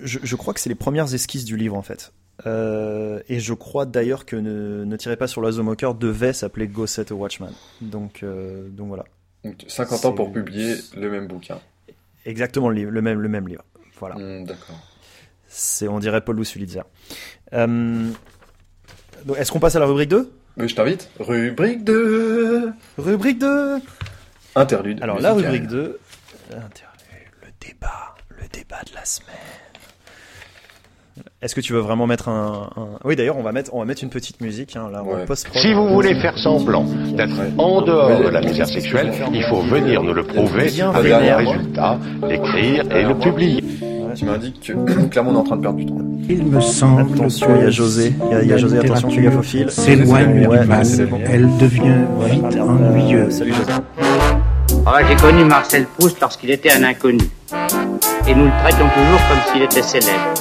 Je, 0.03 0.19
je 0.21 0.35
crois 0.35 0.53
que 0.53 0.59
c'est 0.59 0.69
les 0.69 0.75
premières 0.75 1.13
esquisses 1.13 1.45
du 1.45 1.55
livre 1.57 1.75
en 1.75 1.81
fait. 1.81 2.11
Euh, 2.45 3.21
et 3.29 3.39
je 3.39 3.53
crois 3.53 3.85
d'ailleurs 3.85 4.25
que 4.25 4.35
ne, 4.35 4.83
ne 4.83 4.95
tirez 4.97 5.15
pas 5.15 5.27
sur 5.27 5.41
l'oiseau 5.41 5.63
moqueur 5.63 5.95
devait 5.95 6.33
s'appeler 6.33 6.67
Go 6.67 6.85
Set 6.85 7.11
a 7.11 7.15
Watchman. 7.15 7.51
Donc 7.81 8.23
euh, 8.23 8.67
donc 8.69 8.87
voilà. 8.89 9.05
Donc, 9.43 9.63
50 9.67 10.05
ans 10.05 10.11
pour 10.13 10.31
publier 10.33 10.75
le 10.97 11.09
même 11.09 11.27
bouquin. 11.27 11.59
Exactement 12.25 12.69
le 12.69 12.75
livre, 12.75 12.91
le 12.91 13.01
même 13.01 13.19
le 13.21 13.29
même 13.29 13.47
livre. 13.47 13.63
Voilà. 13.99 14.15
Hmm, 14.15 14.43
D'accord. 14.43 14.75
C'est, 15.47 15.87
on 15.87 15.99
dirait 15.99 16.21
Paul 16.21 16.43
Sulitzer. 16.43 16.81
Euh, 17.53 18.09
est-ce 19.37 19.51
qu'on 19.51 19.59
passe 19.59 19.75
à 19.75 19.79
la 19.79 19.85
rubrique 19.85 20.09
2 20.09 20.29
Mais 20.57 20.67
je 20.67 20.75
t'invite. 20.75 21.09
Rubrique 21.19 21.83
2 21.85 22.73
Rubrique 22.97 23.39
2 23.39 23.77
Interlude. 24.55 25.01
Alors, 25.01 25.19
la 25.19 25.33
rubrique 25.33 25.67
2, 25.67 25.99
interlude, 26.51 27.01
le 27.41 27.47
débat, 27.67 28.15
le 28.29 28.47
débat 28.51 28.81
de 28.89 28.93
la 28.95 29.03
semaine. 29.05 29.35
Est-ce 31.45 31.53
que 31.53 31.61
tu 31.61 31.73
veux 31.73 31.79
vraiment 31.79 32.07
mettre 32.07 32.27
un... 32.27 32.69
un- 32.75 32.87
Oui, 33.03 33.15
d'ailleurs, 33.15 33.37
on 33.37 33.43
va 33.43 33.51
mettre, 33.51 33.69
on 33.75 33.77
va 33.79 33.85
mettre 33.85 34.01
une 34.01 34.09
petite 34.09 34.41
musique, 34.41 34.75
hein, 34.75 34.89
là, 34.91 35.03
Ouais. 35.03 35.25
post-prod. 35.25 35.61
Si 35.61 35.73
vous 35.75 35.87
voulez 35.89 36.15
faire 36.19 36.35
semblant 36.39 36.83
d'être 37.15 37.37
Ouais. 37.39 37.51
en 37.59 37.83
dehors 37.83 38.19
de 38.19 38.29
la 38.29 38.41
misère 38.41 38.67
sexuelle, 38.67 39.11
il 39.31 39.43
faut 39.43 39.61
venir 39.61 40.01
nous 40.01 40.13
le 40.15 40.23
prouver 40.23 40.61
avec 40.61 40.79
un 40.79 40.91
vénère. 41.01 41.37
résultat, 41.37 41.99
l'écrire 42.27 42.83
et 42.91 43.03
le 43.03 43.13
publier. 43.19 43.63
Tu 44.15 44.25
m'indiques 44.25 44.73
que 44.73 45.03
clairement 45.07 45.31
on 45.31 45.35
est 45.35 45.37
en 45.37 45.43
train 45.43 45.57
de 45.57 45.61
perdre 45.61 45.77
du 45.77 45.85
temps. 45.85 45.97
Il 46.27 46.45
me 46.47 46.59
semble 46.61 47.13
Attention, 47.13 47.47
il 47.57 47.61
y 47.61 47.67
a 47.67 47.69
José. 47.69 48.13
Il 48.25 48.31
y 48.31 48.33
a, 48.33 48.41
il 48.41 48.49
y 48.49 48.53
a 48.53 48.57
José, 48.57 48.79
attention, 48.79 49.09
fais 49.11 49.21
gaffe 49.21 49.37
au 49.37 49.43
fil. 49.43 49.69
S'éloigne 49.69 50.47
Ouais, 50.47 50.59
du 50.61 50.67
mal, 50.67 50.83
bon. 51.11 51.19
elle 51.27 51.57
devient 51.57 51.81
Voilà, 52.17 52.33
vite 52.33 52.43
euh, 52.55 52.61
ennuyeuse. 52.61 53.37
salut 53.37 53.53
José. 53.53 53.71
Ah, 54.87 54.99
J'ai 55.07 55.15
connu 55.17 55.43
Marcel 55.45 55.85
Proust 55.99 56.19
lorsqu'il 56.21 56.49
était 56.49 56.71
un 56.71 56.83
inconnu. 56.83 57.19
Et 58.27 58.33
nous 58.33 58.45
le 58.45 58.51
traitons 58.63 58.87
toujours 58.95 59.21
comme 59.29 59.53
s'il 59.53 59.61
était 59.61 59.83
célèbre. 59.83 60.33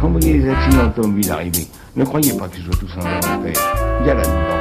Quand 0.00 0.06
vous 0.06 0.20
voyez 0.20 0.38
les 0.38 0.48
accidents 0.48 0.86
automobiles 0.86 1.30
arriver, 1.30 1.66
ne 1.96 2.04
croyez 2.04 2.32
pas 2.34 2.48
qu'ils 2.48 2.62
soient 2.64 2.76
tous 2.78 2.92
en 2.98 3.00
enfer. 3.00 3.52
Il 4.00 4.06
y 4.06 4.10
a 4.10 4.14
là-dedans. 4.14 4.57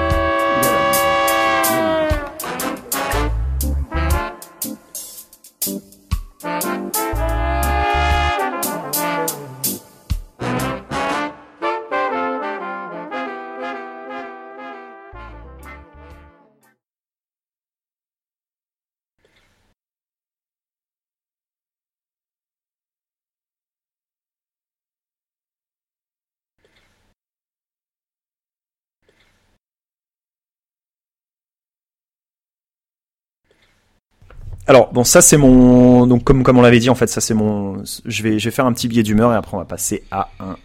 Alors 34.68 34.92
bon, 34.92 35.04
ça 35.04 35.22
c'est 35.22 35.38
mon 35.38 36.06
donc 36.08 36.24
comme 36.24 36.44
comme 36.44 36.58
on 36.58 36.62
l'avait 36.62 36.80
dit 36.80 36.90
en 36.90 36.96
fait, 36.96 37.08
ça 37.08 37.22
c'est 37.22 37.34
mon 37.34 37.84
je 38.06 38.24
vais 38.24 38.38
je 38.40 38.46
vais 38.46 38.52
faire 38.56 38.66
un 38.66 38.74
petit 38.74 38.88
billet 38.88 39.04
d'humeur 39.04 39.32
et 39.32 39.36
après 39.36 39.56
on 39.56 39.60
va 39.60 39.66
passer 39.66 40.04
à 40.12 40.30
un 40.40 40.56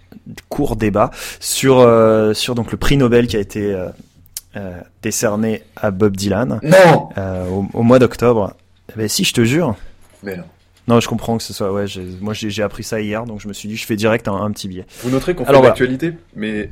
court 0.49 0.75
débat 0.77 1.11
sur 1.41 1.79
euh, 1.79 2.35
sur 2.35 2.55
donc 2.57 2.73
le 2.73 2.79
prix 2.79 2.97
Nobel 2.97 3.27
qui 3.29 3.37
a 3.37 3.41
été 3.41 3.73
euh, 3.73 3.89
euh, 4.57 4.81
décerné 5.03 5.63
à 5.77 5.91
Bob 5.93 6.17
Dylan 6.17 6.61
Non 6.63 7.09
au, 7.51 7.67
au 7.75 7.83
mois 7.83 7.99
d'octobre. 8.01 8.55
Eh 8.93 8.99
ben 8.99 9.09
si, 9.09 9.23
je 9.25 9.33
te 9.33 9.45
jure. 9.45 9.77
Mais 10.23 10.37
non. 10.37 10.45
Non, 10.89 10.99
je 10.99 11.07
comprends 11.09 11.37
que 11.37 11.45
ce 11.45 11.53
soit 11.53 11.73
ouais, 11.73 11.85
moi 12.21 12.35
j'ai 12.35 12.51
j'ai 12.51 12.65
appris 12.65 12.83
ça 12.83 13.01
hier 13.01 13.25
donc 13.25 13.41
je 13.41 13.47
me 13.47 13.53
suis 13.53 13.69
dit 13.69 13.77
je 13.77 13.87
fais 13.87 13.95
direct 13.95 14.27
un, 14.27 14.35
un 14.35 14.51
petit 14.51 14.67
billet. 14.67 14.85
Vous 15.05 15.11
noterez 15.11 15.35
qu'on 15.37 15.45
fait 15.45 15.53
voilà. 15.53 15.69
l'actualité, 15.69 16.15
mais 16.35 16.71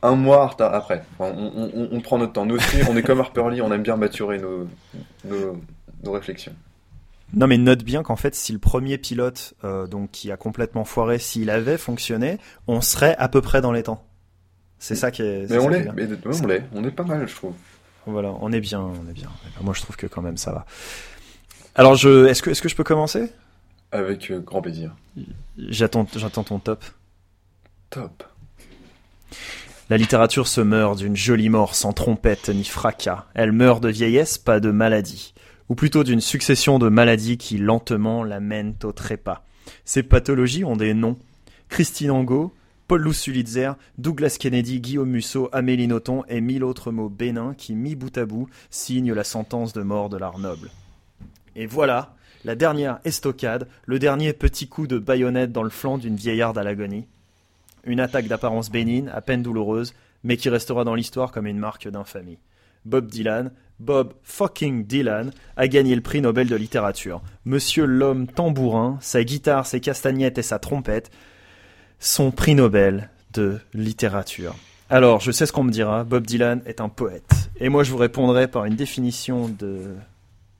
un 0.00 0.14
mois 0.14 0.48
après. 0.60 1.02
Enfin, 1.18 1.34
on, 1.36 1.68
on- 1.74 1.88
on 1.90 2.00
prend 2.00 2.18
notre 2.18 2.34
temps. 2.34 2.46
Nous 2.46 2.54
aussi, 2.54 2.76
on 2.88 2.96
est 2.96 3.02
comme 3.02 3.18
Harper 3.18 3.42
Lee, 3.50 3.60
on 3.62 3.72
aime 3.72 3.82
bien 3.82 3.96
maturer 3.96 4.38
nos, 4.38 4.68
nos, 5.24 5.60
nos 6.04 6.12
réflexions. 6.12 6.52
Non 7.34 7.46
mais 7.46 7.58
note 7.58 7.84
bien 7.84 8.02
qu'en 8.02 8.16
fait 8.16 8.34
si 8.34 8.52
le 8.52 8.58
premier 8.58 8.98
pilote 8.98 9.54
euh, 9.62 9.86
donc 9.86 10.10
qui 10.10 10.32
a 10.32 10.36
complètement 10.36 10.84
foiré 10.84 11.18
s'il 11.18 11.50
avait 11.50 11.78
fonctionné, 11.78 12.38
on 12.66 12.80
serait 12.80 13.16
à 13.18 13.28
peu 13.28 13.40
près 13.40 13.60
dans 13.60 13.72
les 13.72 13.82
temps. 13.82 14.04
C'est 14.78 14.94
ça 14.94 15.10
qui 15.10 15.22
est 15.22 15.50
Mais 15.50 15.58
on 15.58 15.68
l'est, 15.68 15.88
on 15.88 16.46
l'est, 16.46 16.64
on 16.72 16.84
est 16.84 16.90
pas 16.90 17.02
mal, 17.02 17.28
je 17.28 17.34
trouve. 17.34 17.54
Voilà, 18.06 18.32
on 18.40 18.52
est 18.52 18.60
bien, 18.60 18.80
on 18.80 19.10
est 19.10 19.12
bien. 19.12 19.28
Moi, 19.60 19.74
je 19.74 19.82
trouve 19.82 19.96
que 19.96 20.06
quand 20.06 20.22
même 20.22 20.38
ça 20.38 20.52
va. 20.52 20.66
Alors, 21.74 21.94
je, 21.94 22.26
est-ce 22.26 22.42
que, 22.42 22.50
est-ce 22.50 22.62
que 22.62 22.68
je 22.68 22.74
peux 22.74 22.84
commencer? 22.84 23.30
Avec 23.92 24.30
euh, 24.30 24.40
grand 24.40 24.62
plaisir. 24.62 24.96
J'attends, 25.58 26.06
j'attends 26.14 26.44
ton 26.44 26.58
top. 26.58 26.84
Top. 27.90 28.24
La 29.90 29.96
littérature 29.96 30.48
se 30.48 30.60
meurt 30.60 30.98
d'une 30.98 31.16
jolie 31.16 31.48
mort 31.48 31.74
sans 31.74 31.92
trompette 31.92 32.48
ni 32.48 32.64
fracas. 32.64 33.26
Elle 33.34 33.52
meurt 33.52 33.82
de 33.82 33.88
vieillesse, 33.88 34.38
pas 34.38 34.60
de 34.60 34.70
maladie. 34.70 35.34
Ou 35.68 35.74
plutôt 35.74 36.04
d'une 36.04 36.20
succession 36.20 36.78
de 36.78 36.88
maladies 36.88 37.38
qui 37.38 37.58
lentement 37.58 38.24
la 38.24 38.40
mènent 38.40 38.76
au 38.84 38.92
trépas. 38.92 39.44
Ces 39.84 40.02
pathologies 40.02 40.64
ont 40.64 40.76
des 40.76 40.94
noms. 40.94 41.18
Christine 41.68 42.10
Angot, 42.10 42.54
Paul 42.86 43.02
Lussulitzer, 43.02 43.72
Douglas 43.98 44.38
Kennedy, 44.40 44.80
Guillaume 44.80 45.10
Musso, 45.10 45.50
Amélie 45.52 45.86
Nothomb 45.88 46.24
et 46.28 46.40
mille 46.40 46.64
autres 46.64 46.90
mots 46.90 47.10
bénins 47.10 47.52
qui, 47.52 47.74
mis 47.74 47.94
bout 47.94 48.16
à 48.16 48.24
bout, 48.24 48.48
signent 48.70 49.12
la 49.12 49.24
sentence 49.24 49.74
de 49.74 49.82
mort 49.82 50.08
de 50.08 50.16
l'art 50.16 50.38
noble. 50.38 50.70
Et 51.54 51.66
voilà, 51.66 52.14
la 52.46 52.54
dernière 52.54 53.00
estocade, 53.04 53.68
le 53.84 53.98
dernier 53.98 54.32
petit 54.32 54.68
coup 54.68 54.86
de 54.86 54.98
baïonnette 54.98 55.52
dans 55.52 55.62
le 55.62 55.68
flanc 55.68 55.98
d'une 55.98 56.16
vieillarde 56.16 56.56
à 56.56 56.62
l'agonie. 56.62 57.04
Une 57.84 58.00
attaque 58.00 58.26
d'apparence 58.26 58.70
bénigne, 58.70 59.10
à 59.12 59.20
peine 59.20 59.42
douloureuse, 59.42 59.92
mais 60.24 60.38
qui 60.38 60.48
restera 60.48 60.84
dans 60.84 60.94
l'histoire 60.94 61.30
comme 61.30 61.46
une 61.46 61.58
marque 61.58 61.88
d'infamie. 61.88 62.38
Bob 62.86 63.06
Dylan, 63.08 63.50
Bob 63.80 64.12
fucking 64.22 64.84
Dylan, 64.84 65.30
a 65.56 65.68
gagné 65.68 65.94
le 65.94 66.00
prix 66.00 66.20
Nobel 66.20 66.48
de 66.48 66.56
littérature. 66.56 67.22
Monsieur 67.44 67.84
l'homme 67.84 68.26
tambourin, 68.26 68.98
sa 69.00 69.22
guitare, 69.22 69.66
ses 69.66 69.80
castagnettes 69.80 70.38
et 70.38 70.42
sa 70.42 70.58
trompette, 70.58 71.10
son 72.00 72.30
prix 72.30 72.54
Nobel 72.54 73.10
de 73.32 73.58
littérature. 73.74 74.54
Alors, 74.90 75.20
je 75.20 75.30
sais 75.30 75.46
ce 75.46 75.52
qu'on 75.52 75.64
me 75.64 75.70
dira, 75.70 76.04
Bob 76.04 76.26
Dylan 76.26 76.62
est 76.66 76.80
un 76.80 76.88
poète. 76.88 77.50
Et 77.60 77.68
moi, 77.68 77.84
je 77.84 77.90
vous 77.90 77.98
répondrai 77.98 78.48
par 78.48 78.64
une 78.64 78.74
définition 78.74 79.48
de, 79.48 79.94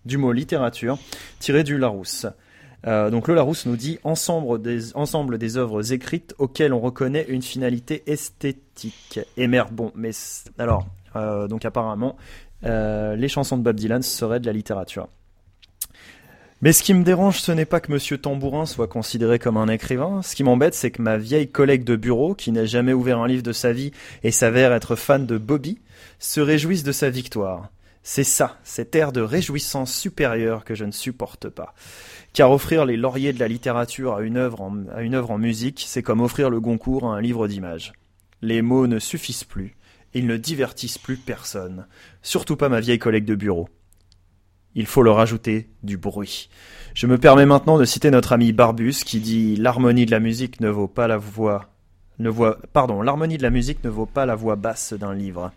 du 0.04 0.18
mot 0.18 0.32
littérature 0.32 0.98
tirée 1.38 1.64
du 1.64 1.78
Larousse. 1.78 2.26
Euh, 2.86 3.10
donc 3.10 3.26
le 3.26 3.34
Larousse 3.34 3.66
nous 3.66 3.76
dit 3.76 3.98
ensemble 4.04 4.62
des, 4.62 4.94
ensemble 4.94 5.38
des 5.38 5.56
œuvres 5.56 5.92
écrites 5.92 6.34
auxquelles 6.38 6.72
on 6.72 6.80
reconnaît 6.80 7.26
une 7.28 7.42
finalité 7.42 8.04
esthétique. 8.06 9.20
Et 9.36 9.48
merde, 9.48 9.72
bon, 9.72 9.90
mais 9.96 10.10
alors, 10.58 10.86
euh, 11.16 11.48
donc 11.48 11.64
apparemment, 11.64 12.16
les 12.62 13.28
chansons 13.28 13.56
de 13.56 13.62
Bob 13.62 13.76
Dylan 13.76 14.02
seraient 14.02 14.40
de 14.40 14.46
la 14.46 14.52
littérature. 14.52 15.08
Mais 16.60 16.72
ce 16.72 16.82
qui 16.82 16.92
me 16.92 17.04
dérange, 17.04 17.38
ce 17.40 17.52
n'est 17.52 17.64
pas 17.64 17.78
que 17.78 17.92
Monsieur 17.92 18.18
Tambourin 18.18 18.66
soit 18.66 18.88
considéré 18.88 19.38
comme 19.38 19.56
un 19.56 19.68
écrivain. 19.68 20.22
Ce 20.22 20.34
qui 20.34 20.42
m'embête, 20.42 20.74
c'est 20.74 20.90
que 20.90 21.00
ma 21.00 21.16
vieille 21.16 21.48
collègue 21.48 21.84
de 21.84 21.94
bureau, 21.94 22.34
qui 22.34 22.50
n'a 22.50 22.64
jamais 22.64 22.92
ouvert 22.92 23.20
un 23.20 23.28
livre 23.28 23.44
de 23.44 23.52
sa 23.52 23.72
vie 23.72 23.92
et 24.24 24.32
s'avère 24.32 24.72
être 24.72 24.96
fan 24.96 25.24
de 25.24 25.38
Bobby, 25.38 25.78
se 26.18 26.40
réjouisse 26.40 26.82
de 26.82 26.90
sa 26.90 27.10
victoire. 27.10 27.70
C'est 28.02 28.24
ça, 28.24 28.58
cet 28.64 28.96
air 28.96 29.12
de 29.12 29.20
réjouissance 29.20 29.94
supérieure 29.94 30.64
que 30.64 30.74
je 30.74 30.84
ne 30.84 30.90
supporte 30.90 31.48
pas. 31.48 31.74
Car 32.32 32.50
offrir 32.50 32.86
les 32.86 32.96
lauriers 32.96 33.32
de 33.32 33.38
la 33.38 33.46
littérature 33.46 34.16
à 34.16 34.22
une 34.22 34.36
œuvre 34.36 34.62
en, 34.62 34.84
à 34.92 35.02
une 35.02 35.14
œuvre 35.14 35.30
en 35.30 35.38
musique, 35.38 35.84
c'est 35.86 36.02
comme 36.02 36.20
offrir 36.20 36.50
le 36.50 36.58
Goncourt 36.58 37.06
à 37.06 37.14
un 37.14 37.20
livre 37.20 37.46
d'images. 37.46 37.92
Les 38.42 38.62
mots 38.62 38.88
ne 38.88 38.98
suffisent 38.98 39.44
plus, 39.44 39.76
ils 40.14 40.26
ne 40.26 40.36
divertissent 40.36 40.98
plus 40.98 41.16
personne, 41.16 41.86
surtout 42.22 42.56
pas 42.56 42.68
ma 42.68 42.80
vieille 42.80 42.98
collègue 42.98 43.24
de 43.24 43.34
bureau. 43.34 43.68
Il 44.74 44.86
faut 44.86 45.02
leur 45.02 45.18
ajouter 45.18 45.70
du 45.82 45.96
bruit. 45.96 46.48
Je 46.94 47.06
me 47.06 47.18
permets 47.18 47.46
maintenant 47.46 47.78
de 47.78 47.84
citer 47.84 48.10
notre 48.10 48.32
ami 48.32 48.52
Barbus 48.52 49.04
qui 49.04 49.20
dit 49.20 49.56
l'harmonie 49.56 50.06
de 50.06 50.10
la 50.10 50.20
musique 50.20 50.60
ne 50.60 50.68
vaut 50.68 50.88
pas 50.88 51.08
la 51.08 51.16
voix 51.16 51.70
ne 52.18 52.28
voit 52.28 52.58
pardon, 52.72 53.02
l'harmonie 53.02 53.38
de 53.38 53.42
la 53.42 53.50
musique 53.50 53.82
ne 53.84 53.88
vaut 53.88 54.06
pas 54.06 54.26
la 54.26 54.34
voix 54.34 54.56
basse 54.56 54.92
d'un 54.92 55.14
livre. 55.14 55.52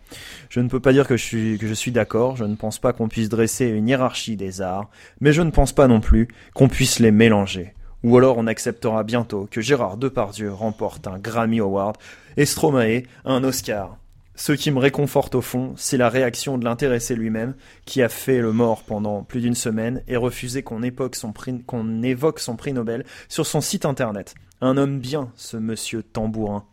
Je 0.48 0.60
ne 0.60 0.68
peux 0.68 0.80
pas 0.80 0.92
dire 0.92 1.06
que 1.06 1.16
je 1.16 1.22
suis 1.24 1.58
que 1.58 1.66
je 1.66 1.74
suis 1.74 1.90
d'accord, 1.90 2.36
je 2.36 2.44
ne 2.44 2.54
pense 2.54 2.78
pas 2.78 2.92
qu'on 2.92 3.08
puisse 3.08 3.28
dresser 3.28 3.66
une 3.66 3.88
hiérarchie 3.88 4.36
des 4.36 4.60
arts, 4.60 4.88
mais 5.20 5.32
je 5.32 5.42
ne 5.42 5.50
pense 5.50 5.72
pas 5.72 5.88
non 5.88 6.00
plus 6.00 6.28
qu'on 6.54 6.68
puisse 6.68 6.98
les 6.98 7.10
mélanger. 7.10 7.74
Ou 8.04 8.16
alors 8.16 8.38
on 8.38 8.46
acceptera 8.46 9.04
bientôt 9.04 9.48
que 9.50 9.60
Gérard 9.60 9.96
Depardieu 9.96 10.52
remporte 10.52 11.06
un 11.06 11.18
Grammy 11.18 11.60
Award 11.60 11.96
et 12.36 12.46
Stromae 12.46 13.02
un 13.24 13.44
Oscar. 13.44 13.98
Ce 14.34 14.52
qui 14.52 14.70
me 14.70 14.78
réconforte 14.78 15.34
au 15.34 15.42
fond, 15.42 15.74
c'est 15.76 15.98
la 15.98 16.08
réaction 16.08 16.56
de 16.56 16.64
l'intéressé 16.64 17.14
lui-même, 17.14 17.54
qui 17.84 18.02
a 18.02 18.08
fait 18.08 18.40
le 18.40 18.52
mort 18.52 18.82
pendant 18.82 19.22
plus 19.22 19.40
d'une 19.40 19.54
semaine 19.54 20.02
et 20.08 20.16
refusé 20.16 20.62
qu'on 20.62 20.82
évoque, 20.82 21.16
son 21.16 21.32
prix, 21.32 21.62
qu'on 21.62 22.02
évoque 22.02 22.40
son 22.40 22.56
prix 22.56 22.72
Nobel 22.72 23.04
sur 23.28 23.46
son 23.46 23.60
site 23.60 23.84
internet. 23.84 24.34
Un 24.60 24.76
homme 24.76 25.00
bien, 25.00 25.30
ce 25.36 25.56
monsieur 25.56 26.02
tambourin. 26.02 26.64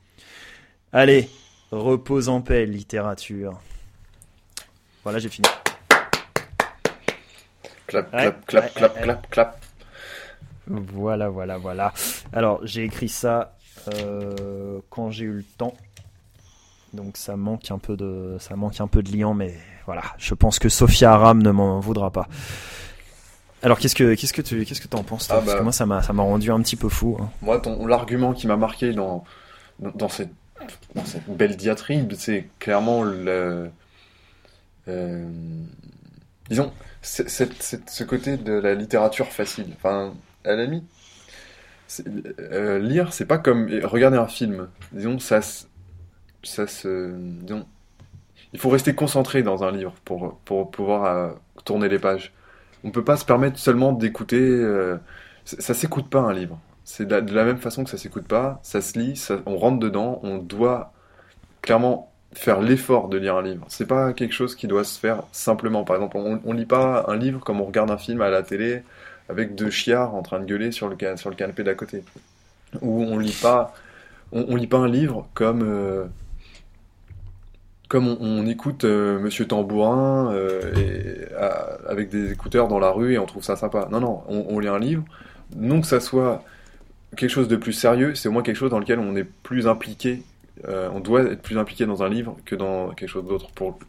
Allez, 0.93 1.30
repose 1.72 2.30
en 2.30 2.41
paix, 2.41 2.65
littérature. 2.65 3.60
Voilà, 5.04 5.19
j'ai 5.19 5.30
fini. 5.30 5.48
Clap, 7.88 8.13
Ouais, 8.13 8.19
clap, 8.19 8.45
clap, 8.45 8.63
ouais, 8.63 8.72
clap, 8.76 8.95
ouais, 8.95 9.02
clap, 9.02 9.30
clap. 9.30 9.65
Voilà, 10.67 11.30
voilà, 11.30 11.58
voilà. 11.58 11.93
Alors, 12.32 12.60
j'ai 12.63 12.84
écrit 12.84 13.10
ça 13.10 13.58
euh, 13.95 14.80
quand 14.89 15.10
j'ai 15.10 15.26
eu 15.26 15.32
le 15.32 15.43
temps. 15.43 15.74
Donc 16.93 17.17
ça 17.17 17.36
manque 17.38 17.69
un 17.71 17.78
peu 17.78 17.95
de 17.95 18.38
ça 18.39 18.56
manque 18.56 18.80
un 18.82 18.88
peu 18.88 19.04
de 19.04 19.12
liant, 19.15 19.34
mais 19.34 19.54
voilà. 19.86 20.02
Je 20.17 20.34
pense 20.34 20.58
que 20.60 20.69
Sophia 20.69 21.12
Aram 21.13 21.41
ne 21.43 21.52
m'en 21.52 21.80
voudra 21.80 22.12
pas. 22.12 22.28
Alors 23.62 23.78
qu'est-ce 23.78 23.95
que 23.95 24.15
qu'est-ce 24.15 24.34
que 24.34 24.41
tu 24.41 24.65
qu'est-ce 24.65 24.82
que 24.82 24.88
t'en 24.88 25.04
penses 25.04 25.28
toi 25.28 25.38
Ah 25.39 25.41
Parce 25.41 25.54
que 25.54 25.58
bah. 25.60 25.63
moi 25.63 25.71
ça 25.73 25.86
m'a 25.86 26.02
ça 26.02 26.13
m'a 26.13 26.23
rendu 26.23 26.52
un 26.52 26.62
petit 26.62 26.75
peu 26.78 26.89
fou. 26.89 27.17
hein. 27.21 27.30
Moi, 27.41 27.60
ton, 27.60 27.86
l'argument 27.86 28.34
qui 28.34 28.47
m'a 28.47 28.56
marqué 28.58 28.93
dans, 28.93 29.23
dans, 29.80 29.91
dans 29.91 30.10
cette, 30.10 30.32
dans 30.95 31.06
cette 31.06 31.28
belle 31.30 31.58
diatribe, 31.58 32.13
c'est 32.15 32.47
clairement 32.60 33.04
le. 33.04 33.69
euh, 34.88 35.30
disons, 36.49 36.71
ce 37.02 38.04
côté 38.04 38.38
de 38.38 38.54
la 38.54 38.73
littérature 38.75 39.28
facile. 39.28 39.67
Enfin, 39.75 40.13
à 40.45 40.56
la 40.56 40.63
limite, 40.65 40.86
euh, 42.39 42.80
lire, 42.80 43.12
c'est 43.13 43.25
pas 43.25 43.38
comme 43.38 43.67
regarder 43.84 44.17
un 44.17 44.28
film. 44.28 44.67
Disons, 44.93 45.19
ça, 45.19 45.39
ça 46.43 46.67
se. 46.67 47.13
Disons, 47.17 47.65
il 48.54 48.60
faut 48.60 48.69
rester 48.69 48.95
concentré 48.95 49.43
dans 49.43 49.63
un 49.63 49.71
livre 49.71 49.93
pour, 50.06 50.39
pour 50.45 50.71
pouvoir 50.71 51.06
euh, 51.06 51.32
tourner 51.65 51.89
les 51.89 51.99
pages. 51.99 52.34
On 52.84 52.91
peut 52.91 53.04
pas 53.04 53.17
se 53.17 53.25
permettre 53.25 53.60
seulement 53.60 53.91
d'écouter. 53.91 54.39
euh, 54.39 54.97
ça, 55.45 55.73
s'écoute 55.73 56.10
pas 56.10 56.19
un 56.19 56.34
livre. 56.34 56.60
C'est 56.84 57.08
de 57.08 57.34
la, 57.34 57.45
même 57.45 57.58
façon 57.58 57.84
que 57.84 57.89
ça 57.89 57.97
s'écoute 57.97 58.28
pas, 58.28 58.60
ça 58.63 58.82
se 58.82 58.97
lit, 58.97 59.21
on 59.45 59.58
rentre 59.58 59.80
dedans, 59.80 60.19
on 60.23 60.38
doit 60.38 60.91
clairement 61.62 62.12
faire 62.34 62.62
l'effort 62.62 63.10
de 63.10 63.17
lire 63.17 63.36
un 63.36 63.41
livre. 63.43 63.65
C'est 63.67 63.88
pas 63.88 64.13
quelque 64.13 64.34
chose 64.34 64.56
qui 64.56 64.67
doit 64.67 64.84
se 64.84 64.99
faire 64.99 65.23
simplement. 65.32 65.84
Par 65.84 65.97
exemple, 65.97 66.17
on, 66.17 66.41
on 66.43 66.54
lit 66.54 66.65
pas 66.65 67.06
un 67.08 67.15
livre 67.15 67.41
comme 67.41 67.62
on 67.62 67.65
regarde 67.65 67.91
un 67.91 67.97
film 67.97 68.21
à 68.21 68.30
la 68.30 68.43
télé 68.43 68.84
avec 69.30 69.56
deux 69.56 69.69
chiards 69.69 70.15
en 70.15 70.23
train 70.23 70.39
de 70.39 70.45
gueuler 70.45 70.71
sur 70.71 70.89
le, 70.89 70.97
sur 71.17 71.30
le 71.30 71.36
canapé 71.36 71.63
d'à 71.63 71.75
côté. 71.75 72.04
Ou 72.82 73.04
on 73.04 73.17
lit 73.17 73.39
on 74.32 74.56
lit 74.56 74.67
pas 74.67 74.78
un 74.78 74.88
livre 74.88 75.28
comme 75.34 75.63
euh, 75.63 76.06
comme 77.89 78.07
on, 78.07 78.17
on 78.21 78.45
écoute 78.47 78.85
euh, 78.85 79.19
Monsieur 79.19 79.45
Tambourin 79.47 80.31
euh, 80.33 80.71
et, 80.77 81.33
à- 81.35 81.77
avec 81.89 82.09
des 82.09 82.31
écouteurs 82.31 82.69
dans 82.69 82.79
la 82.79 82.91
rue 82.91 83.13
et 83.13 83.19
on 83.19 83.25
trouve 83.25 83.43
ça 83.43 83.57
sympa. 83.57 83.89
Non, 83.91 83.99
non, 83.99 84.23
on, 84.29 84.45
on 84.49 84.59
lit 84.59 84.69
un 84.69 84.79
livre, 84.79 85.03
non 85.57 85.81
que 85.81 85.87
ça 85.87 85.99
soit 85.99 86.43
quelque 87.17 87.31
chose 87.31 87.47
de 87.47 87.55
plus 87.57 87.73
sérieux, 87.73 88.15
c'est 88.15 88.29
au 88.29 88.31
moins 88.31 88.43
quelque 88.43 88.55
chose 88.55 88.71
dans 88.71 88.79
lequel 88.79 88.99
on 88.99 89.15
est 89.15 89.23
plus 89.25 89.67
impliqué. 89.67 90.23
euh, 90.67 90.89
on 90.93 90.99
doit 91.01 91.23
être 91.23 91.41
plus 91.41 91.57
impliqué 91.57 91.85
dans 91.85 92.03
un 92.03 92.09
livre 92.09 92.37
que 92.45 92.55
dans 92.55 92.89
quelque 92.89 93.09
chose 93.09 93.25
d'autre 93.27 93.49
pour 93.55 93.79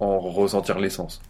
en 0.00 0.18
ressentir 0.20 0.78
l'essence. 0.78 1.20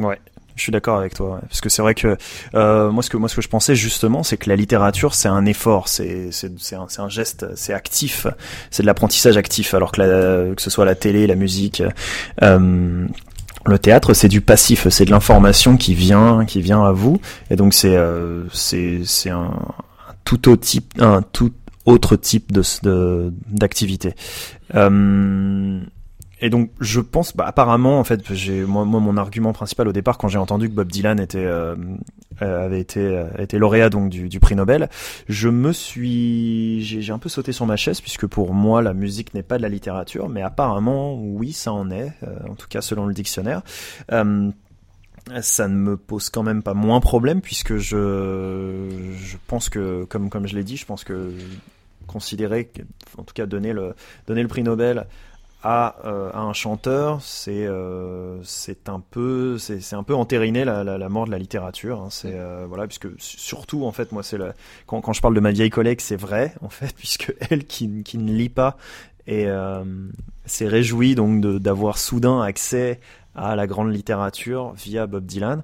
Ouais, 0.00 0.20
je 0.56 0.62
suis 0.62 0.72
d'accord 0.72 0.98
avec 0.98 1.14
toi. 1.14 1.40
Parce 1.48 1.60
que 1.60 1.68
c'est 1.68 1.82
vrai 1.82 1.94
que 1.94 2.16
euh, 2.54 2.90
moi, 2.90 3.02
ce 3.02 3.10
que 3.10 3.16
moi, 3.16 3.28
ce 3.28 3.36
que 3.36 3.42
je 3.42 3.48
pensais 3.48 3.74
justement, 3.74 4.22
c'est 4.22 4.36
que 4.36 4.48
la 4.48 4.56
littérature, 4.56 5.14
c'est 5.14 5.28
un 5.28 5.44
effort, 5.46 5.88
c'est 5.88 6.30
c'est 6.30 6.76
un, 6.76 6.86
un 6.98 7.08
geste, 7.08 7.46
c'est 7.56 7.72
actif, 7.72 8.26
c'est 8.70 8.82
de 8.82 8.86
l'apprentissage 8.86 9.36
actif. 9.36 9.74
Alors 9.74 9.92
que 9.92 10.00
la, 10.02 10.54
que 10.54 10.62
ce 10.62 10.70
soit 10.70 10.84
la 10.84 10.94
télé, 10.94 11.26
la 11.26 11.34
musique, 11.36 11.82
euh, 12.42 13.06
Le 13.66 13.78
théâtre, 13.78 14.12
c'est 14.12 14.28
du 14.28 14.42
passif, 14.42 14.88
c'est 14.90 15.06
de 15.06 15.10
l'information 15.10 15.78
qui 15.78 15.94
vient, 15.94 16.44
qui 16.44 16.60
vient 16.60 16.84
à 16.84 16.92
vous, 16.92 17.18
et 17.50 17.56
donc 17.56 17.72
c'est 17.72 17.96
euh, 17.96 18.44
c'est 18.52 19.00
c'est 19.04 19.30
un, 19.30 19.52
tout 20.24 20.48
autre 20.50 20.62
type, 20.62 20.92
un 21.00 21.22
tout 21.22 21.52
autre 21.86 22.16
type 22.16 22.52
de 22.52 22.62
de- 22.82 23.32
d'activité. 23.48 24.14
Euh, 24.74 25.80
et 26.44 26.50
donc 26.50 26.70
je 26.78 27.00
pense, 27.00 27.34
bah, 27.34 27.46
apparemment 27.46 27.98
en 27.98 28.04
fait, 28.04 28.34
j'ai 28.34 28.66
moi, 28.66 28.84
mon 28.84 29.16
argument 29.16 29.54
principal 29.54 29.88
au 29.88 29.92
départ 29.92 30.18
quand 30.18 30.28
j'ai 30.28 30.36
entendu 30.36 30.68
que 30.68 30.74
Bob 30.74 30.92
Dylan 30.92 31.18
était 31.18 31.38
euh, 31.38 31.74
euh, 32.42 32.66
avait 32.66 32.80
été 32.80 33.00
euh, 33.00 33.24
été 33.38 33.56
lauréat 33.56 33.88
donc 33.88 34.10
du, 34.10 34.40
prix 34.40 34.54
Nobel, 34.54 34.90
je 35.26 35.48
me 35.48 35.72
suis 35.72 36.82
j'ai 36.82 37.12
un 37.12 37.18
peu 37.18 37.30
sauté 37.30 37.52
sur 37.52 37.64
ma 37.64 37.76
chaise 37.76 38.02
puisque 38.02 38.26
pour 38.26 38.52
moi 38.52 38.82
la 38.82 38.92
musique 38.92 39.32
n'est 39.32 39.42
pas 39.42 39.56
de 39.56 39.62
la 39.62 39.70
littérature, 39.70 40.28
mais 40.28 40.42
apparemment 40.42 41.14
oui 41.14 41.54
ça 41.54 41.72
en 41.72 41.90
est, 41.90 42.12
en 42.46 42.54
tout 42.54 42.68
cas 42.68 42.82
selon 42.82 43.06
le 43.06 43.14
dictionnaire. 43.14 43.62
Ça 45.40 45.68
ne 45.68 45.74
me 45.74 45.96
pose 45.96 46.28
quand 46.28 46.42
même 46.42 46.62
pas 46.62 46.74
moins 46.74 47.00
problème 47.00 47.40
puisque 47.40 47.78
je 47.78 48.90
je 49.16 49.36
pense 49.46 49.70
que 49.70 50.04
comme 50.04 50.28
comme 50.28 50.46
je 50.46 50.56
l'ai 50.56 50.64
dit, 50.64 50.76
je 50.76 50.84
pense 50.84 51.04
que 51.04 51.32
considérer 52.06 52.70
en 53.16 53.22
tout 53.22 53.32
cas 53.32 53.46
donner 53.46 53.72
le 53.72 53.94
donner 54.26 54.42
le 54.42 54.48
prix 54.48 54.62
Nobel 54.62 55.06
à, 55.64 55.96
euh, 56.04 56.30
à 56.34 56.40
un 56.40 56.52
chanteur, 56.52 57.22
c'est 57.22 57.66
euh, 57.66 58.38
c'est 58.44 58.88
un 58.90 59.00
peu 59.00 59.56
c'est 59.58 59.80
c'est 59.80 59.96
un 59.96 60.02
peu 60.02 60.14
entériner 60.14 60.64
la, 60.64 60.84
la, 60.84 60.98
la 60.98 61.08
mort 61.08 61.24
de 61.26 61.30
la 61.30 61.38
littérature. 61.38 62.00
Hein, 62.02 62.08
c'est 62.10 62.34
euh, 62.34 62.66
voilà 62.68 62.86
puisque 62.86 63.08
surtout 63.18 63.84
en 63.86 63.92
fait 63.92 64.12
moi 64.12 64.22
c'est 64.22 64.38
quand 64.86 65.00
quand 65.00 65.12
je 65.14 65.22
parle 65.22 65.34
de 65.34 65.40
ma 65.40 65.52
vieille 65.52 65.70
collègue 65.70 66.00
c'est 66.00 66.16
vrai 66.16 66.54
en 66.62 66.68
fait 66.68 66.94
puisque 66.96 67.34
elle 67.50 67.64
qui 67.64 68.02
qui 68.04 68.18
ne 68.18 68.30
lit 68.32 68.50
pas 68.50 68.76
et 69.26 69.46
euh, 69.48 69.84
s'est 70.44 70.68
réjouie 70.68 71.14
donc 71.14 71.40
d'avoir 71.40 71.96
soudain 71.98 72.42
accès 72.42 73.00
à 73.34 73.56
la 73.56 73.66
grande 73.66 73.90
littérature 73.92 74.72
via 74.74 75.06
Bob 75.06 75.24
Dylan. 75.26 75.62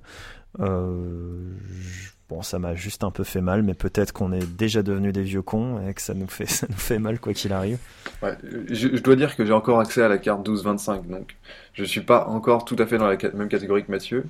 Euh, 0.61 1.53
je- 1.83 2.11
bon, 2.31 2.43
ça 2.43 2.59
m'a 2.59 2.75
juste 2.75 3.05
un 3.05 3.11
peu 3.11 3.25
fait 3.25 3.41
mal, 3.41 3.63
mais 3.63 3.75
peut-être 3.75 4.13
qu'on 4.13 4.33
est 4.33 4.47
déjà 4.57 4.83
devenu 4.83 5.13
des 5.13 5.23
vieux 5.23 5.43
cons 5.43 5.87
et 5.87 5.93
que 5.93 6.01
ça 6.01 6.15
nous 6.15 6.29
fait 6.29 6.47
ça 6.51 6.67
nous 6.71 6.77
fait 6.79 6.99
mal 6.99 7.19
quoi 7.19 7.35
qu'il 7.35 7.53
arrive. 7.53 7.79
Ouais, 8.23 8.37
je, 8.69 8.89
je 8.97 9.03
dois 9.03 9.17
dire 9.17 9.37
que 9.37 9.45
j'ai 9.45 9.53
encore 9.53 9.81
accès 9.81 10.03
à 10.03 10.09
la 10.09 10.19
carte 10.19 10.47
12-25, 10.49 11.07
donc 11.09 11.37
je 11.75 11.85
suis 11.85 12.01
pas 12.03 12.27
encore 12.27 12.65
tout 12.65 12.77
à 12.79 12.87
fait 12.87 12.99
dans 12.99 13.09
la 13.09 13.17
même 13.35 13.49
catégorie 13.49 13.85
que 13.85 13.91
Mathieu, 13.91 14.25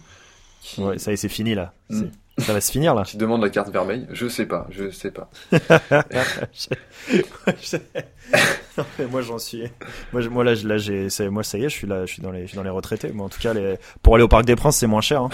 qui, 0.62 0.82
Ouais, 0.82 0.98
ça 0.98 1.10
y 1.10 1.14
est, 1.14 1.16
c'est 1.16 1.28
fini 1.28 1.54
là. 1.54 1.72
Mm. 1.90 2.00
C'est- 2.00 2.44
Ça 2.46 2.52
va 2.54 2.60
se 2.62 2.72
finir 2.72 2.94
là. 2.94 3.02
qui 3.06 3.18
demande 3.18 3.42
la 3.42 3.50
carte 3.50 3.70
vermeille. 3.70 4.06
Je 4.12 4.26
sais 4.26 4.46
pas, 4.46 4.66
je 4.70 4.90
sais 4.90 5.10
pas. 5.10 5.30
Non, 8.78 8.84
mais 8.98 9.06
moi 9.06 9.20
j'en 9.20 9.38
suis. 9.38 9.64
Moi, 10.12 10.22
moi 10.28 10.44
là, 10.44 10.54
j'ai, 10.54 11.08
moi 11.28 11.42
ça 11.42 11.58
y 11.58 11.64
est, 11.64 11.68
je 11.68 11.74
suis 11.74 11.86
là, 11.88 12.06
je 12.06 12.12
suis 12.12 12.22
dans 12.22 12.30
les, 12.30 12.42
je 12.42 12.46
suis 12.48 12.56
dans 12.56 12.62
les 12.62 12.70
retraités. 12.70 13.10
Moi 13.12 13.26
en 13.26 13.28
tout 13.28 13.40
cas, 13.40 13.52
les... 13.52 13.78
pour 14.02 14.14
aller 14.14 14.22
au 14.24 14.28
Parc 14.28 14.44
des 14.44 14.56
Princes, 14.56 14.76
c'est 14.76 14.86
moins 14.86 15.00
cher. 15.00 15.22
Hein. 15.22 15.30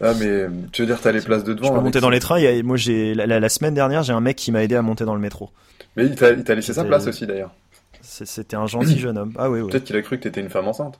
Ah, 0.00 0.12
mais 0.18 0.46
tu 0.72 0.82
veux 0.82 0.86
dire, 0.86 1.00
t'as 1.00 1.12
les 1.12 1.20
places 1.22 1.44
de 1.44 1.54
devant 1.54 1.66
Je 1.66 1.70
peux 1.72 1.74
avec- 1.76 1.84
monter 1.86 2.00
dans 2.00 2.10
les 2.10 2.20
trains. 2.20 2.38
il 2.38 2.44
y 2.44 2.46
a- 2.46 2.62
moi 2.62 2.76
j'ai, 2.76 3.14
la, 3.14 3.26
la- 3.26 3.40
la 3.40 3.48
semaine 3.48 3.74
dernière, 3.74 4.02
j'ai 4.02 4.12
un 4.12 4.20
mec 4.20 4.36
qui 4.36 4.52
m'a 4.52 4.62
aidé 4.62 4.74
à 4.74 4.82
monter 4.82 5.04
dans 5.04 5.14
le 5.14 5.20
métro. 5.20 5.50
Mais 5.96 6.04
il 6.06 6.14
t'a 6.14 6.30
il 6.32 6.44
t'a 6.44 6.54
laissé 6.54 6.72
sa 6.74 6.84
place 6.84 7.06
aussi 7.06 7.26
d'ailleurs. 7.26 7.54
C'était 8.02 8.56
un 8.56 8.66
gentil 8.66 8.98
jeune 8.98 9.18
homme. 9.18 9.32
Ah 9.36 9.50
oui, 9.50 9.60
oui. 9.60 9.70
Peut-être 9.70 9.84
qu'il 9.84 9.96
a 9.96 10.02
cru 10.02 10.18
que 10.18 10.22
t'étais 10.24 10.40
une 10.40 10.50
femme 10.50 10.68
enceinte. 10.68 10.98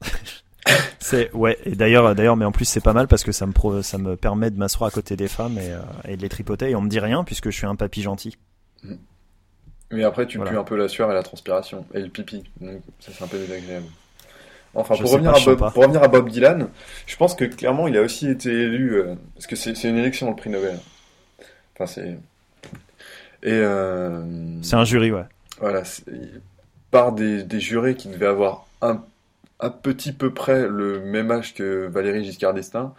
C'est 0.98 1.32
ouais. 1.32 1.58
Et 1.64 1.74
d'ailleurs, 1.74 2.14
d'ailleurs, 2.14 2.36
mais 2.36 2.44
en 2.44 2.52
plus 2.52 2.64
c'est 2.64 2.80
pas 2.80 2.92
mal 2.92 3.08
parce 3.08 3.24
que 3.24 3.32
ça 3.32 3.46
me 3.46 3.52
pro- 3.52 3.82
ça 3.82 3.98
me 3.98 4.16
permet 4.16 4.50
de 4.50 4.58
m'asseoir 4.58 4.88
à 4.88 4.90
côté 4.90 5.16
des 5.16 5.28
femmes 5.28 5.58
et, 5.58 5.70
euh, 5.72 5.80
et 6.08 6.16
de 6.16 6.22
les 6.22 6.28
tripoter. 6.28 6.70
Et 6.70 6.74
on 6.76 6.80
me 6.80 6.88
dit 6.88 7.00
rien 7.00 7.24
puisque 7.24 7.50
je 7.50 7.56
suis 7.56 7.66
un 7.66 7.74
papy 7.76 8.02
gentil. 8.02 8.36
Mais 9.90 10.04
après, 10.04 10.26
tu 10.26 10.38
Voilà. 10.38 10.52
pues 10.52 10.58
un 10.60 10.64
peu 10.64 10.76
la 10.76 10.88
sueur 10.88 11.10
et 11.10 11.14
la 11.14 11.22
transpiration, 11.22 11.84
et 11.92 12.00
le 12.00 12.08
pipi. 12.08 12.42
Donc, 12.62 12.80
ça, 12.98 13.12
c'est 13.12 13.22
un 13.24 13.26
peu 13.26 13.36
désagréable. 13.38 13.84
Enfin, 14.74 14.96
pour 14.96 15.12
revenir, 15.12 15.32
pas, 15.32 15.38
à 15.38 15.44
Bob, 15.44 15.58
pas. 15.58 15.70
pour 15.70 15.82
revenir 15.82 16.02
à 16.02 16.08
Bob 16.08 16.30
Dylan, 16.30 16.68
je 17.06 17.16
pense 17.16 17.34
que 17.34 17.44
clairement, 17.44 17.88
il 17.88 17.96
a 17.96 18.02
aussi 18.02 18.28
été 18.30 18.50
élu, 18.50 18.94
euh, 18.94 19.14
parce 19.34 19.46
que 19.46 19.54
c'est 19.56 19.72
une 19.84 19.98
élection, 19.98 20.30
le 20.30 20.36
prix 20.36 20.50
Nobel. 20.50 20.78
Enfin, 21.74 21.86
c'est. 21.86 22.16
Et. 23.42 23.52
Euh, 23.52 24.22
C'est 24.62 24.76
un 24.76 24.84
jury, 24.84 25.12
ouais. 25.12 25.24
Voilà, 25.60 25.82
par 26.90 27.12
des, 27.12 27.42
des 27.42 27.60
jurés 27.60 27.94
qui 27.94 28.08
devaient 28.08 28.26
avoir 28.26 28.66
un, 28.80 29.04
un 29.60 29.70
petit 29.70 30.12
peu 30.12 30.32
près 30.32 30.66
le 30.66 31.00
même 31.00 31.30
âge 31.30 31.54
que 31.54 31.86
Valéry 31.86 32.24
Giscard 32.24 32.54
d'Estaing, 32.54 32.94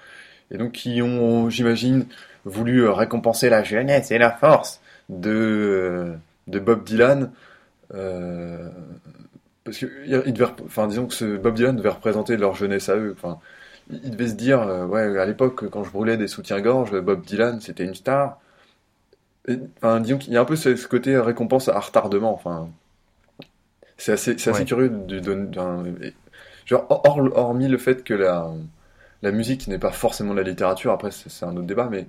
et 0.52 0.58
donc 0.58 0.74
qui 0.74 1.02
ont, 1.02 1.50
j'imagine, 1.50 2.06
voulu 2.46 2.84
euh, 2.84 2.92
récompenser 2.92 3.50
la 3.50 3.64
jeunesse 3.64 4.12
et 4.12 4.18
la 4.18 4.32
force 4.32 4.80
de, 5.10 6.14
de 6.48 6.60
Bob 6.60 6.84
Dylan, 6.84 7.32
euh, 7.94 8.70
parce 9.64 9.78
que 9.78 9.88
il 10.28 10.34
devait, 10.34 10.52
enfin, 10.66 10.88
disons 10.88 11.08
que 11.08 11.14
ce 11.14 11.38
Bob 11.38 11.56
Dylan 11.56 11.76
devait 11.76 11.90
représenter 11.90 12.38
leur 12.38 12.56
jeunesse 12.56 12.90
à 12.90 12.96
eux. 12.98 13.16
Enfin, 13.18 13.40
il 13.90 14.12
devait 14.12 14.28
se 14.30 14.36
dire, 14.36 14.62
euh, 14.62 14.86
ouais, 14.86 15.18
à 15.20 15.26
l'époque, 15.26 15.70
quand 15.70 15.84
je 15.84 15.92
brûlais 15.92 16.18
des 16.18 16.28
soutiens-gorge, 16.28 17.00
Bob 17.02 17.24
Dylan, 17.26 17.62
c'était 17.62 17.86
une 17.86 17.96
star. 17.96 18.40
Et, 19.48 19.58
enfin, 19.78 20.00
disons 20.02 20.18
qu'il 20.18 20.34
y 20.34 20.38
a 20.38 20.42
un 20.42 20.46
peu 20.46 20.56
ce, 20.56 20.76
ce 20.76 20.88
côté 20.88 21.18
récompense 21.18 21.70
à 21.70 21.80
retardement. 21.80 22.34
Enfin, 22.34 22.70
c'est 23.98 24.14
assez, 24.14 24.38
c'est 24.38 24.50
assez 24.50 24.60
Ouais. 24.62 24.66
curieux 24.66 24.90
de 24.90 25.20
donner. 25.20 25.48
d'un- 25.48 25.86
et- 26.02 26.14
Genre, 26.66 26.86
hors, 26.90 27.20
hormis 27.38 27.68
le 27.68 27.78
fait 27.78 28.04
que 28.06 28.14
la, 28.14 28.50
la 29.22 29.32
musique 29.32 29.68
n'est 29.68 29.80
pas 29.80 29.92
forcément 29.92 30.34
de 30.34 30.40
la 30.40 30.50
littérature, 30.50 30.92
après 30.94 31.12
c'est 31.12 31.30
c'est 31.30 31.46
un 31.46 31.52
autre 31.58 31.68
débat, 31.68 31.90
mais 31.92 32.08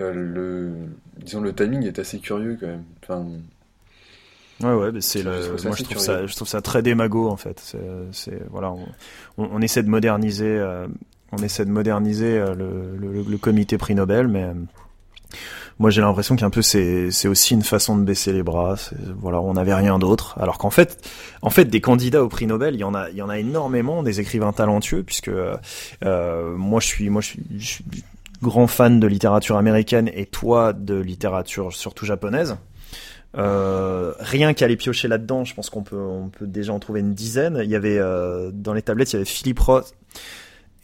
euh, 0.00 0.12
le, 0.14 0.72
disons 1.18 1.40
le 1.42 1.54
timing 1.54 1.84
est 1.86 1.98
assez 1.98 2.18
curieux 2.20 2.56
quand 2.60 2.66
même. 2.68 2.84
Enfin, 3.02 3.26
Ouais, 4.60 4.74
ouais, 4.74 4.92
mais 4.92 5.00
c'est 5.00 5.22
le. 5.22 5.56
Moi, 5.64 5.76
je 5.76 5.84
trouve 5.84 5.98
ça, 5.98 6.26
je 6.26 6.34
trouve 6.34 6.48
ça 6.48 6.60
très 6.60 6.82
démago 6.82 7.28
en 7.28 7.36
fait. 7.36 7.76
C'est, 8.12 8.42
voilà, 8.50 8.72
on, 8.72 8.86
on, 9.38 9.48
on 9.52 9.60
essaie 9.62 9.82
de 9.82 9.88
moderniser, 9.88 10.46
euh, 10.48 10.86
on 11.32 11.38
essaie 11.38 11.64
de 11.64 11.70
moderniser 11.70 12.38
euh, 12.38 12.54
le, 12.54 12.96
le, 12.96 13.22
le 13.22 13.38
comité 13.38 13.78
prix 13.78 13.94
Nobel, 13.94 14.26
mais 14.26 14.42
euh, 14.42 14.54
moi 15.78 15.90
j'ai 15.90 16.00
l'impression 16.00 16.34
qu'un 16.34 16.50
peu 16.50 16.60
c'est, 16.60 17.12
c'est 17.12 17.28
aussi 17.28 17.54
une 17.54 17.62
façon 17.62 17.96
de 17.96 18.02
baisser 18.02 18.32
les 18.32 18.42
bras. 18.42 18.74
Voilà, 19.20 19.40
on 19.40 19.52
n'avait 19.52 19.74
rien 19.74 20.00
d'autre. 20.00 20.36
Alors 20.40 20.58
qu'en 20.58 20.70
fait, 20.70 21.08
en 21.42 21.50
fait, 21.50 21.66
des 21.66 21.80
candidats 21.80 22.24
au 22.24 22.28
prix 22.28 22.48
Nobel, 22.48 22.74
il 22.74 22.80
y 22.80 22.84
en 22.84 22.94
a, 22.94 23.10
il 23.10 23.16
y 23.16 23.22
en 23.22 23.28
a 23.28 23.38
énormément, 23.38 24.02
des 24.02 24.18
écrivains 24.18 24.52
talentueux, 24.52 25.04
puisque 25.04 25.28
euh, 25.28 25.56
euh, 26.04 26.56
moi 26.56 26.80
je 26.80 26.86
suis, 26.86 27.10
moi 27.10 27.22
je 27.22 27.28
suis, 27.28 27.42
je 27.58 27.66
suis 27.66 27.84
grand 28.42 28.66
fan 28.66 28.98
de 28.98 29.06
littérature 29.06 29.56
américaine 29.56 30.10
et 30.12 30.26
toi 30.26 30.72
de 30.72 30.96
littérature 30.96 31.72
surtout 31.72 32.06
japonaise. 32.06 32.56
Euh, 33.36 34.14
rien 34.20 34.54
qu'à 34.54 34.64
aller 34.64 34.76
piocher 34.76 35.08
là-dedans, 35.08 35.44
je 35.44 35.54
pense 35.54 35.70
qu'on 35.70 35.82
peut, 35.82 36.00
on 36.00 36.28
peut 36.28 36.46
déjà 36.46 36.72
en 36.72 36.78
trouver 36.78 37.00
une 37.00 37.14
dizaine. 37.14 37.60
Il 37.62 37.70
y 37.70 37.76
avait 37.76 37.98
euh, 37.98 38.50
dans 38.52 38.72
les 38.72 38.82
tablettes, 38.82 39.12
il 39.12 39.16
y 39.16 39.16
avait 39.16 39.24
Philippe 39.26 39.58
Roth 39.58 39.92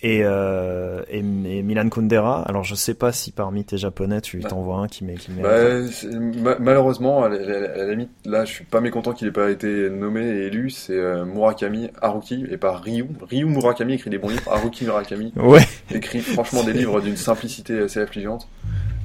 et, 0.03 0.20
euh, 0.24 1.01
et, 1.09 1.20
et 1.20 1.22
Milan 1.62 1.88
Kundera. 1.88 2.42
Alors 2.42 2.62
je 2.62 2.74
sais 2.74 2.92
pas 2.92 3.12
si 3.12 3.32
parmi 3.32 3.64
tes 3.64 3.78
japonais 3.78 4.20
tu 4.20 4.40
t'en 4.40 4.61
vois 4.61 4.76
un 4.76 4.88
qui 4.88 5.05
met 5.05 5.14
qui 5.14 5.30
met. 5.30 5.42
bah, 5.42 6.57
malheureusement, 6.61 7.24
à 7.24 7.30
la, 7.30 7.82
à 7.82 7.84
limite, 7.86 8.11
là, 8.26 8.45
je 8.45 8.53
suis 8.53 8.64
pas 8.64 8.82
mécontent 8.82 9.14
qu'il 9.14 9.26
ait 9.26 9.32
pas 9.32 9.51
été 9.51 9.88
nommé 9.88 10.20
et 10.20 10.47
élu. 10.47 10.68
C'est 10.68 11.01
Murakami 11.24 11.88
Haruki 12.03 12.45
et 12.51 12.59
pas 12.59 12.76
Ryu. 12.76 13.07
Ryu 13.22 13.47
Murakami 13.47 13.95
écrit 13.95 14.11
des 14.11 14.18
bons 14.18 14.28
livres. 14.28 14.53
Haruki 14.53 14.84
Murakami 14.84 15.32
Ouais, 15.36 15.66
écrit 15.90 16.20
franchement 16.20 16.62
des 16.62 16.74
livres 16.74 17.01
d'une 17.01 17.16
simplicité 17.16 17.78
assez 17.80 18.01
affligeante. 18.01 18.49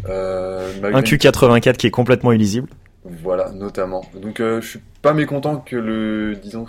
Un 0.06 1.02
Q84 1.02 1.78
qui 1.78 1.88
est 1.88 1.92
complètement 1.92 2.34
illisible. 2.34 2.68
Voilà, 3.06 3.52
notamment. 3.52 4.04
Donc 4.16 4.40
euh, 4.40 4.62
je 4.62 4.68
suis 4.68 4.82
pas 5.02 5.14
mécontent 5.14 5.58
que 5.58 5.76
le, 5.76 6.36
disons, 6.36 6.66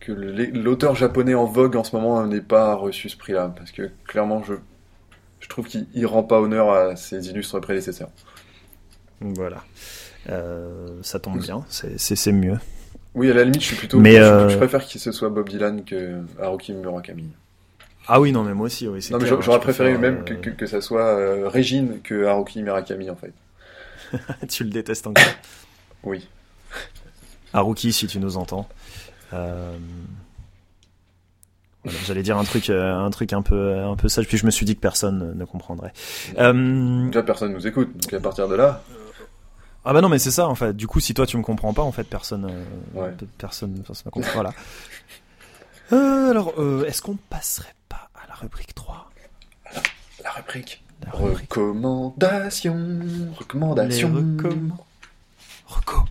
que 0.00 0.12
l'auteur 0.12 0.94
japonais 0.94 1.34
en 1.34 1.44
vogue 1.44 1.76
en 1.76 1.84
ce 1.84 1.94
moment 1.94 2.26
n'ait 2.26 2.40
pas 2.40 2.74
reçu 2.74 3.08
ce 3.08 3.16
prix-là, 3.16 3.52
parce 3.56 3.70
que 3.70 3.90
clairement 4.06 4.42
je, 4.42 4.54
je 5.40 5.48
trouve 5.48 5.66
qu'il 5.66 5.86
il 5.94 6.06
rend 6.06 6.22
pas 6.22 6.40
honneur 6.40 6.72
à 6.72 6.96
ses 6.96 7.28
illustres 7.28 7.60
prédécesseurs. 7.60 8.10
Voilà. 9.20 9.62
Euh, 10.30 10.88
ça 11.02 11.18
tombe 11.18 11.40
bien, 11.40 11.64
c'est 11.68 12.32
mieux. 12.32 12.58
Oui, 13.14 13.30
à 13.30 13.34
la 13.34 13.44
limite, 13.44 13.60
je 13.60 13.66
suis 13.66 13.76
plutôt, 13.76 14.00
Mais, 14.00 14.16
je, 14.16 14.22
euh, 14.22 14.48
je 14.48 14.56
préfère 14.56 14.84
qu'il 14.84 15.00
ce 15.00 15.12
soit 15.12 15.28
Bob 15.28 15.48
Dylan 15.48 15.84
que 15.84 16.22
Haruki 16.40 16.72
Murakami. 16.72 17.28
Ah 18.08 18.20
oui, 18.20 18.32
non 18.32 18.42
mais 18.42 18.54
moi 18.54 18.66
aussi, 18.66 18.88
oui. 18.88 19.06
Non, 19.10 19.18
mais 19.18 19.26
j'aurais 19.26 19.42
je 19.42 19.50
préféré 19.58 19.92
préfère, 19.94 20.00
même 20.00 20.24
que, 20.24 20.32
euh, 20.32 20.36
que, 20.36 20.50
que 20.50 20.66
ça 20.66 20.80
soit 20.80 21.04
euh, 21.04 21.48
Régine 21.48 22.00
que 22.02 22.24
Haruki 22.24 22.62
Murakami 22.62 23.10
en 23.10 23.16
fait. 23.16 23.32
tu 24.48 24.64
le 24.64 24.70
détestes 24.70 25.06
encore. 25.06 25.22
Oui. 26.04 26.28
Haruki, 27.52 27.92
si 27.92 28.06
tu 28.06 28.18
nous 28.18 28.36
entends. 28.36 28.68
Euh, 29.32 29.76
voilà, 31.84 31.98
J'allais 32.06 32.22
dire 32.22 32.38
un 32.38 32.44
truc, 32.44 32.70
euh, 32.70 32.94
un 32.94 33.10
truc 33.10 33.32
un 33.32 33.42
peu, 33.42 33.78
un 33.78 33.96
peu 33.96 34.08
sage, 34.08 34.26
puis 34.26 34.38
je 34.38 34.46
me 34.46 34.50
suis 34.50 34.64
dit 34.64 34.74
que 34.76 34.80
personne 34.80 35.36
ne- 35.36 35.44
comprendrait. 35.44 35.92
Euh, 36.38 37.06
Déjà 37.06 37.22
personne 37.22 37.52
nous 37.52 37.66
écoute, 37.66 37.92
donc 37.96 38.12
à 38.14 38.20
partir 38.20 38.48
de 38.48 38.54
là, 38.54 38.82
ah 39.84 39.92
bah 39.92 40.00
non, 40.00 40.08
mais 40.08 40.20
c'est 40.20 40.30
ça 40.30 40.46
en 40.46 40.54
fait. 40.54 40.74
Du 40.76 40.86
coup, 40.86 41.00
si 41.00 41.12
toi 41.12 41.26
tu 41.26 41.36
me 41.36 41.42
comprends 41.42 41.74
pas, 41.74 41.82
en 41.82 41.90
fait, 41.90 42.04
personne, 42.04 42.44
euh, 42.48 43.00
Ouais. 43.00 43.10
pe- 43.12 43.24
personne, 43.36 43.82
personne 43.84 44.04
ne 44.06 44.10
comprend. 44.12 44.30
Voilà. 44.32 44.52
Alors, 45.90 46.54
est-ce 46.86 47.02
qu'on 47.02 47.16
passerait 47.16 47.74
pas 47.88 48.08
à 48.14 48.26
la 48.28 48.34
rubrique 48.34 48.74
3 48.74 49.10
la. 49.74 49.82
La 50.24 50.30
rubrique 50.30 50.82
Recommandation, 51.10 53.32
recommandation. 53.38 54.12
recomm- 54.14 54.72
Reco. 55.66 56.04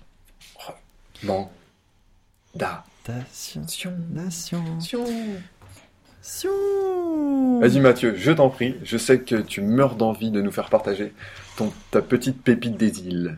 Sion. 6.22 7.60
Vas-y 7.62 7.80
Mathieu, 7.80 8.16
je 8.16 8.32
t'en 8.32 8.50
prie, 8.50 8.76
je 8.84 8.98
sais 8.98 9.20
que 9.20 9.36
tu 9.36 9.62
meurs 9.62 9.96
d'envie 9.96 10.32
de 10.32 10.42
nous 10.42 10.52
faire 10.52 10.70
partager 10.70 11.14
ton, 11.58 11.72
ta 11.92 12.02
petite 12.02 12.42
pépite 12.44 12.78
des 12.78 13.00
îles. 13.02 13.38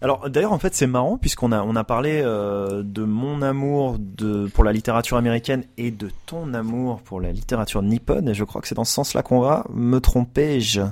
Alors 0.00 0.28
d'ailleurs 0.28 0.52
en 0.52 0.58
fait 0.58 0.74
c'est 0.74 0.86
marrant 0.86 1.16
puisqu'on 1.18 1.50
a 1.52 1.62
on 1.62 1.74
a 1.76 1.84
parlé 1.84 2.20
euh, 2.22 2.82
de 2.84 3.04
mon 3.04 3.40
amour 3.42 3.96
de 3.98 4.46
pour 4.48 4.64
la 4.64 4.72
littérature 4.72 5.16
américaine 5.16 5.64
et 5.78 5.90
de 5.90 6.10
ton 6.26 6.52
amour 6.54 7.00
pour 7.02 7.20
la 7.20 7.32
littérature 7.32 7.82
nippone 7.82 8.28
et 8.28 8.34
je 8.34 8.44
crois 8.44 8.60
que 8.60 8.68
c'est 8.68 8.74
dans 8.74 8.84
ce 8.84 8.92
sens-là 8.92 9.22
qu'on 9.22 9.40
va. 9.40 9.64
Me 9.72 9.98
trompais-je 10.00 10.82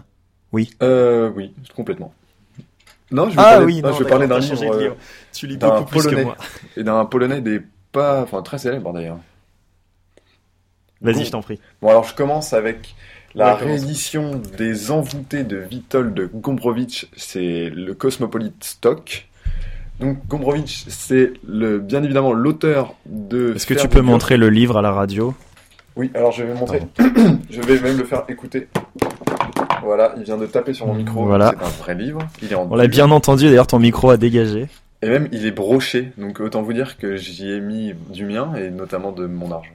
Oui. 0.53 0.70
Euh, 0.83 1.31
oui, 1.37 1.55
complètement. 1.76 2.12
Non, 3.12 3.24
je 3.28 3.37
vais 3.37 3.43
Ah 3.43 3.51
parler, 3.53 3.66
oui, 3.66 3.83
non, 3.83 3.89
non, 3.91 3.95
je 3.97 4.05
vais 4.05 4.09
parler 4.09 4.26
d'un 4.28 4.39
livre, 4.39 4.62
euh. 4.64 4.91
Tu 5.33 5.47
lis 5.49 5.57
beaucoup 5.57 5.85
plus 5.85 6.01
que 6.03 6.05
Polonais. 6.11 6.24
moi. 6.24 6.37
et 6.76 6.85
d'un 6.85 7.05
polonais 7.05 7.41
des 7.41 7.61
pas, 7.93 8.22
enfin 8.22 8.41
très 8.43 8.59
célèbre 8.59 8.93
d'ailleurs. 8.93 9.18
Vas-y, 11.03 11.14
Bon. 11.14 11.24
je 11.24 11.31
t'en 11.31 11.43
prie. 11.43 11.59
Bon 11.83 11.89
alors 11.89 12.05
je 12.05 12.14
commence 12.14 12.53
avec 12.53 12.95
la 13.35 13.55
Ouais, 13.55 13.64
réédition 13.64 14.41
des 14.59 14.91
Envoûtés 14.91 15.45
de 15.45 15.64
Witold 15.70 16.31
Gombrowicz, 16.35 17.07
c'est 17.16 17.70
le 17.70 17.95
Cosmopolite 17.95 18.64
Stock. 18.64 19.28
Donc 20.01 20.26
Gombrowicz, 20.26 20.87
c'est 20.89 21.33
le, 21.47 21.78
bien 21.78 22.03
évidemment 22.03 22.33
l'auteur 22.33 22.95
de... 23.07 23.55
Est-ce 23.55 23.66
que 23.66 23.74
tu 23.74 23.89
peux 23.89 24.01
montrer 24.01 24.37
le 24.37 24.49
livre 24.49 24.78
à 24.78 24.83
la 24.83 24.93
radio? 24.93 25.35
Oui, 25.97 26.11
alors 26.14 26.33
je 26.33 26.45
vais 26.45 26.55
montrer. 26.55 26.83
je 27.51 27.61
vais 27.61 27.81
même 27.81 27.99
le 27.99 28.05
faire 28.05 28.24
écouter. 28.28 28.68
Voilà, 29.83 30.14
il 30.16 30.22
vient 30.22 30.37
de 30.37 30.47
taper 30.47 30.72
sur 30.72 30.87
mon 30.87 30.95
micro. 30.95 31.24
Voilà. 31.24 31.55
C'est 31.59 31.64
un 31.64 31.83
vrai 31.83 31.95
livre. 31.95 32.20
Il 32.43 32.53
est 32.53 32.55
en 32.55 32.68
On 32.70 32.74
l'a 32.74 32.87
bien 32.87 33.11
entendu 33.11 33.47
d'ailleurs 33.47 33.66
ton 33.66 33.78
micro 33.78 34.11
a 34.11 34.16
dégagé. 34.16 34.68
Et 35.03 35.09
même, 35.09 35.28
il 35.33 35.47
est 35.47 35.51
broché, 35.51 36.12
donc 36.18 36.41
autant 36.41 36.62
vous 36.62 36.74
dire 36.74 36.99
que 36.99 37.16
j'y 37.16 37.51
ai 37.51 37.61
mis 37.61 37.95
du 38.11 38.26
mien, 38.26 38.53
et 38.55 38.70
notamment 38.70 39.12
de 39.12 39.26
mon 39.26 39.51
argent. 39.51 39.72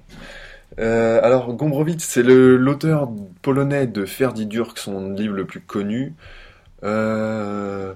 Euh, 0.80 1.20
alors, 1.24 1.54
Gombrowicz, 1.54 2.04
c'est 2.04 2.24
l'auteur 2.24 3.10
polonais 3.42 3.88
de 3.88 4.06
Ferdi 4.06 4.46
Durk, 4.46 4.78
son 4.78 5.12
livre 5.12 5.36
le 5.36 5.46
plus 5.46 5.62
connu. 5.62 6.14
Euh, 6.84 7.94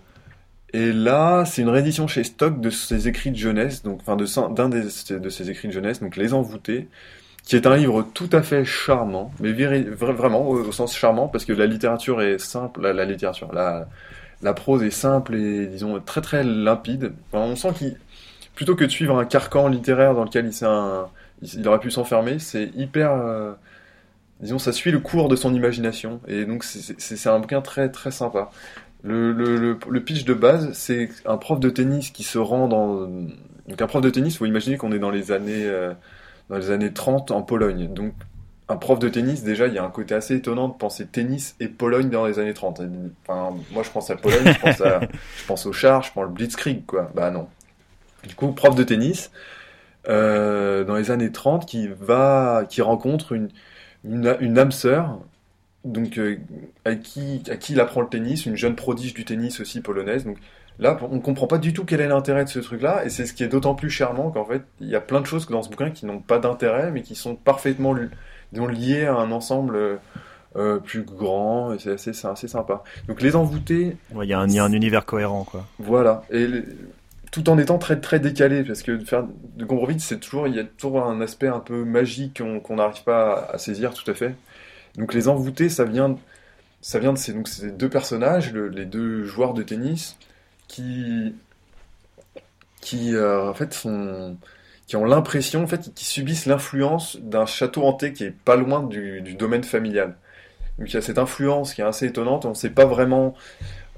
et 0.73 0.93
là, 0.93 1.45
c'est 1.45 1.61
une 1.61 1.69
réédition 1.69 2.07
chez 2.07 2.23
Stock 2.23 2.61
de 2.61 2.69
ses 2.69 3.07
écrits 3.07 3.31
de 3.31 3.37
jeunesse, 3.37 3.83
donc 3.83 3.99
enfin 4.01 4.15
de 4.15 4.25
d'un 4.55 4.69
des- 4.69 5.19
de 5.19 5.29
ses 5.29 5.49
écrits 5.51 5.67
de 5.67 5.73
jeunesse, 5.73 5.99
donc 6.01 6.15
Les 6.17 6.33
Envoûtés, 6.33 6.87
qui 7.43 7.55
est 7.55 7.67
un 7.67 7.75
livre 7.77 8.03
tout 8.13 8.29
à 8.33 8.41
fait 8.43 8.65
charmant, 8.65 9.33
mais 9.39 9.51
vraiment 9.53 10.47
au, 10.49 10.71
sens 10.71 10.95
charmant, 10.95 11.27
parce 11.27 11.45
que 11.45 11.53
la 11.53 11.65
littérature 11.65 12.21
est 12.21 12.39
simple, 12.39 12.81
la, 12.91 13.05
littérature, 13.05 13.51
la, 13.53 13.87
la 14.43 14.53
prose 14.53 14.83
est 14.83 14.91
simple 14.91 15.35
et 15.35 15.67
disons 15.67 15.99
très 16.01 16.21
très 16.21 16.43
limpide. 16.43 17.13
On 17.33 17.55
sent 17.55 17.73
qu'il, 17.75 17.97
plutôt 18.55 18.75
que 18.75 18.85
de 18.85 18.89
suivre 18.91 19.17
un 19.19 19.25
carcan 19.25 19.67
littéraire 19.69 20.13
dans 20.15 20.23
lequel 20.25 20.45
il, 20.47 20.53
s'est 20.53 20.65
un- 20.65 21.07
il, 21.41 21.67
aurait 21.67 21.79
pu 21.79 21.91
s'enfermer, 21.91 22.39
c'est 22.39 22.71
hyper, 22.75 23.11
euh, 23.13 23.53
disons, 24.41 24.59
ça 24.59 24.71
suit 24.73 24.91
le 24.91 24.99
cours 24.99 25.29
de 25.29 25.35
son 25.35 25.53
imagination 25.53 26.21
et 26.27 26.45
donc 26.45 26.63
c'est- 26.63 27.27
un 27.27 27.39
bouquin 27.39 27.61
très 27.61 27.89
très 27.91 28.11
sympa. 28.11 28.51
Le, 29.03 29.31
le, 29.33 29.57
le, 29.57 29.79
le 29.89 30.03
pitch 30.03 30.25
de 30.25 30.33
base, 30.33 30.71
c'est 30.73 31.09
un 31.25 31.37
prof 31.37 31.59
de 31.59 31.69
tennis 31.69 32.11
qui 32.11 32.23
se 32.23 32.37
rend 32.37 32.67
dans 32.67 33.07
donc 33.07 33.81
un 33.81 33.87
prof 33.87 34.01
de 34.01 34.09
tennis. 34.09 34.37
Faut 34.37 34.45
imaginer 34.45 34.77
qu'on 34.77 34.91
est 34.91 34.99
dans 34.99 35.11
les 35.11 35.31
années 35.31 35.65
euh, 35.65 35.93
dans 36.49 36.57
les 36.57 36.71
années 36.71 36.93
30 36.93 37.31
en 37.31 37.41
Pologne. 37.41 37.93
Donc 37.93 38.13
un 38.67 38.77
prof 38.77 38.99
de 38.99 39.09
tennis, 39.09 39.43
déjà, 39.43 39.67
il 39.67 39.73
y 39.73 39.77
a 39.79 39.83
un 39.83 39.89
côté 39.89 40.13
assez 40.15 40.35
étonnant 40.35 40.67
de 40.67 40.73
penser 40.73 41.07
tennis 41.07 41.55
et 41.59 41.67
Pologne 41.67 42.09
dans 42.09 42.25
les 42.25 42.39
années 42.39 42.53
30. 42.53 42.81
Enfin, 43.27 43.55
moi, 43.71 43.83
je 43.83 43.89
pense 43.89 44.09
à 44.11 44.15
Pologne, 44.15 44.53
je 44.53 44.59
pense, 44.59 44.81
à, 44.81 44.99
je 45.37 45.45
pense 45.47 45.65
au 45.65 45.73
char, 45.73 46.03
je 46.03 46.11
pense 46.13 46.25
au 46.25 46.29
Blitzkrieg, 46.29 46.85
quoi. 46.85 47.11
Bah 47.15 47.31
non. 47.31 47.47
Du 48.27 48.35
coup, 48.35 48.51
prof 48.51 48.75
de 48.75 48.83
tennis, 48.83 49.31
euh, 50.09 50.83
dans 50.83 50.95
les 50.95 51.11
années 51.11 51.31
30, 51.31 51.65
qui 51.65 51.87
va, 51.87 52.65
qui 52.69 52.81
rencontre 52.81 53.33
une, 53.33 53.49
une, 54.03 54.35
une 54.41 54.57
âme 54.59 54.71
sœur, 54.71 55.19
donc, 55.85 56.17
euh, 56.17 56.37
à 56.85 56.95
qui, 56.95 57.43
à 57.49 57.57
qui 57.57 57.73
il 57.73 57.79
apprend 57.79 58.01
le 58.01 58.09
tennis, 58.09 58.45
une 58.45 58.55
jeune 58.57 58.75
prodige 58.75 59.13
du 59.13 59.25
tennis 59.25 59.59
aussi 59.61 59.81
polonaise. 59.81 60.25
Donc, 60.25 60.37
là, 60.79 60.97
on 61.11 61.19
comprend 61.19 61.47
pas 61.47 61.57
du 61.57 61.73
tout 61.73 61.85
quel 61.85 62.01
est 62.01 62.07
l'intérêt 62.07 62.43
de 62.45 62.49
ce 62.49 62.59
truc-là, 62.59 63.05
et 63.05 63.09
c'est 63.09 63.25
ce 63.25 63.33
qui 63.33 63.43
est 63.43 63.47
d'autant 63.49 63.75
plus 63.75 63.89
charmant 63.89 64.31
qu'en 64.31 64.45
fait, 64.45 64.63
il 64.81 64.89
y 64.89 64.95
a 64.95 65.01
plein 65.01 65.21
de 65.21 65.25
choses 65.25 65.47
dans 65.47 65.63
ce 65.63 65.69
bouquin 65.69 65.91
qui 65.91 66.05
n'ont 66.05 66.19
pas 66.19 66.39
d'intérêt, 66.39 66.91
mais 66.91 67.01
qui 67.01 67.15
sont 67.15 67.35
parfaitement 67.35 67.95
disons, 68.51 68.67
liées 68.67 69.05
à 69.05 69.15
un 69.15 69.31
ensemble 69.31 69.99
euh, 70.55 70.79
plus 70.79 71.03
grand, 71.03 71.73
et 71.73 71.79
c'est 71.79 71.91
assez, 71.91 72.27
assez 72.27 72.47
sympa. 72.47 72.83
Donc, 73.07 73.21
les 73.21 73.35
envoûtés, 73.35 73.97
Ouais, 74.13 74.25
Il 74.25 74.29
y, 74.29 74.33
a 74.33 74.39
un- 74.39 74.47
il 74.47 74.53
y 74.55 74.59
a 74.59 74.63
un 74.63 74.71
univers 74.73 75.05
cohérent 75.05 75.43
quoi. 75.43 75.65
voilà, 75.77 76.23
et 76.31 76.47
tout 77.31 77.49
en 77.49 77.57
étant 77.57 77.77
très 77.77 77.99
très 77.99 78.19
décalé, 78.19 78.63
parce 78.63 78.81
que 78.83 78.91
de 78.91 79.05
faire 79.05 79.25
de 79.55 79.65
Gombrowicz, 79.65 80.03
c'est 80.03 80.19
toujours, 80.19 80.47
il 80.47 80.55
y 80.55 80.59
a 80.59 80.63
toujours 80.63 81.05
un 81.05 81.21
aspect 81.21 81.47
un 81.47 81.59
peu 81.59 81.83
magique 81.83 82.41
qu'on 82.63 82.75
n'arrive 82.75 83.03
pas 83.03 83.49
à, 83.53 83.57
saisir 83.57 83.93
tout 83.93 84.09
à 84.09 84.13
fait. 84.13 84.35
Donc 84.97 85.13
les 85.13 85.27
envoûtés, 85.27 85.69
ça 85.69 85.85
vient, 85.85 86.17
ça 86.81 86.99
vient 86.99 87.13
de 87.13 87.17
ces, 87.17 87.33
deux 87.71 87.89
personnages, 87.89 88.51
le- 88.53 88.69
les 88.69 88.85
deux 88.85 89.23
joueurs 89.25 89.53
de 89.53 89.63
tennis, 89.63 90.17
qui, 90.67 91.35
qui 92.81 93.15
euh, 93.15 93.49
en 93.49 93.53
fait 93.53 93.85
qui 94.87 94.95
ont 94.95 95.05
l'impression, 95.05 95.63
en 95.63 95.67
fait, 95.67 95.93
qui 95.93 96.05
subissent 96.05 96.47
l'influence 96.47 97.17
d'un 97.21 97.45
château 97.45 97.83
hanté 97.83 98.11
qui 98.11 98.23
est 98.23 98.31
pas 98.31 98.55
loin 98.55 98.81
du, 98.81 99.21
du 99.21 99.35
domaine 99.35 99.63
familial. 99.63 100.15
Donc 100.79 100.89
il 100.89 100.93
y 100.95 100.97
a 100.97 101.01
cette 101.01 101.19
influence 101.19 101.73
qui 101.73 101.81
est 101.81 101.85
assez 101.85 102.07
étonnante, 102.07 102.45
on 102.45 102.49
ne 102.49 102.53
sait 102.55 102.69
pas 102.71 102.85
vraiment 102.85 103.35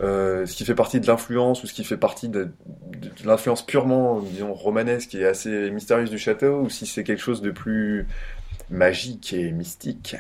euh, 0.02 0.46
ce 0.46 0.56
qui 0.56 0.66
fait 0.66 0.76
partie 0.76 1.00
de 1.00 1.08
l'influence 1.08 1.64
ou 1.64 1.68
ce 1.68 1.74
qui 1.74 1.84
fait 1.84 1.98
partie 1.98 2.28
de, 2.30 2.50
de- 2.92 3.10
de 3.10 3.28
l'influence 3.28 3.66
purement, 3.66 4.20
disons, 4.20 4.54
romanesque 4.54 5.10
qui 5.10 5.22
est 5.22 5.26
assez 5.28 5.70
mystérieuse 5.72 6.10
du 6.10 6.18
château, 6.18 6.62
ou 6.62 6.70
si 6.70 6.86
c'est 6.86 7.04
quelque 7.04 7.22
chose 7.22 7.42
de 7.42 7.52
plus 7.52 8.08
magique 8.70 9.34
et 9.34 9.52
mystique. 9.52 10.16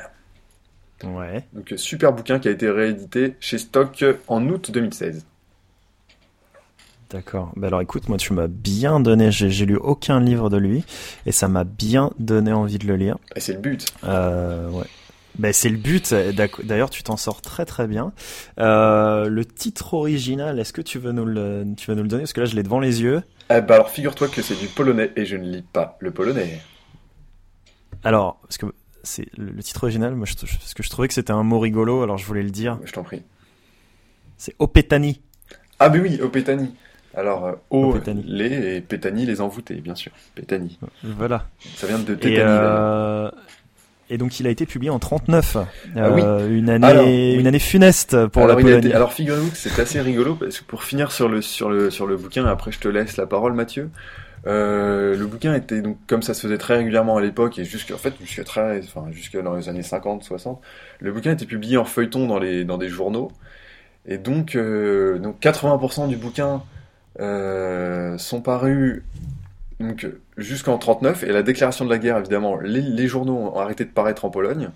Ouais. 1.04 1.44
Donc, 1.54 1.74
super 1.78 2.14
bouquin 2.14 2.38
qui 2.40 2.48
a 2.48 2.52
été 2.52 2.70
réédité 2.70 3.36
chez 3.40 3.58
Stock 3.58 4.06
en 4.28 4.48
août 4.50 4.70
2016. 4.72 5.26
D'accord. 7.10 7.52
Bah 7.58 7.68
alors 7.68 7.82
écoute, 7.82 8.08
moi 8.08 8.18
tu 8.18 8.32
m'as 8.32 8.48
bien 8.48 9.02
donné, 9.02 9.32
j'ai 9.32 9.50
j'ai 9.50 9.66
lu 9.66 9.76
aucun 9.76 10.22
livre 10.22 10.50
de 10.50 10.56
lui 10.56 10.86
et 11.26 11.34
ça 11.34 11.50
m'a 11.50 11.66
bien 11.66 12.12
donné 12.20 12.54
envie 12.54 12.78
de 12.78 12.88
le 12.88 12.96
lire. 12.96 13.18
Et 13.36 13.42
c'est 13.42 13.52
le 13.52 13.60
but. 13.60 13.86
Euh, 14.06 14.70
ouais. 14.70 14.86
Ben, 15.40 15.54
c'est 15.54 15.70
le 15.70 15.78
but. 15.78 16.14
D'ailleurs, 16.64 16.90
tu 16.90 17.04
t'en 17.04 17.18
sors 17.18 17.42
très 17.42 17.66
très 17.66 17.88
bien. 17.88 18.12
Euh, 18.60 19.28
le 19.30 19.46
titre 19.46 19.94
original, 19.94 20.60
est-ce 20.60 20.74
que 20.74 20.82
tu 20.82 21.00
veux 21.00 21.12
nous 21.14 21.26
le, 21.26 21.66
tu 21.78 21.90
veux 21.90 21.96
nous 21.96 22.04
le 22.04 22.10
donner? 22.10 22.24
Parce 22.24 22.34
que 22.34 22.42
là, 22.42 22.46
je 22.46 22.56
l'ai 22.56 22.64
devant 22.64 22.80
les 22.80 23.02
yeux. 23.02 23.24
Eh 23.50 23.62
ben 23.62 23.76
alors, 23.76 23.90
figure-toi 23.90 24.28
que 24.28 24.42
c'est 24.42 24.56
du 24.60 24.68
polonais 24.68 25.12
et 25.16 25.26
je 25.26 25.36
ne 25.38 25.44
lis 25.50 25.64
pas 25.74 25.98
le 26.00 26.12
polonais. 26.12 26.62
Alors, 28.04 28.40
parce 28.42 28.58
que 28.58 28.66
c'est 29.04 29.28
le, 29.38 29.62
titre 29.64 29.84
original, 29.84 30.16
moi, 30.16 30.26
je, 30.26 30.36
parce 30.36 30.74
que 30.74 30.84
je 30.84 30.90
trouvais 30.90 31.08
que 31.08 31.14
c'était 31.14 31.32
un 31.32 31.44
mot 31.44 31.60
rigolo, 31.60 32.04
alors 32.04 32.18
je 32.18 32.26
voulais 32.26 32.44
le 32.44 32.50
dire. 32.52 32.80
Je 32.86 32.92
t'en 32.92 33.04
prie. 33.04 33.24
C'est 34.38 34.56
Opetani. 34.60 35.22
Ah, 35.80 35.90
mais 35.90 36.00
oui, 36.00 36.20
au 36.22 36.30
Pétani. 36.30 36.74
Alors, 37.16 37.46
euh, 37.46 37.54
Opétanie. 37.72 38.24
les 38.26 38.78
et 38.78 38.82
Pétani 38.82 39.26
les 39.26 39.42
envoûtés, 39.42 39.76
bien 39.76 39.96
sûr. 39.96 40.12
Pétani. 40.36 40.80
Voilà. 41.04 41.48
Ça 41.76 41.88
vient 41.88 42.00
de 42.00 42.14
Et, 42.14 42.18
Tétani. 42.18 42.36
d'ailleurs. 42.36 42.50
euh, 42.50 43.32
et 44.14 44.18
donc, 44.18 44.40
il 44.40 44.46
a 44.48 44.50
été 44.50 44.66
publié 44.66 44.90
en 44.92 45.00
39. 45.00 45.58
Ah 45.96 46.12
oui. 46.12 46.22
Euh, 46.24 46.50
Une 46.50 46.70
année, 46.70 46.86
Alors, 46.86 47.06
une 47.08 47.48
année 47.48 47.60
funeste 47.60 48.28
pour 48.28 48.44
alors, 48.44 48.58
la 48.58 48.62
Pologne. 48.62 48.80
été- 48.86 48.94
alors 48.94 49.14
figurez-vous 49.14 49.50
que 49.52 49.58
c'est 49.58 49.80
assez 49.82 50.00
rigolo 50.02 50.36
parce 50.36 50.60
que 50.60 50.66
pour 50.66 50.84
finir 50.84 51.12
sur 51.12 51.30
le 51.30 51.42
sur 51.42 51.70
le 51.70 51.90
sur 51.90 52.06
le 52.06 52.18
bouquin, 52.18 52.46
après 52.46 52.72
je 52.72 52.80
te 52.80 52.88
laisse 52.88 53.18
la 53.18 53.26
parole, 53.26 53.54
Mathieu. 53.54 53.90
Euh, 54.48 55.16
le 55.16 55.26
bouquin 55.28 55.54
était 55.54 55.82
donc 55.82 55.98
comme 56.08 56.24
ça 56.24 56.34
se 56.34 56.42
faisait 56.42 56.58
très 56.58 56.76
régulièrement 56.78 57.16
à 57.18 57.22
l'époque 57.22 57.60
et 57.60 57.64
jusqu'en 57.64 57.98
fait 57.98 58.14
jusqu'à 58.20 58.44
très 58.44 58.80
enfin 58.80 59.06
jusque 59.12 59.40
dans 59.40 59.56
les 59.56 59.70
années 59.70 59.84
50 59.84 60.24
60 60.24 60.60
le 61.00 61.12
bouquin 61.12 61.34
était 61.34 61.46
publié 61.46 61.78
en 61.78 61.86
feuilleton 61.86 62.26
dans 62.26 62.40
les 62.40 62.66
dans 62.66 62.80
des 62.80 62.90
journaux 62.90 63.32
et 64.08 64.18
donc 64.18 64.56
euh, 64.56 65.20
donc 65.20 65.40
80% 65.40 66.08
du 66.08 66.18
bouquin 66.18 66.64
euh, 67.20 68.18
sont 68.18 68.42
parus 68.42 69.04
donc 69.82 70.08
jusqu'en 70.38 70.78
39 70.78 71.24
et 71.24 71.32
la 71.32 71.44
déclaration 71.44 71.86
de 71.86 71.90
la 71.90 71.98
guerre 71.98 72.18
évidemment 72.18 72.58
les, 72.60 73.08
journaux 73.08 73.38
ont 73.38 73.60
arrêté 73.60 73.86
de 73.86 73.90
paraître 73.90 74.26
en 74.26 74.30
Pologne. 74.30 74.70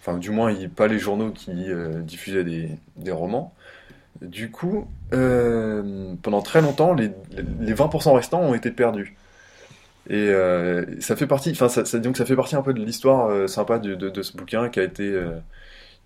Enfin 0.00 0.18
du 0.18 0.30
moins 0.30 0.54
pas 0.74 0.88
les 0.88 0.98
journaux 0.98 1.30
qui 1.30 1.70
euh, 1.70 2.00
diffusaient 2.00 2.44
des, 2.44 3.12
romans. 3.12 3.54
Du 4.20 4.50
coup 4.50 4.86
euh, 5.12 6.14
pendant 6.22 6.42
très 6.42 6.60
longtemps 6.60 6.94
les, 6.94 7.10
les 7.60 7.74
20% 7.74 8.14
restants 8.14 8.40
ont 8.40 8.54
été 8.54 8.70
perdus. 8.70 9.16
Et 10.08 10.28
euh, 10.30 10.84
ça 11.00 11.14
fait 11.14 11.28
partie 11.28 11.50
enfin 11.52 11.68
ça, 11.68 11.84
ça- 11.84 12.00
fait 12.00 12.36
partie 12.36 12.56
un 12.56 12.62
peu 12.62 12.74
de 12.74 12.84
l'histoire 12.84 13.28
euh, 13.30 13.46
sympa 13.46 13.78
de, 13.78 14.22
ce 14.22 14.36
bouquin 14.36 14.68
qui 14.68 14.80
a 14.80 14.82
été 14.82 15.08
euh, 15.08 15.38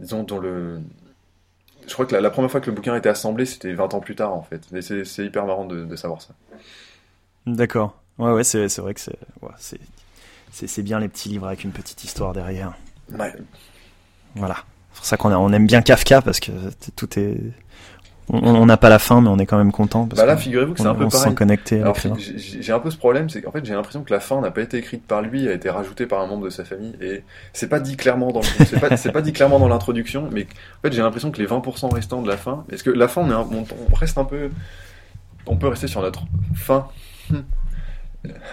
disons 0.00 0.22
dans 0.22 0.38
le 0.38 0.80
je 1.86 1.92
crois 1.94 2.04
que 2.04 2.14
la, 2.14 2.30
première 2.30 2.50
fois 2.50 2.60
que 2.60 2.66
le 2.66 2.76
bouquin 2.76 2.92
a 2.92 2.98
été 2.98 3.08
assemblé 3.08 3.46
c'était 3.46 3.72
20 3.72 3.94
ans 3.94 4.00
plus 4.00 4.16
tard 4.16 4.34
en 4.34 4.42
fait. 4.42 4.62
Et 4.74 4.82
c'est 4.82 5.24
hyper 5.24 5.46
marrant 5.46 5.64
de 5.64 5.96
savoir 5.96 6.20
ça. 6.20 6.34
D'accord. 7.46 7.96
Ouais, 8.18 8.32
ouais, 8.32 8.44
c'est 8.44 8.66
vrai 8.78 8.94
que 8.94 9.00
c'est 9.00 9.18
ouais, 9.42 9.50
c'est 10.50 10.82
bien 10.82 10.98
les 11.00 11.08
petits 11.08 11.28
livres 11.28 11.46
avec 11.46 11.64
une 11.64 11.72
petite 11.72 12.02
histoire 12.04 12.32
derrière. 12.32 12.72
ouais, 13.18 13.32
Voilà. 14.34 14.56
C'est 14.92 14.96
pour 15.00 15.04
ça 15.06 15.16
qu'on 15.18 15.30
a- 15.30 15.36
on 15.36 15.52
aime 15.52 15.66
bien 15.66 15.82
Kafka 15.82 16.22
parce 16.22 16.40
que 16.40 16.50
tout 16.96 17.18
est 17.18 17.36
On 18.32 18.66
n'a 18.66 18.76
pas 18.76 18.88
la 18.88 18.98
fin, 18.98 19.20
mais 19.20 19.28
on 19.28 19.38
est 19.38 19.46
quand 19.46 19.56
même 19.58 19.70
content. 19.70 20.06
Parce 20.06 20.20
Bah 20.20 20.26
là, 20.26 20.36
figurez-vous 20.36 20.72
que 20.74 20.80
c'est 20.80 20.86
un 20.86 20.96
peu 20.96 21.04
on 21.04 21.10
se 21.10 21.16
pareil. 21.16 21.30
sent 21.30 21.34
connecté 21.36 21.84
j'ai 22.60 22.72
un 22.72 22.80
peu 22.80 22.90
ce 22.90 22.96
problème, 22.96 23.30
c'est 23.30 23.40
qu'en 23.40 23.52
fait, 23.52 23.64
j'ai 23.64 23.72
l'impression 23.74 24.02
que 24.02 24.12
la 24.12 24.18
fin 24.18 24.40
n'a 24.40 24.50
pas 24.50 24.62
été 24.62 24.78
écrite 24.78 25.06
par 25.06 25.22
lui, 25.22 25.46
a 25.48 25.52
été 25.52 25.70
rajoutée 25.70 26.06
par 26.06 26.20
un 26.22 26.26
membre 26.26 26.44
de 26.46 26.50
sa 26.50 26.64
famille, 26.64 26.96
et 27.00 27.22
c'est 27.52 27.68
pas 27.68 27.78
dit 27.78 27.96
clairement 27.96 28.32
dans 28.32 28.42
c'est 28.42 29.12
pas, 29.12 29.20
dit 29.22 29.32
clairement 29.32 29.60
dans 29.60 29.68
l'introduction, 29.68 30.28
mais 30.32 30.42
en 30.78 30.80
fait, 30.82 30.92
j'ai 30.92 31.02
l'impression 31.02 31.30
que 31.30 31.38
les 31.40 31.46
20% 31.46 31.88
restants 31.94 32.20
de 32.20 32.26
la 32.28 32.36
fin, 32.36 32.64
parce 32.68 32.82
que 32.82 32.90
la 32.90 33.06
fin, 33.06 33.20
on, 33.22 33.30
est 33.30 33.34
un- 33.34 33.46
on, 33.52 33.64
on 33.90 33.94
reste 33.94 34.18
un 34.18 34.24
peu, 34.24 34.50
on 35.46 35.56
peut 35.56 35.68
rester 35.68 35.86
sur 35.86 36.00
notre 36.02 36.24
fin? 36.56 36.88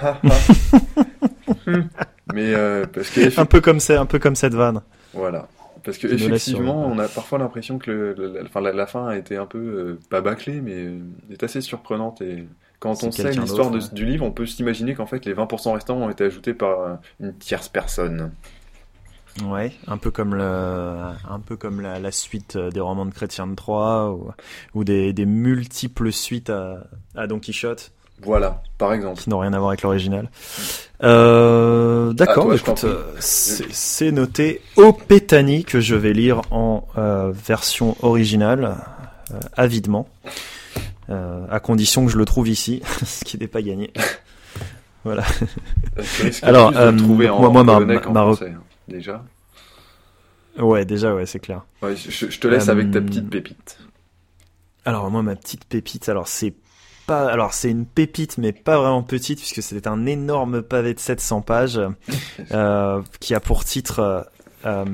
Mais 2.34 2.54
euh, 2.54 2.86
parce 2.92 3.10
que 3.10 3.40
Un 3.40 3.46
peu 3.46 3.62
comme 3.62 3.80
c'est, 3.80 3.96
un 3.96 4.06
peu 4.06 4.20
comme 4.20 4.36
cette 4.36 4.54
vanne. 4.54 4.82
voilà. 5.14 5.48
Parce 5.84 5.98
que 5.98 6.08
effectivement, 6.08 6.86
on 6.88 6.98
a 6.98 7.10
parfois 7.10 7.40
l'impression 7.40 7.78
que 7.78 7.92
le, 7.92 8.14
le- 8.14 8.32
la, 8.34 8.44
enfin, 8.44 8.62
la, 8.62 8.72
la 8.72 8.88
fin 8.88 9.06
a 9.08 9.18
été 9.18 9.36
un 9.36 9.46
peu 9.46 9.58
euh, 9.58 10.00
pas 10.10 10.22
bâclée, 10.22 10.62
mais 10.62 10.76
euh, 10.86 11.00
est 11.30 11.44
assez 11.44 11.60
surprenante. 11.60 12.22
Et 12.22 12.48
quand 12.80 13.04
on 13.04 13.12
sait 13.12 13.30
l'histoire 13.32 13.70
ouais. 13.70 13.80
du 13.92 14.06
livre, 14.06 14.26
on 14.26 14.32
peut 14.32 14.46
s'imaginer 14.46 14.96
qu'en 14.96 15.06
fait 15.06 15.26
les 15.26 15.34
20% 15.34 15.74
restants 15.74 15.98
ont 15.98 16.10
été 16.10 16.24
ajoutés 16.24 16.54
par 16.54 17.00
une 17.20 17.34
tierce 17.38 17.68
personne. 17.68 18.32
Ouais, 19.46 19.74
un 19.88 19.98
peu 19.98 20.10
comme 20.12 20.36
le, 20.36 20.44
un 20.44 21.40
peu 21.46 21.58
comme 21.58 21.82
la, 21.82 22.00
la 22.00 22.12
suite 22.12 22.56
des 22.58 22.80
romans 22.80 23.06
de 23.06 23.14
Chrétien 23.14 23.48
de 23.48 23.56
Troyes 23.56 24.12
ou, 24.12 24.32
ou 24.76 24.84
des, 24.86 25.12
des 25.12 25.26
multiples 25.26 26.14
suites 26.14 26.50
à, 26.52 26.88
à 27.16 27.28
Don 27.28 27.40
Quichotte 27.40 27.92
Voilà, 28.26 28.62
par 28.78 28.94
exemple. 28.94 29.22
qui 29.22 29.30
n'ont 29.30 29.40
rien 29.40 29.54
à 29.54 29.58
voir 29.60 29.70
avec 29.72 29.82
l'original. 29.82 30.30
Euh, 31.04 32.14
D'accord, 32.14 32.48
bah, 32.48 32.58
t'en 32.58 32.72
écoute, 32.74 32.84
euh, 32.86 33.04
c'est 33.20 34.12
noté 34.12 34.62
au 34.78 34.94
Pétani 34.94 35.66
que 35.66 35.80
je 35.82 35.96
vais 35.96 36.14
lire 36.14 36.42
en 36.52 36.88
euh, 36.98 37.32
version 37.34 37.98
originale, 38.02 38.76
euh, 39.34 39.40
avidement, 39.58 40.08
à 41.10 41.60
condition 41.60 42.06
que 42.06 42.12
je 42.12 42.18
le 42.18 42.26
trouve 42.26 42.48
ici, 42.48 42.82
ce 43.06 43.24
qui 43.26 43.38
n'est 43.38 43.48
pas 43.48 43.62
gagné. 43.62 43.92
Voilà. 45.04 45.24
Alors, 46.42 46.72
trouver 46.98 47.30
en 47.30 47.40
moi- 47.40 47.50
moi, 47.64 47.80
ma- 47.82 48.00
français, 48.00 48.54
hein, 48.56 48.62
déjà. 48.88 49.24
Ouais, 50.58 50.86
déjà, 50.86 51.14
ouais, 51.14 51.26
c'est 51.26 51.40
clair. 51.40 51.64
Ouais, 51.82 51.96
je, 51.96 52.28
je 52.30 52.40
te 52.40 52.48
laisse 52.48 52.70
avec 52.70 52.90
ta 52.92 53.02
petite 53.02 53.30
pépite. 53.30 53.78
Alors 54.86 55.10
moi 55.10 55.24
ma 55.24 55.36
petite 55.38 55.64
pépite, 55.66 56.10
alors 56.10 56.28
c'est 56.28 56.54
pas, 57.06 57.30
alors 57.30 57.54
c'est 57.54 57.70
une 57.70 57.86
pépite 57.86 58.38
mais 58.38 58.52
pas 58.52 58.78
vraiment 58.78 59.04
petite 59.04 59.40
puisque 59.40 59.62
c'est 59.62 59.88
un 59.88 60.06
énorme 60.06 60.62
pavé 60.62 60.94
de 60.94 61.00
700 61.00 61.42
pages 61.42 61.80
euh, 62.52 63.02
qui 63.20 63.34
a 63.34 63.40
pour 63.40 63.66
titre 63.66 64.28
euh, 64.66 64.86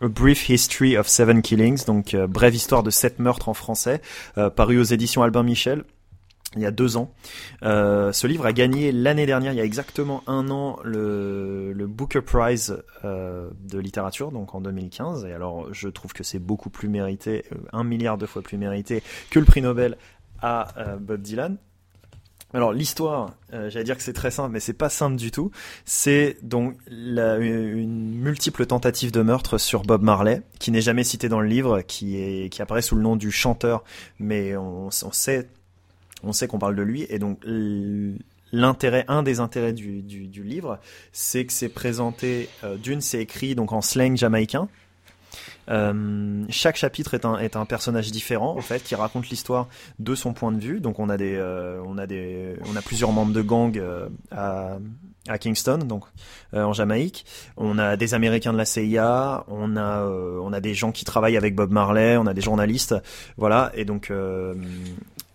A 0.00 0.08
Brief 0.08 0.48
History 0.48 0.96
of 0.96 1.08
Seven 1.08 1.42
Killings, 1.42 1.84
donc 1.84 2.14
euh, 2.14 2.26
brève 2.26 2.54
histoire 2.54 2.82
de 2.82 2.90
sept 2.90 3.18
meurtres 3.18 3.48
en 3.48 3.54
français, 3.54 4.00
paru 4.56 4.78
aux 4.78 4.84
éditions 4.84 5.22
Albin 5.22 5.42
Michel. 5.42 5.84
Il 6.56 6.62
y 6.62 6.66
a 6.66 6.70
deux 6.70 6.96
ans. 6.96 7.12
Euh, 7.62 8.10
ce 8.12 8.26
livre 8.26 8.46
a 8.46 8.54
gagné 8.54 8.90
l'année 8.90 9.26
dernière, 9.26 9.52
il 9.52 9.56
y 9.56 9.60
a 9.60 9.64
exactement 9.64 10.22
un 10.26 10.48
an, 10.48 10.78
le, 10.82 11.74
le 11.74 11.86
Booker 11.86 12.22
Prize 12.22 12.82
euh, 13.04 13.50
de 13.60 13.78
littérature, 13.78 14.32
donc 14.32 14.54
en 14.54 14.62
2015. 14.62 15.26
Et 15.26 15.32
alors, 15.34 15.72
je 15.74 15.88
trouve 15.88 16.14
que 16.14 16.24
c'est 16.24 16.38
beaucoup 16.38 16.70
plus 16.70 16.88
mérité, 16.88 17.44
un 17.74 17.84
milliard 17.84 18.16
de 18.16 18.24
fois 18.24 18.40
plus 18.40 18.56
mérité 18.56 19.02
que 19.28 19.38
le 19.38 19.44
prix 19.44 19.60
Nobel 19.60 19.98
à 20.42 20.68
euh, 20.78 20.96
Bob 20.96 21.22
Dylan. 21.22 21.56
Alors 22.54 22.72
l'histoire, 22.72 23.34
euh, 23.52 23.68
j'allais 23.68 23.84
dire 23.84 23.96
que 23.96 24.02
c'est 24.02 24.14
très 24.14 24.30
simple, 24.30 24.52
mais 24.52 24.60
c'est 24.60 24.72
pas 24.72 24.88
simple 24.88 25.16
du 25.16 25.30
tout. 25.30 25.50
C'est 25.84 26.38
donc 26.42 26.78
une 26.90 28.14
multiple 28.14 28.64
tentative 28.64 29.12
de 29.12 29.20
meurtre 29.20 29.58
sur 29.58 29.82
Bob 29.82 30.02
Marley, 30.02 30.42
qui 30.58 30.70
n'est 30.70 30.80
jamais 30.80 31.04
cité 31.04 31.28
dans 31.28 31.40
le 31.40 31.48
livre, 31.48 31.82
qui 31.82 32.16
est 32.16 32.48
qui 32.48 32.62
apparaît 32.62 32.80
sous 32.80 32.96
le 32.96 33.02
nom 33.02 33.16
du 33.16 33.30
chanteur, 33.30 33.84
mais 34.18 34.56
on, 34.56 34.90
sait 34.90 35.46
on 36.22 36.32
sait 36.32 36.48
qu'on 36.48 36.58
parle 36.58 36.74
de 36.74 36.82
lui, 36.82 37.06
et 37.10 37.18
donc 37.18 37.38
l'intérêt, 38.52 39.04
un 39.08 39.22
des 39.22 39.40
intérêts 39.40 39.74
du, 39.74 40.00
du, 40.00 40.26
du 40.26 40.42
livre, 40.42 40.78
c'est 41.12 41.44
que 41.44 41.52
c'est 41.52 41.68
présenté 41.68 42.48
euh, 42.64 42.76
d'une, 42.76 43.02
c'est 43.02 43.20
écrit 43.20 43.54
donc 43.54 43.72
en 43.72 43.82
slang 43.82 44.16
jamaïcain. 44.16 44.68
Euh, 45.70 46.44
chaque 46.48 46.76
chapitre 46.76 47.14
est 47.14 47.24
un, 47.24 47.38
est 47.38 47.56
un 47.56 47.66
personnage 47.66 48.10
différent 48.10 48.56
en 48.56 48.60
fait 48.60 48.82
qui 48.82 48.94
raconte 48.94 49.28
l'histoire 49.28 49.68
de 49.98 50.14
son 50.14 50.32
point 50.32 50.52
de 50.52 50.60
vue. 50.60 50.80
Donc 50.80 50.98
on 50.98 51.08
a 51.08 51.16
des 51.16 51.34
euh, 51.36 51.82
on 51.86 51.98
a 51.98 52.06
des 52.06 52.56
on 52.66 52.76
a 52.76 52.82
plusieurs 52.82 53.12
membres 53.12 53.32
de 53.32 53.42
gang 53.42 53.76
euh, 53.76 54.08
à 54.30 54.78
à 55.28 55.36
Kingston 55.36 55.78
donc 55.78 56.04
en 56.54 56.72
Jamaïque. 56.72 57.26
On 57.58 57.78
a 57.78 57.96
des 57.96 58.14
Américains 58.14 58.52
de 58.54 58.58
la 58.58 58.64
CIA, 58.64 59.44
on 59.48 59.76
a 59.76 60.04
on 60.04 60.52
a 60.54 60.60
des 60.60 60.72
gens 60.74 60.90
qui 60.90 61.04
travaillent 61.04 61.36
avec 61.36 61.54
Bob 61.54 61.70
Marley, 61.70 62.16
on 62.16 62.26
a 62.26 62.32
des 62.32 62.40
journalistes, 62.40 62.94
voilà 63.36 63.70
et 63.74 63.84
donc 63.84 64.10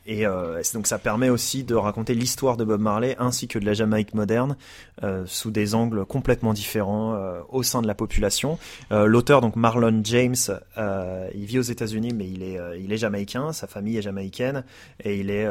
et 0.06 0.26
euh, 0.26 0.62
donc 0.74 0.88
ça 0.88 1.00
permet 1.00 1.30
aussi 1.30 1.64
de 1.64 1.76
raconter 1.76 2.14
l'histoire 2.14 2.58
de 2.58 2.66
Bob 2.66 2.82
Marley 2.82 3.16
ainsi 3.20 3.48
que 3.48 3.58
de 3.58 3.66
la 3.66 3.74
Jamaïque 3.74 4.14
moderne 4.14 4.58
euh, 5.02 5.24
sous 5.26 5.50
des 5.50 5.76
angles 5.76 6.06
complètement 6.06 6.54
différents 6.54 7.16
euh, 7.16 7.40
au 7.50 7.64
sein 7.64 7.82
de 7.82 7.88
la 7.88 7.96
population. 7.96 8.60
Euh, 8.92 9.06
L'auteur 9.06 9.40
donc 9.40 9.56
Marlon 9.56 10.02
James, 10.04 10.36
euh, 10.78 11.30
il 11.34 11.46
vit 11.46 11.60
aux 11.60 11.64
États-Unis 11.64 12.12
mais 12.14 12.28
il 12.28 12.44
est 12.44 12.60
euh, 12.60 12.78
il 12.78 12.92
est 12.92 12.98
jamaïcain, 12.98 13.54
sa 13.54 13.68
famille 13.68 13.98
est 13.98 14.02
jamaïcaine 14.02 14.66
et 15.04 15.18
il 15.18 15.30
est 15.30 15.48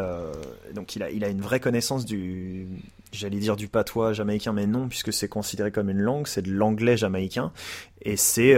donc 0.75 0.97
il 0.97 1.03
a 1.03 1.11
il 1.11 1.25
a 1.25 1.29
une 1.29 1.41
vraie 1.41 1.61
connaissance 1.61 2.05
du 2.05 2.67
j'allais 3.13 3.39
dire 3.39 3.57
du 3.57 3.69
patois 3.69 4.13
jamaïcain 4.13 4.53
mais 4.53 4.67
non 4.67 4.89
puisque 4.89 5.13
c'est 5.13 5.29
considéré 5.29 5.71
comme 5.71 5.89
une 5.89 6.01
langue, 6.01 6.27
c'est 6.27 6.43
de 6.43 6.51
l'anglais 6.51 6.97
jamaïcain 6.97 7.53
et 8.03 8.17
c'est 8.17 8.57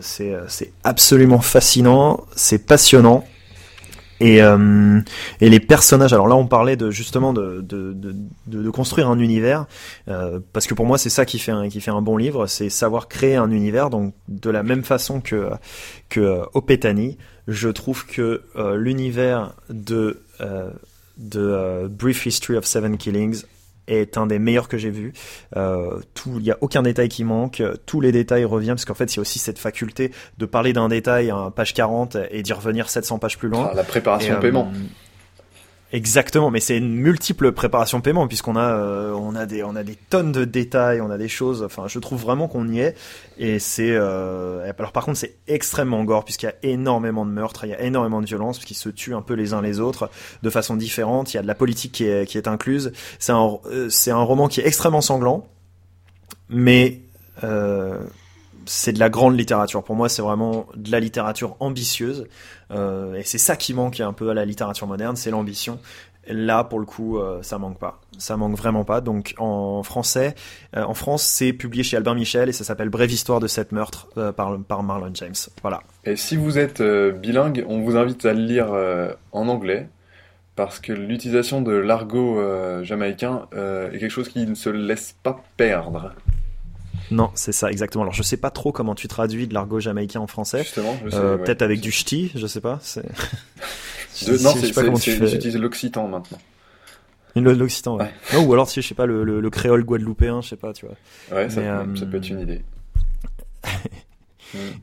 c'est 0.00 0.34
c'est 0.48 0.72
absolument 0.82 1.40
fascinant, 1.40 2.24
c'est 2.34 2.66
passionnant. 2.66 3.24
Et, 4.20 4.42
euh, 4.42 5.00
et 5.40 5.48
les 5.48 5.60
personnages, 5.60 6.12
alors 6.12 6.26
là 6.28 6.34
on 6.34 6.46
parlait 6.46 6.76
de 6.76 6.90
justement 6.90 7.32
de, 7.32 7.60
de, 7.60 7.92
de, 7.92 8.14
de, 8.46 8.70
construire 8.70 9.08
un 9.08 9.18
univers, 9.18 9.66
euh, 10.08 10.40
parce 10.52 10.66
que 10.66 10.74
pour 10.74 10.86
moi 10.86 10.98
c'est 10.98 11.10
ça 11.10 11.24
qui 11.24 11.38
fait 11.38 11.52
un, 11.52 11.68
qui 11.68 11.80
fait 11.80 11.92
un 11.92 12.02
bon 12.02 12.16
livre, 12.16 12.46
c'est 12.46 12.68
savoir 12.68 13.08
créer 13.08 13.36
un 13.36 13.50
univers. 13.50 13.90
Donc 13.90 14.14
de 14.28 14.50
la 14.50 14.62
même 14.62 14.82
façon 14.82 15.20
que 15.20 15.50
que 16.08 16.20
euh, 16.20 16.44
Opetani, 16.54 17.16
je 17.46 17.68
trouve 17.68 18.06
que 18.06 18.42
euh, 18.56 18.76
l'univers 18.76 19.54
de 19.70 20.20
euh, 20.40 20.70
de 21.16 21.40
euh, 21.40 21.88
Brief 21.88 22.26
History 22.26 22.56
of 22.56 22.64
Seven 22.64 22.96
Killings 22.96 23.44
est 23.88 24.16
un 24.16 24.26
des 24.26 24.38
meilleurs 24.38 24.68
que 24.68 24.78
j'ai 24.78 24.90
vus. 24.90 25.12
Euh, 25.56 26.00
tout, 26.14 26.36
il 26.38 26.44
y 26.44 26.50
a 26.50 26.58
aucun 26.60 26.82
détail 26.82 27.08
qui 27.08 27.24
manque, 27.24 27.62
tous 27.86 28.00
les 28.00 28.12
détails 28.12 28.44
reviennent 28.44 28.74
parce 28.74 28.84
qu'en 28.84 28.94
fait, 28.94 29.12
il 29.14 29.16
y 29.16 29.20
a 29.20 29.22
aussi 29.22 29.38
cette 29.38 29.58
faculté 29.58 30.12
de 30.38 30.46
parler 30.46 30.72
d'un 30.72 30.88
détail 30.88 31.30
à 31.30 31.50
page 31.54 31.74
40 31.74 32.16
et 32.30 32.42
d'y 32.42 32.52
revenir 32.52 32.88
700 32.88 33.18
pages 33.18 33.38
plus 33.38 33.48
loin. 33.48 33.68
Ah, 33.70 33.74
la 33.74 33.84
préparation 33.84 34.34
Et, 34.34 34.36
euh, 34.36 34.40
paiement. 34.40 34.70
Exactement, 35.90 36.50
mais 36.50 36.60
c'est 36.60 36.76
une 36.76 36.94
multiple 36.94 37.50
préparation 37.52 38.02
paiement 38.02 38.28
puisqu'on 38.28 38.56
a 38.56 38.74
euh, 38.74 39.12
on 39.12 39.34
a 39.34 39.46
des 39.46 39.62
on 39.62 39.74
a 39.74 39.82
des 39.82 39.94
tonnes 39.94 40.32
de 40.32 40.44
détails, 40.44 41.00
on 41.00 41.10
a 41.10 41.16
des 41.16 41.28
choses. 41.28 41.62
Enfin, 41.62 41.88
je 41.88 41.98
trouve 41.98 42.20
vraiment 42.20 42.46
qu'on 42.46 42.68
y 42.68 42.80
est 42.80 42.94
et 43.38 43.58
c'est 43.58 43.92
euh, 43.92 44.70
alors 44.78 44.92
par 44.92 45.06
contre 45.06 45.16
c'est 45.16 45.36
extrêmement 45.46 46.04
gore 46.04 46.26
puisqu'il 46.26 46.44
y 46.44 46.50
a 46.50 46.54
énormément 46.62 47.24
de 47.24 47.30
meurtres, 47.30 47.64
il 47.64 47.70
y 47.70 47.74
a 47.74 47.80
énormément 47.80 48.20
de 48.20 48.26
violence 48.26 48.58
puisqu'ils 48.58 48.74
se 48.74 48.90
tuent 48.90 49.14
un 49.14 49.22
peu 49.22 49.32
les 49.32 49.54
uns 49.54 49.62
les 49.62 49.80
autres 49.80 50.10
de 50.42 50.50
façon 50.50 50.76
différente. 50.76 51.32
Il 51.32 51.38
y 51.38 51.40
a 51.40 51.42
de 51.42 51.46
la 51.46 51.54
politique 51.54 51.92
qui 51.92 52.04
est 52.04 52.26
qui 52.26 52.36
est 52.36 52.48
incluse. 52.48 52.92
C'est 53.18 53.32
un 53.32 53.58
euh, 53.72 53.88
c'est 53.88 54.10
un 54.10 54.20
roman 54.22 54.48
qui 54.48 54.60
est 54.60 54.66
extrêmement 54.66 55.00
sanglant, 55.00 55.48
mais 56.50 57.00
euh, 57.44 57.98
c'est 58.68 58.92
de 58.92 58.98
la 58.98 59.08
grande 59.08 59.38
littérature. 59.38 59.82
Pour 59.82 59.96
moi, 59.96 60.08
c'est 60.08 60.22
vraiment 60.22 60.66
de 60.76 60.90
la 60.90 61.00
littérature 61.00 61.56
ambitieuse. 61.60 62.26
Euh, 62.70 63.14
et 63.14 63.22
c'est 63.22 63.38
ça 63.38 63.56
qui 63.56 63.74
manque 63.74 64.00
un 64.00 64.12
peu 64.12 64.28
à 64.28 64.34
la 64.34 64.44
littérature 64.44 64.86
moderne, 64.86 65.16
c'est 65.16 65.30
l'ambition. 65.30 65.78
Là, 66.30 66.62
pour 66.62 66.78
le 66.78 66.84
coup, 66.84 67.18
euh, 67.18 67.42
ça 67.42 67.58
manque 67.58 67.78
pas. 67.78 68.00
Ça 68.18 68.36
manque 68.36 68.56
vraiment 68.56 68.84
pas. 68.84 69.00
Donc, 69.00 69.34
en 69.38 69.82
français, 69.82 70.34
euh, 70.76 70.82
en 70.82 70.92
France, 70.92 71.22
c'est 71.22 71.54
publié 71.54 71.82
chez 71.82 71.96
Albin 71.96 72.14
Michel 72.14 72.50
et 72.50 72.52
ça 72.52 72.64
s'appelle 72.64 72.90
Brève 72.90 73.10
histoire 73.10 73.40
de 73.40 73.46
sept 73.46 73.72
meurtres 73.72 74.08
euh, 74.18 74.30
par, 74.30 74.58
par 74.58 74.82
Marlon 74.82 75.10
James. 75.14 75.34
Voilà. 75.62 75.80
Et 76.04 76.16
si 76.16 76.36
vous 76.36 76.58
êtes 76.58 76.82
bilingue, 76.82 77.64
on 77.66 77.80
vous 77.80 77.96
invite 77.96 78.26
à 78.26 78.34
le 78.34 78.42
lire 78.42 78.68
en 79.32 79.48
anglais, 79.48 79.88
parce 80.54 80.80
que 80.80 80.92
l'utilisation 80.92 81.62
de 81.62 81.72
l'argot 81.72 82.40
jamaïcain 82.82 83.46
est 83.52 83.98
quelque 83.98 84.10
chose 84.10 84.28
qui 84.28 84.46
ne 84.46 84.54
se 84.54 84.70
laisse 84.70 85.14
pas 85.22 85.40
perdre. 85.56 86.12
Non, 87.10 87.30
c'est 87.34 87.52
ça, 87.52 87.70
exactement. 87.70 88.02
Alors, 88.02 88.14
je 88.14 88.22
sais 88.22 88.36
pas 88.36 88.50
trop 88.50 88.70
comment 88.72 88.94
tu 88.94 89.08
traduis 89.08 89.46
de 89.46 89.54
l'argot 89.54 89.80
jamaïcain 89.80 90.20
en 90.20 90.26
français. 90.26 90.62
Justement, 90.62 90.94
je 91.04 91.10
sais, 91.10 91.16
Euh, 91.16 91.36
ouais. 91.36 91.44
Peut-être 91.44 91.62
avec 91.62 91.80
du 91.80 91.90
ch'ti, 91.90 92.30
je 92.34 92.46
sais 92.46 92.60
pas. 92.60 92.78
C'est... 92.82 93.02
De- 94.26 94.36
Je 94.36 94.42
non, 94.42 94.52
sais 94.54 94.66
c'est, 94.66 94.72
pas 94.74 94.82
comment 94.84 94.98
tu 94.98 95.12
fais. 95.12 95.26
ils 95.28 95.34
utilisent 95.36 95.56
l'occitan 95.58 96.08
maintenant. 96.08 96.38
L'occitan, 97.36 97.96
ouais. 97.98 98.10
Ou 98.44 98.52
alors, 98.52 98.68
si, 98.68 98.82
je 98.82 98.88
sais 98.88 98.94
pas, 98.94 99.06
le, 99.06 99.22
le, 99.22 99.40
le 99.40 99.50
créole 99.50 99.84
guadeloupéen, 99.84 100.40
je 100.40 100.48
sais 100.48 100.56
pas, 100.56 100.72
tu 100.72 100.86
vois. 100.86 100.96
Ouais, 101.36 101.48
ça, 101.48 101.60
peut, 101.60 101.66
euh, 101.66 101.96
ça 101.96 102.06
peut 102.06 102.16
être 102.16 102.28
une 102.28 102.40
idée. 102.40 102.62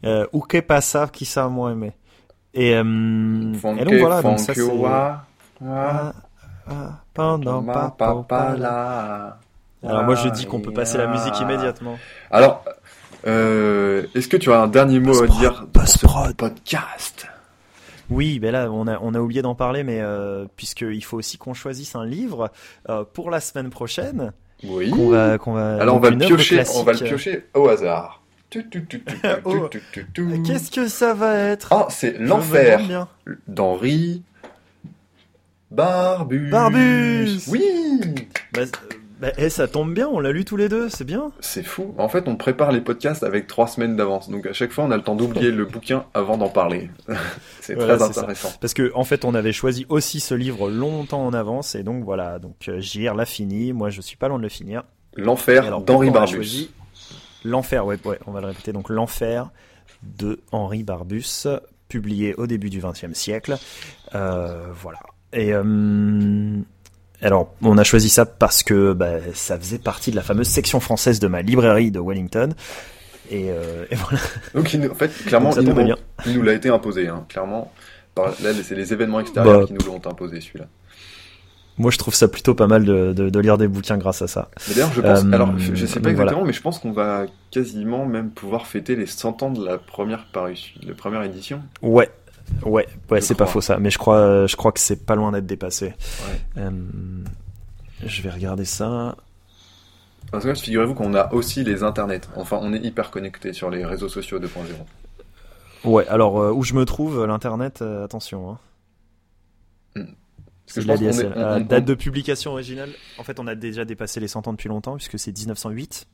Euh, 0.03 0.27
ou 0.31 0.41
que 0.41 0.59
passa, 0.59 1.07
qui 1.11 1.25
ça 1.25 1.47
moi 1.47 1.71
aimé. 1.71 1.91
Et, 2.53 2.75
euh, 2.75 2.83
donc 2.83 3.93
voilà, 3.95 4.21
donc 4.21 4.39
ça 4.39 4.53
c'est... 4.53 4.61
Ah, 5.65 6.13
ah, 6.67 6.99
pendant 7.15 7.63
papa 7.63 8.55
là. 8.55 9.39
Alors 9.87 10.03
moi 10.03 10.15
je 10.15 10.29
dis 10.29 10.45
qu'on 10.45 10.59
peut 10.59 10.73
passer 10.73 10.97
la 10.97 11.07
musique 11.07 11.39
immédiatement. 11.39 11.97
Alors, 12.31 12.63
euh, 13.27 14.05
est-ce 14.13 14.27
que 14.27 14.37
tu 14.37 14.51
as 14.51 14.59
un 14.61 14.67
dernier 14.67 14.99
mot 14.99 15.23
à 15.23 15.27
dire 15.27 15.67
dans 15.73 15.85
ce 15.85 16.33
podcast? 16.33 17.27
Oui, 18.09 18.37
ben 18.39 18.51
là, 18.51 18.69
on 18.71 18.87
a, 18.87 18.99
on 19.01 19.15
a 19.15 19.19
oublié 19.19 19.41
d'en 19.41 19.55
parler, 19.55 19.83
mais 19.83 19.99
euh, 19.99 20.45
puisqu'il 20.55 21.03
faut 21.03 21.17
aussi 21.17 21.39
qu'on 21.39 21.55
choisisse 21.55 21.95
un 21.95 22.05
livre 22.05 22.51
euh, 22.87 23.03
pour 23.13 23.31
la 23.31 23.39
semaine 23.39 23.71
prochaine. 23.71 24.31
Oui. 24.63 24.91
Qu'on 24.91 25.09
va, 25.09 25.37
qu'on 25.39 25.53
va, 25.53 25.77
Alors 25.81 25.95
on 25.95 25.99
va 25.99 26.11
le 26.11 26.17
piocher, 26.17 26.63
on 26.75 26.83
va 26.83 26.93
le 26.93 26.99
piocher 26.99 27.45
au 27.55 27.67
hasard. 27.67 28.21
Oh. 29.43 29.69
Qu'est-ce 30.45 30.71
que 30.71 30.87
ça 30.87 31.13
va 31.13 31.35
être? 31.35 31.73
Ah, 31.73 31.87
c'est 31.89 32.17
l'enfer 32.19 33.07
d'Henri 33.47 34.21
Barbus. 35.71 36.51
Barbus 36.51 37.47
Oui 37.49 37.63
Bah, 38.53 38.61
euh, 38.61 38.65
bah, 39.25 39.31
eh, 39.37 39.49
ça 39.49 39.67
tombe 39.67 39.91
bien, 39.93 40.07
on 40.07 40.19
l'a 40.19 40.31
lu 40.31 40.45
tous 40.45 40.55
les 40.55 40.69
deux, 40.69 40.87
c'est 40.87 41.03
bien. 41.03 41.31
C'est 41.39 41.63
fou. 41.63 41.95
En 41.97 42.09
fait, 42.09 42.27
on 42.27 42.35
prépare 42.35 42.71
les 42.71 42.81
podcasts 42.81 43.23
avec 43.23 43.47
trois 43.47 43.67
semaines 43.67 43.95
d'avance. 43.95 44.29
Donc 44.29 44.45
à 44.45 44.53
chaque 44.53 44.71
fois, 44.71 44.83
on 44.83 44.91
a 44.91 44.97
le 44.97 45.03
temps 45.03 45.15
d'oublier 45.15 45.51
le 45.51 45.65
bouquin 45.65 46.05
avant 46.13 46.37
d'en 46.37 46.49
parler. 46.49 46.91
c'est 47.61 47.73
Voilà, 47.73 47.97
très 47.97 48.05
intéressant. 48.05 48.51
Parce 48.61 48.75
que 48.75 48.91
en 48.93 49.03
fait, 49.03 49.25
on 49.25 49.33
avait 49.33 49.51
choisi 49.51 49.87
aussi 49.89 50.19
ce 50.19 50.35
livre 50.35 50.69
longtemps 50.69 51.25
en 51.25 51.33
avance, 51.33 51.73
et 51.73 51.81
donc 51.81 52.03
voilà. 52.03 52.37
Donc 52.37 52.67
euh, 52.67 52.79
JR 52.79 53.15
l'a 53.15 53.25
fini. 53.25 53.73
Moi, 53.73 53.89
je 53.89 54.01
suis 54.01 54.15
pas 54.15 54.27
loin 54.27 54.37
de 54.37 54.43
le 54.43 54.49
finir. 54.49 54.83
Et 55.17 55.21
L'enfer 55.21 55.81
d'Henri 55.81 56.11
Barbus. 56.11 56.69
L'enfer, 57.43 57.85
ouais, 57.85 57.97
ouais, 58.05 58.19
on 58.27 58.31
va 58.31 58.41
le 58.41 58.47
répéter. 58.47 58.73
Donc 58.73 58.89
l'enfer 58.89 59.49
de 60.03 60.39
Henri 60.51 60.83
Barbus, 60.83 61.47
publié 61.89 62.35
au 62.35 62.45
début 62.45 62.69
du 62.69 62.79
XXe 62.79 63.13
siècle. 63.13 63.57
Euh, 64.13 64.67
voilà. 64.71 64.99
Et 65.33 65.53
euh, 65.53 65.63
alors, 67.25 67.53
on 67.61 67.77
a 67.77 67.83
choisi 67.83 68.09
ça 68.09 68.25
parce 68.25 68.63
que 68.63 68.93
bah, 68.93 69.13
ça 69.33 69.57
faisait 69.57 69.77
partie 69.79 70.11
de 70.11 70.15
la 70.15 70.21
fameuse 70.21 70.47
section 70.47 70.79
française 70.79 71.19
de 71.19 71.27
ma 71.27 71.41
librairie 71.41 71.91
de 71.91 71.99
Wellington. 71.99 72.49
Et, 73.31 73.49
euh, 73.49 73.85
et 73.89 73.95
voilà. 73.95 74.19
Donc 74.53 74.73
il 74.73 74.81
nous- 74.81 74.89
en 74.91 74.95
fait, 74.95 75.11
clairement, 75.25 75.51
il 75.55 75.67
nous, 75.67 75.73
bien. 75.73 75.95
il 76.27 76.33
nous 76.35 76.43
l'a 76.43 76.53
été 76.53 76.69
imposé. 76.69 77.07
Hein. 77.07 77.25
Clairement, 77.29 77.71
Par- 78.13 78.29
là, 78.43 78.51
c'est 78.63 78.75
les 78.75 78.93
événements 78.93 79.19
extérieurs 79.19 79.61
Bah. 79.61 79.65
qui 79.67 79.73
nous 79.73 79.85
l'ont 79.85 80.01
imposé 80.05 80.39
celui-là. 80.41 80.65
Moi, 81.77 81.91
je 81.91 81.97
trouve 81.97 82.13
ça 82.15 82.29
plutôt 82.29 82.53
pas 82.55 82.67
mal 82.67 82.85
de, 82.85 83.11
de, 83.11 83.29
de 83.29 83.39
lire 83.39 83.57
des 83.57 83.67
bouquins 83.67 83.97
grâce 83.97 84.21
à 84.21 84.27
ça. 84.27 84.49
D'ailleurs, 84.69 84.93
je 84.93 85.01
pense, 85.01 85.25
Euh, 85.25 85.31
alors 85.33 85.57
je, 85.57 85.75
je 85.75 85.85
sais 85.85 85.99
pas 85.99 86.09
exactement, 86.11 86.39
voilà. 86.39 86.45
mais 86.47 86.53
je 86.53 86.61
pense 86.61 86.79
qu'on 86.79 86.93
va 86.93 87.25
quasiment 87.51 88.05
même 88.05 88.29
pouvoir 88.29 88.65
fêter 88.67 88.95
les 88.95 89.05
100 89.07 89.43
ans 89.43 89.49
de 89.51 89.65
la 89.65 89.77
première 89.77 90.27
parution, 90.31 90.71
de 90.81 90.87
la 90.87 90.93
première 90.95 91.21
édition. 91.23 91.61
Ouais, 91.81 92.09
ouais, 92.65 92.87
ouais, 93.09 93.21
c'est 93.21 93.35
pas 93.35 93.45
faux 93.45 93.61
ça. 93.61 93.77
Mais 93.77 93.89
je 93.89 93.97
crois, 93.97 94.45
je 94.47 94.55
crois 94.55 94.71
que 94.71 94.79
c'est 94.79 95.05
pas 95.05 95.15
loin 95.15 95.31
d'être 95.31 95.45
dépassé. 95.45 95.87
Ouais. 95.87 96.41
Euh, 96.57 96.71
je 98.05 98.21
vais 98.21 98.29
regarder 98.29 98.65
ça. 98.65 99.15
Parce 100.31 100.43
que 100.43 100.53
figurez-vous 100.53 100.95
qu'on 100.95 101.13
a 101.13 101.31
aussi 101.33 101.63
les 101.63 101.83
internets. 101.83 102.21
Enfin, 102.35 102.59
on 102.61 102.73
est 102.73 102.79
hyper 102.79 103.11
connecté 103.11 103.53
sur 103.53 103.69
les 103.69 103.85
réseaux 103.85 104.09
sociaux 104.09 104.39
2.0. 104.39 104.49
Ouais, 105.85 106.07
alors 106.07 106.41
euh, 106.41 106.51
où 106.51 106.63
je 106.63 106.73
me 106.73 106.83
trouve, 106.85 107.25
l'internet, 107.25 107.81
euh, 107.81 108.03
attention. 108.03 108.49
Hein. 108.51 108.57
Hmm. 109.95 110.03
Je 110.67 110.81
la 110.81 110.93
pense 110.95 110.99
qu'on 110.99 111.05
DSL. 111.05 111.25
est- 111.27 111.29
on- 111.35 111.39
Euh, 111.39 111.57
on- 111.57 111.59
date 111.61 111.85
de 111.85 111.93
publication 111.93 112.51
originale. 112.51 112.89
En 113.19 113.23
fait, 113.23 113.39
on 113.39 113.45
a 113.47 113.53
déjà 113.55 113.85
dépassé 113.85 114.19
les 114.19 114.27
100 114.27 114.47
ans 114.47 114.51
depuis 114.53 114.67
longtemps 114.67 114.95
puisque 114.95 115.19
c'est 115.19 115.31
1908. 115.31 116.07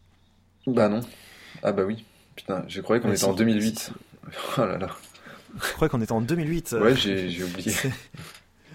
Bah 0.67 0.89
non. 0.89 0.99
Ah 1.63 1.71
bah 1.71 1.83
oui. 1.87 2.03
Putain, 2.35 2.63
je 2.67 2.81
croyais 2.81 3.01
qu'on 3.01 3.11
était 3.11 3.23
en 3.23 3.33
2008. 3.33 3.79
si, 3.79 3.91
Oh 4.57 4.61
là 4.65 4.77
là. 4.77 4.87
Je 5.55 5.73
crois 5.73 5.89
qu'on 5.89 6.01
était 6.01 6.11
en 6.11 6.21
2008. 6.21 6.73
euh, 6.73 6.81
Ouais, 6.83 6.95
j'ai 6.95 7.43
oublié. 7.43 7.73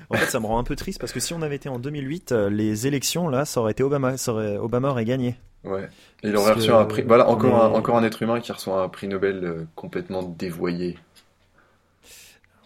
En 0.08 0.14
fait, 0.14 0.26
ça 0.26 0.38
me 0.38 0.46
rend 0.46 0.60
un 0.60 0.62
peu 0.62 0.76
triste 0.76 1.00
parce 1.00 1.12
que 1.12 1.18
si 1.18 1.34
on 1.34 1.42
avait 1.42 1.56
été 1.56 1.68
en 1.68 1.80
2008, 1.80 2.30
euh, 2.30 2.48
les 2.48 2.86
élections 2.86 3.28
là, 3.28 3.44
ça 3.44 3.60
aurait 3.60 3.72
été 3.72 3.82
Obama, 3.82 4.16
ça 4.16 4.32
aurait, 4.32 4.56
Obama 4.56 4.90
aurait 4.90 5.04
gagné. 5.04 5.34
Ouais. 5.64 5.88
Et 6.22 6.28
il 6.28 6.36
aurait 6.36 6.52
reçu 6.52 6.70
un 6.70 6.84
prix. 6.84 7.02
Voilà, 7.02 7.28
encore, 7.28 7.50
mais- 7.50 7.74
un, 7.74 7.78
encore 7.78 7.96
un 7.96 8.04
être 8.04 8.22
humain 8.22 8.38
qui 8.38 8.52
reçoit 8.52 8.80
un 8.84 8.88
prix 8.88 9.08
Nobel 9.08 9.40
euh, 9.44 9.64
complètement 9.74 10.22
dévoyé. 10.22 10.96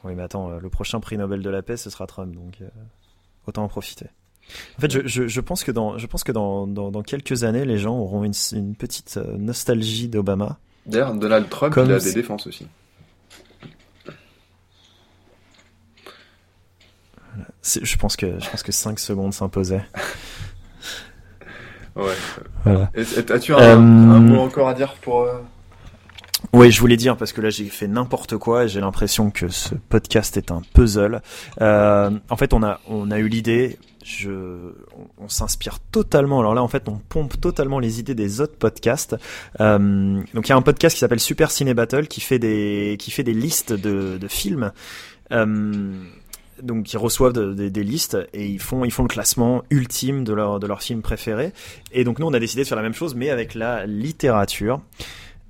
Oui, 0.05 0.15
mais 0.15 0.23
attends, 0.23 0.51
le 0.59 0.69
prochain 0.69 1.01
prix 1.01 1.17
Nobel 1.17 1.41
de 1.43 1.49
la 1.51 1.63
paix, 1.63 1.79
ce 1.79 1.89
sera 1.89 2.07
Trump, 2.07 2.35
donc 2.35 2.57
euh, 2.61 2.69
autant 3.47 3.65
en 3.65 3.69
profiter. 3.69 4.07
En 4.77 4.81
fait, 4.83 4.91
je, 4.91 5.07
je, 5.07 5.27
je 5.27 5.41
pense 5.41 5.65
que 5.65 5.71
dans, 5.73 5.97
je 5.97 6.07
pense 6.07 6.25
que 6.25 6.33
dans, 6.33 6.67
dans, 6.67 6.91
dans 6.91 7.03
quelques 7.03 7.45
années, 7.45 7.65
les 7.65 7.79
gens 7.79 7.97
auront 7.99 8.25
une, 8.25 8.33
une 8.53 8.75
petite 8.75 9.17
nostalgie 9.39 10.09
d'Obama. 10.09 10.59
D'ailleurs, 10.87 11.15
Donald 11.15 11.49
Trump, 11.49 11.73
Comme 11.73 11.87
il 11.87 11.93
a 11.93 11.99
des 12.01 12.13
défenses 12.13 12.47
aussi. 12.47 12.67
Je 17.63 17.97
pense 17.97 18.17
que, 18.17 18.39
je 18.41 18.49
pense 18.51 18.63
que 18.63 18.73
5 18.73 18.99
secondes 18.99 19.33
s'imposaient. 19.35 19.85
Ouais. 21.97 22.15
Voilà. 22.65 22.91
As-tu 23.35 23.53
un, 23.53 23.59
Euh, 23.59 23.75
un 23.75 24.21
mot 24.21 24.41
encore 24.41 24.69
à 24.69 24.75
dire 24.75 24.95
pour. 25.03 25.23
euh, 25.23 25.33
Oui, 26.53 26.71
je 26.71 26.81
voulais 26.81 26.97
dire 26.97 27.17
parce 27.17 27.33
que 27.33 27.41
là 27.41 27.51
j'ai 27.51 27.65
fait 27.67 27.89
n'importe 27.89 28.37
quoi 28.39 28.65
et 28.65 28.69
j'ai 28.69 28.81
l'impression 28.81 29.31
que 29.31 29.49
ce 29.49 29.75
podcast 29.75 30.37
est 30.37 30.53
un 30.53 30.63
puzzle. 30.73 31.21
Euh, 31.61 32.11
en 32.31 32.37
fait, 32.37 32.55
on 32.55 32.63
a 32.63 32.81
on 32.89 33.11
a 33.11 33.19
eu 33.19 33.27
l'idée, 33.29 33.77
je 34.05 34.31
on, 34.97 35.25
on 35.25 35.29
s'inspire 35.29 35.81
totalement. 35.91 36.39
Alors 36.41 36.55
là, 36.55 36.63
en 36.63 36.69
fait, 36.69 36.89
on 36.89 36.99
pompe 37.09 37.39
totalement 37.41 37.81
les 37.81 37.99
idées 37.99 38.15
des 38.15 38.41
autres 38.41 38.57
podcasts. 38.57 39.17
Euh, 39.61 40.23
donc 40.33 40.47
il 40.47 40.51
y 40.51 40.53
a 40.53 40.57
un 40.57 40.63
podcast 40.63 40.95
qui 40.95 41.01
s'appelle 41.01 41.21
Super 41.21 41.51
Ciné 41.51 41.75
Battle 41.75 42.07
qui 42.07 42.21
fait 42.21 42.39
des 42.39 42.97
qui 43.01 43.11
fait 43.11 43.25
des 43.25 43.35
listes 43.35 43.73
de 43.73 44.17
de 44.17 44.29
films. 44.29 44.71
Euh, 45.33 45.93
donc 46.63 46.93
ils 46.93 46.99
reçoivent 46.99 47.33
de- 47.33 47.53
de- 47.55 47.69
des 47.69 47.85
listes 47.85 48.17
et 48.33 48.47
ils 48.47 48.59
font 48.61 48.85
ils 48.85 48.91
font 48.91 49.03
le 49.03 49.09
classement 49.09 49.63
ultime 49.71 50.25
de 50.25 50.33
leur 50.33 50.61
de 50.61 50.67
leur 50.67 50.83
film 50.83 51.03
préféré. 51.03 51.53
Et 51.93 52.05
donc 52.05 52.19
nous 52.19 52.27
on 52.27 52.33
a 52.35 52.39
décidé 52.39 52.63
de 52.63 52.69
faire 52.69 52.77
la 52.77 52.83
même 52.83 52.95
chose 52.95 53.15
mais 53.15 53.31
avec 53.31 53.55
la 53.55 53.87
littérature. 53.87 54.81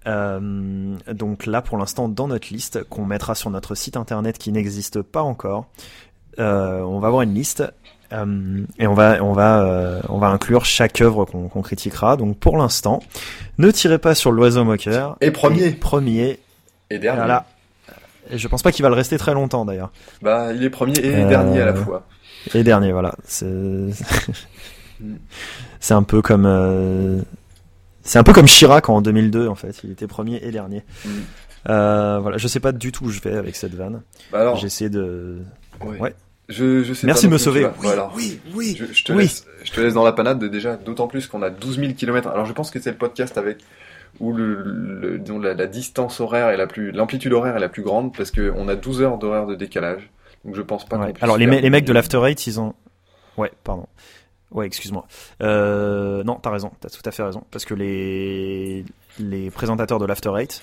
Euh, 0.07 0.97
donc 1.13 1.45
là, 1.47 1.61
pour 1.61 1.77
l'instant, 1.77 2.09
dans 2.09 2.27
notre 2.29 2.49
liste 2.53 2.85
qu'on 2.85 3.05
mettra 3.05 3.35
sur 3.35 3.51
notre 3.51 3.75
site 3.75 3.97
internet 3.99 4.39
qui 4.39 4.51
n'existe 4.51 5.03
pas 5.03 5.21
encore, 5.23 5.67
euh, 6.39 6.81
on 6.81 7.01
va 7.01 7.09
avoir 7.09 7.23
une 7.23 7.35
liste 7.35 7.63
euh, 8.13 8.65
et 8.79 8.87
on 8.87 8.95
va 8.95 9.23
on 9.23 9.33
va 9.35 9.63
euh, 9.63 10.01
on 10.09 10.19
va 10.19 10.29
inclure 10.29 10.65
chaque 10.65 11.01
œuvre 11.03 11.27
qu'on 11.27 11.63
critiquera. 11.63 12.17
Donc 12.17 12.39
pour 12.39 12.57
l'instant, 12.57 13.03
ne 13.59 13.71
tirez 13.71 13.99
pas 13.99 14.15
sur 14.15 14.33
l'oiseau 14.33 14.65
moqueur. 14.65 15.17
Et 15.21 15.31
premier. 15.31 15.73
premier. 15.73 16.41
Et 16.89 16.99
dernier. 16.99 17.19
Voilà. 17.21 17.47
Et 18.33 18.39
je 18.39 18.49
pense 18.49 18.63
pas 18.63 18.73
qu'il 18.73 18.83
va 18.83 18.89
le 18.89 18.95
rester 18.95 19.19
très 19.19 19.35
longtemps 19.35 19.65
d'ailleurs. 19.65 19.91
Bah, 20.23 20.53
il 20.53 20.63
est 20.63 20.71
premier 20.71 20.99
et 20.99 21.15
Euh, 21.25 21.29
dernier 21.29 21.61
à 21.63 21.67
la 21.67 21.75
fois. 21.75 22.07
Et 22.55 22.63
dernier, 22.63 22.93
voilà. 22.93 23.15
C'est 25.81 25.95
un 25.95 26.03
peu 26.03 26.21
comme 26.23 26.45
euh, 26.47 27.21
c'est 28.03 28.19
un 28.19 28.23
peu 28.23 28.33
comme 28.33 28.47
Chirac 28.47 28.89
en 28.89 29.01
2002 29.01 29.49
en 29.49 29.55
fait. 29.55 29.81
Il 29.85 29.91
était 29.93 30.07
premier 30.07 30.37
et 30.43 30.51
dernier. 30.51 30.85
Mm. 31.05 31.09
Euh, 31.69 32.19
voilà, 32.21 32.37
je 32.39 32.49
sais 32.49 32.61
pas 32.61 32.73
du 32.73 32.93
tout 32.93 33.05
où 33.07 33.11
je 33.11 33.21
vais 33.21 33.35
avec 33.37 33.57
cette 33.57 33.75
vanne. 33.75 34.03
Bah 34.33 34.41
alors, 34.41 34.57
J'essaie 34.57 34.89
de. 34.91 35.39
ouais. 35.83 35.99
ouais. 35.99 36.15
Je, 36.49 36.83
je 36.83 36.93
sais 36.95 37.07
Merci 37.07 37.27
pas 37.27 37.29
de 37.29 37.33
me 37.35 37.39
sauver. 37.39 37.65
Oui, 37.65 37.71
Voilà. 37.79 38.11
oui, 38.17 38.41
oui. 38.55 38.77
Je, 38.79 38.87
je 38.93 39.05
te 39.05 39.13
oui. 39.13 39.23
laisse, 39.23 39.47
je 39.63 39.71
te 39.71 39.81
laisse 39.81 39.95
dans 39.95 40.03
la 40.05 40.13
panade 40.13 40.43
déjà, 40.45 40.77
d'autant 40.77 41.07
plus 41.07 41.29
qu'on 41.29 41.43
a 41.43 41.51
12 41.51 41.79
000 41.79 41.93
km. 41.93 42.29
Alors 42.29 42.45
je 42.45 42.53
pense 42.53 42.71
que 42.73 42.81
c'est 42.81 42.91
le 42.91 42.97
podcast 42.97 43.39
avec 43.39 43.59
où 44.19 44.33
le, 44.33 44.63
le- 44.63 45.19
disons, 45.19 45.39
la, 45.39 45.55
la 45.55 45.67
distance 45.67 46.21
horaire 46.21 46.49
est 46.49 46.57
la 46.57 46.67
plus, 46.67 46.91
l'amplitude 46.93 47.33
horaire 47.33 47.57
est 47.57 47.61
la 47.61 47.69
plus 47.69 47.83
grande 47.83 48.15
parce 48.17 48.31
que 48.31 48.53
on 48.57 48.69
a 48.69 48.75
12 48.77 49.03
heures 49.03 49.19
d'horaire 49.19 49.47
de 49.47 49.55
décalage. 49.55 50.11
Donc 50.45 50.55
je 50.57 50.63
pense 50.63 50.85
pas 50.87 50.97
Ouais. 50.99 51.07
qu'on 51.07 51.13
puisse 51.13 51.23
Alors 51.23 51.37
les, 51.37 51.47
faire 51.47 51.55
me- 51.57 51.61
les 51.61 51.71
mecs 51.71 51.85
de 51.85 51.93
l'After 51.93 52.21
Eight, 52.27 52.47
ils 52.47 52.59
ont. 52.61 52.75
Ouais, 53.37 53.53
pardon. 53.65 53.87
Ouais, 54.51 54.67
excuse-moi. 54.67 55.07
Euh, 55.43 56.25
non, 56.25 56.35
t'as 56.43 56.51
raison, 56.51 56.73
t'as 56.81 56.89
tout 56.89 57.03
à 57.05 57.11
fait 57.13 57.23
raison, 57.23 57.45
parce 57.53 57.65
que 57.65 57.75
les 57.75 58.85
les 59.21 59.51
présentateurs 59.51 59.99
de 60.01 60.07
l'After 60.07 60.33
Eight, 60.39 60.61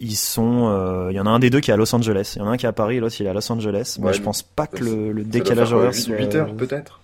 ils 0.00 0.16
sont. 0.16 0.68
euh, 0.68 1.08
Il 1.10 1.16
y 1.16 1.20
en 1.20 1.26
a 1.26 1.30
un 1.30 1.38
des 1.38 1.48
deux 1.50 1.60
qui 1.60 1.70
est 1.70 1.74
à 1.74 1.76
Los 1.78 1.94
Angeles, 1.94 2.34
il 2.36 2.40
y 2.40 2.42
en 2.42 2.48
a 2.48 2.50
un 2.50 2.56
qui 2.58 2.66
est 2.66 2.68
à 2.68 2.72
Paris, 2.72 3.00
l'autre 3.00 3.16
il 3.20 3.26
est 3.26 3.30
à 3.30 3.32
Los 3.32 3.50
Angeles. 3.50 3.96
mais 4.00 4.08
Ouais, 4.08 4.12
je 4.12 4.20
pense 4.22 4.42
pas 4.42 4.66
que 4.66 4.84
le, 4.84 5.24
décalage 5.24 5.72
horaire 5.72 5.94
soit. 5.94 6.16
huit 6.16 6.34
heures 6.34 6.52
peut-être. 6.54 7.00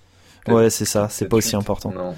Ouais, 0.49 0.69
c'est 0.71 0.85
ça, 0.85 1.09
c'est 1.09 1.29
pas 1.29 1.37
aussi 1.37 1.57
important. 1.57 1.93
Non. 1.93 2.15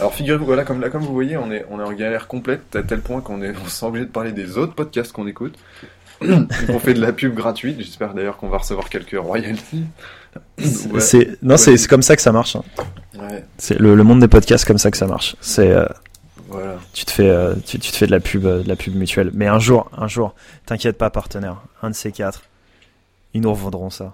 Alors 0.00 0.14
figurez-vous, 0.14 0.44
voilà, 0.46 0.64
comme, 0.64 0.80
là, 0.80 0.90
comme 0.90 1.02
vous 1.02 1.12
voyez, 1.12 1.36
on 1.36 1.50
est, 1.52 1.64
on 1.70 1.78
est 1.80 1.84
en 1.84 1.92
galère 1.92 2.26
complète 2.26 2.74
à 2.76 2.82
tel 2.82 3.00
point 3.00 3.20
qu'on 3.20 3.42
est, 3.42 3.52
on 3.64 3.66
se 3.66 3.70
sent 3.70 3.86
obligé 3.86 4.06
de 4.06 4.10
parler 4.10 4.32
des 4.32 4.58
autres 4.58 4.74
podcasts 4.74 5.12
qu'on 5.12 5.26
écoute. 5.26 5.54
On 6.68 6.78
fait 6.78 6.94
de 6.94 7.00
la 7.00 7.12
pub 7.12 7.34
gratuite. 7.34 7.80
J'espère 7.80 8.14
d'ailleurs 8.14 8.36
qu'on 8.36 8.48
va 8.48 8.58
recevoir 8.58 8.88
quelques 8.88 9.18
royalties. 9.18 9.86
Ouais. 10.56 11.00
C'est 11.00 11.42
non, 11.42 11.54
Ouais. 11.54 11.56
c'est 11.58 11.76
c'est 11.76 11.88
comme 11.88 12.02
ça 12.02 12.14
que 12.14 12.22
ça 12.22 12.30
marche. 12.30 12.54
hein. 12.54 12.62
Ouais, 13.18 13.42
C'est 13.58 13.76
le, 13.76 13.96
le 13.96 14.04
monde 14.04 14.20
des 14.20 14.28
podcasts 14.28 14.64
comme 14.64 14.78
ça 14.78 14.92
que 14.92 14.96
ça 14.96 15.08
marche. 15.08 15.34
C'est 15.40 15.72
euh, 15.72 15.84
voilà. 16.46 16.76
tu 16.92 17.04
te 17.06 17.10
fais 17.10 17.28
euh, 17.28 17.54
tu, 17.66 17.80
tu 17.80 17.90
te 17.90 17.96
fais 17.96 18.06
de 18.06 18.12
la 18.12 18.20
pub 18.20 18.46
euh, 18.46 18.62
de 18.62 18.68
la 18.68 18.76
pub 18.76 18.94
mutuelle. 18.94 19.32
Mais 19.34 19.48
un 19.48 19.58
jour, 19.58 19.90
un 19.98 20.06
jour, 20.06 20.32
t'inquiète 20.64 20.96
pas, 20.96 21.10
partenaire, 21.10 21.56
un 21.82 21.90
de 21.90 21.94
ces 21.96 22.12
quatre, 22.12 22.44
ils 23.34 23.40
nous 23.40 23.50
revendront 23.50 23.90
ça. 23.90 24.12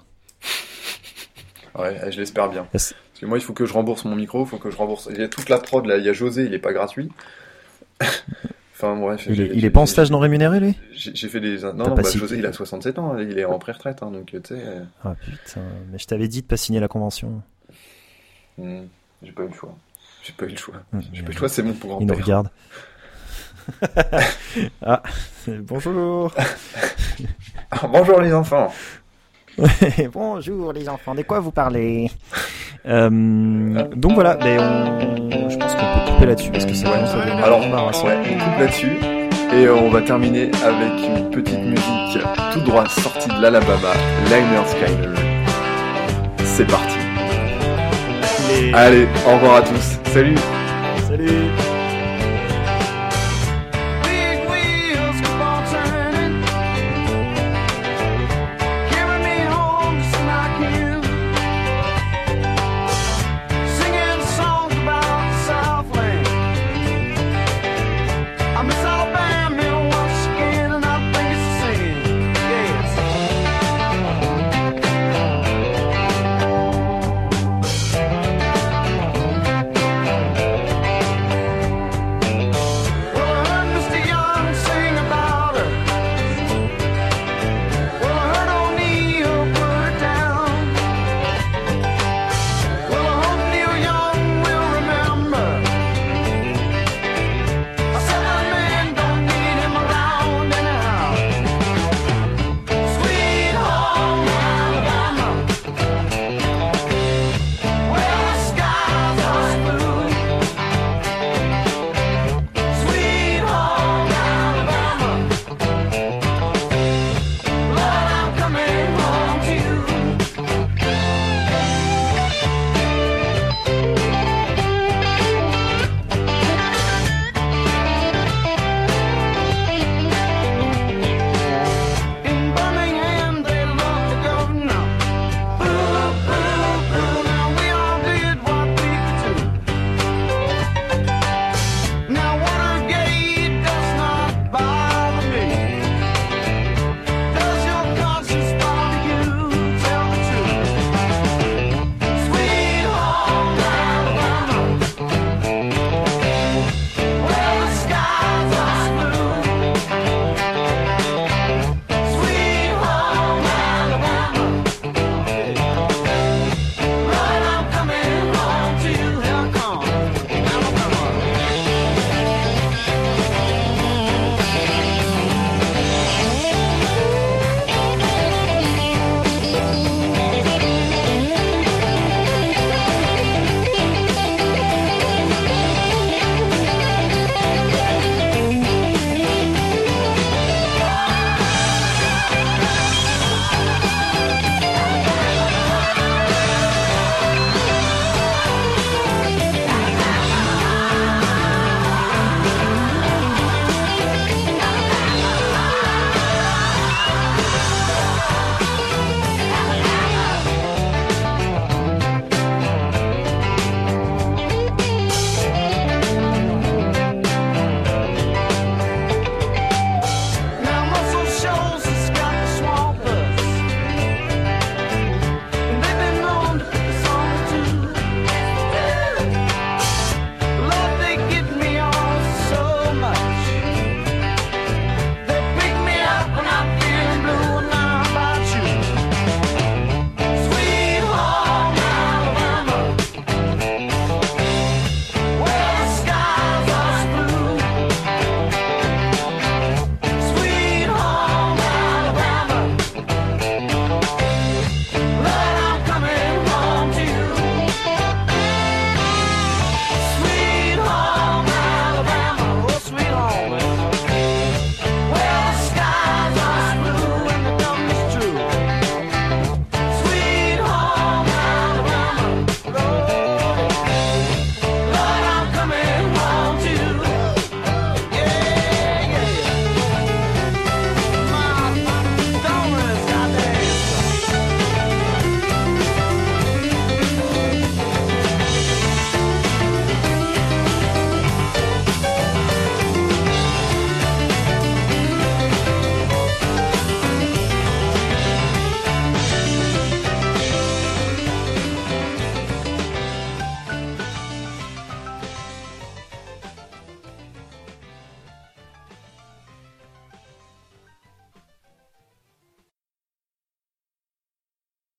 Ouais, 1.79 2.01
je 2.11 2.19
l'espère 2.19 2.49
bien. 2.49 2.67
Yes. 2.73 2.95
Parce 3.19 3.27
que 3.27 3.31
moi, 3.31 3.39
il 3.39 3.41
faut 3.41 3.53
que 3.53 3.67
je 3.67 3.73
rembourse 3.73 4.05
mon 4.05 4.15
micro, 4.15 4.45
il 4.45 4.49
faut 4.49 4.59
que 4.59 4.71
je 4.71 4.77
rembourse. 4.77 5.09
Il 5.11 5.19
y 5.19 5.25
a 5.25 5.29
toute 5.29 5.49
la 5.49 5.59
prod 5.59 5.85
là, 5.85 5.97
il 5.97 6.05
y 6.05 6.09
a 6.09 6.13
José, 6.13 6.45
il 6.45 6.55
est 6.55 6.61
pas 6.61 6.73
gratuit. 6.73 7.11
enfin 8.77 8.95
bref. 8.95 9.25
Il 9.29 9.41
est, 9.41 9.47
il 9.47 9.59
j'ai- 9.61 9.67
est 9.67 9.71
pas 9.71 9.81
en 9.81 9.87
stage 9.87 10.13
non 10.13 10.21
rémunéré 10.21 10.61
lui? 10.61 10.77
J'ai 10.93 11.29
fait 11.29 11.41
des. 11.41 11.59
Non, 11.63 11.75
non, 11.75 11.95
bah. 11.97 12.03
José, 12.05 12.39
il 12.39 12.47
a 12.47 12.53
67 12.53 12.97
ans, 13.01 13.19
il 13.19 13.37
est 13.37 13.45
en 13.45 13.59
pré-retraite, 13.59 14.05
hein, 14.05 14.13
donc 14.13 14.27
tu 14.27 14.37
sais. 14.45 14.55
euh, 14.55 14.85
Ah 15.03 15.17
putain, 15.21 15.63
mais 15.91 15.99
je 15.99 16.07
t'avais 16.07 16.29
dit 16.29 16.43
de 16.43 16.47
pas 16.47 16.57
signer 16.57 16.79
la 16.79 16.87
convention. 16.87 17.43
hmm, 18.57 18.83
j'ai 19.25 19.33
pas 19.33 19.43
eu 19.43 19.49
le 19.49 19.53
choix. 19.53 19.75
J'ai 20.23 20.33
pas 20.35 20.45
eu 20.47 20.51
le 20.51 20.57
choix. 20.57 20.77
Hum, 20.93 21.03
J'ai 21.13 21.23
pas 21.23 21.31
eu 21.31 21.33
le 21.33 21.39
choix, 21.39 21.49
c'est 21.49 21.65
mon 21.65 21.73
pour 21.73 21.99
Il 22.01 22.07
nous 22.07 22.15
regarde. 22.15 22.51
ah, 24.83 25.03
bonjour. 25.49 26.33
Ah, 27.71 27.87
bonjour 27.89 28.21
les 28.23 28.33
enfants. 28.33 28.73
Bonjour 30.13 30.73
les 30.73 30.89
enfants, 30.89 31.15
de 31.15 31.23
quoi 31.23 31.41
vous 31.41 31.51
parlez? 31.51 32.11
Euh, 32.87 33.09
Donc 33.97 34.13
voilà, 34.13 34.39
mais 34.43 34.57
on, 34.59 35.49
je 35.51 35.57
pense 35.57 35.75
qu'on 35.75 35.81
peut 35.81 36.13
couper 36.13 36.27
là-dessus 36.27 36.51
parce 36.51 36.65
que 36.65 36.75
ça 36.75 36.89
commence 36.91 37.11
à 37.11 37.17
devenir 37.25 37.45
Alors, 37.45 37.65
embarrassant. 37.67 38.07
ouais, 38.07 38.17
on 38.25 38.39
coupe 38.39 38.61
là-dessus. 38.61 38.97
Et 39.53 39.65
euh, 39.67 39.75
on 39.75 39.89
va 39.91 40.03
terminer 40.03 40.51
avec 40.65 40.93
une 41.09 41.31
petite 41.31 41.59
musique 41.61 42.23
tout 42.53 42.61
droit 42.61 42.87
sortie 42.89 43.29
de 43.29 43.41
l'Alabama, 43.43 43.93
Liner 44.27 44.67
Skyler. 44.67 45.15
C'est 46.45 46.67
parti. 46.67 46.97
Les- 48.51 48.73
Allez, 48.75 49.09
au 49.27 49.35
revoir 49.35 49.57
à 49.57 49.63
tous. 49.63 49.99
Salut 50.13 50.37
Salut 51.09 51.31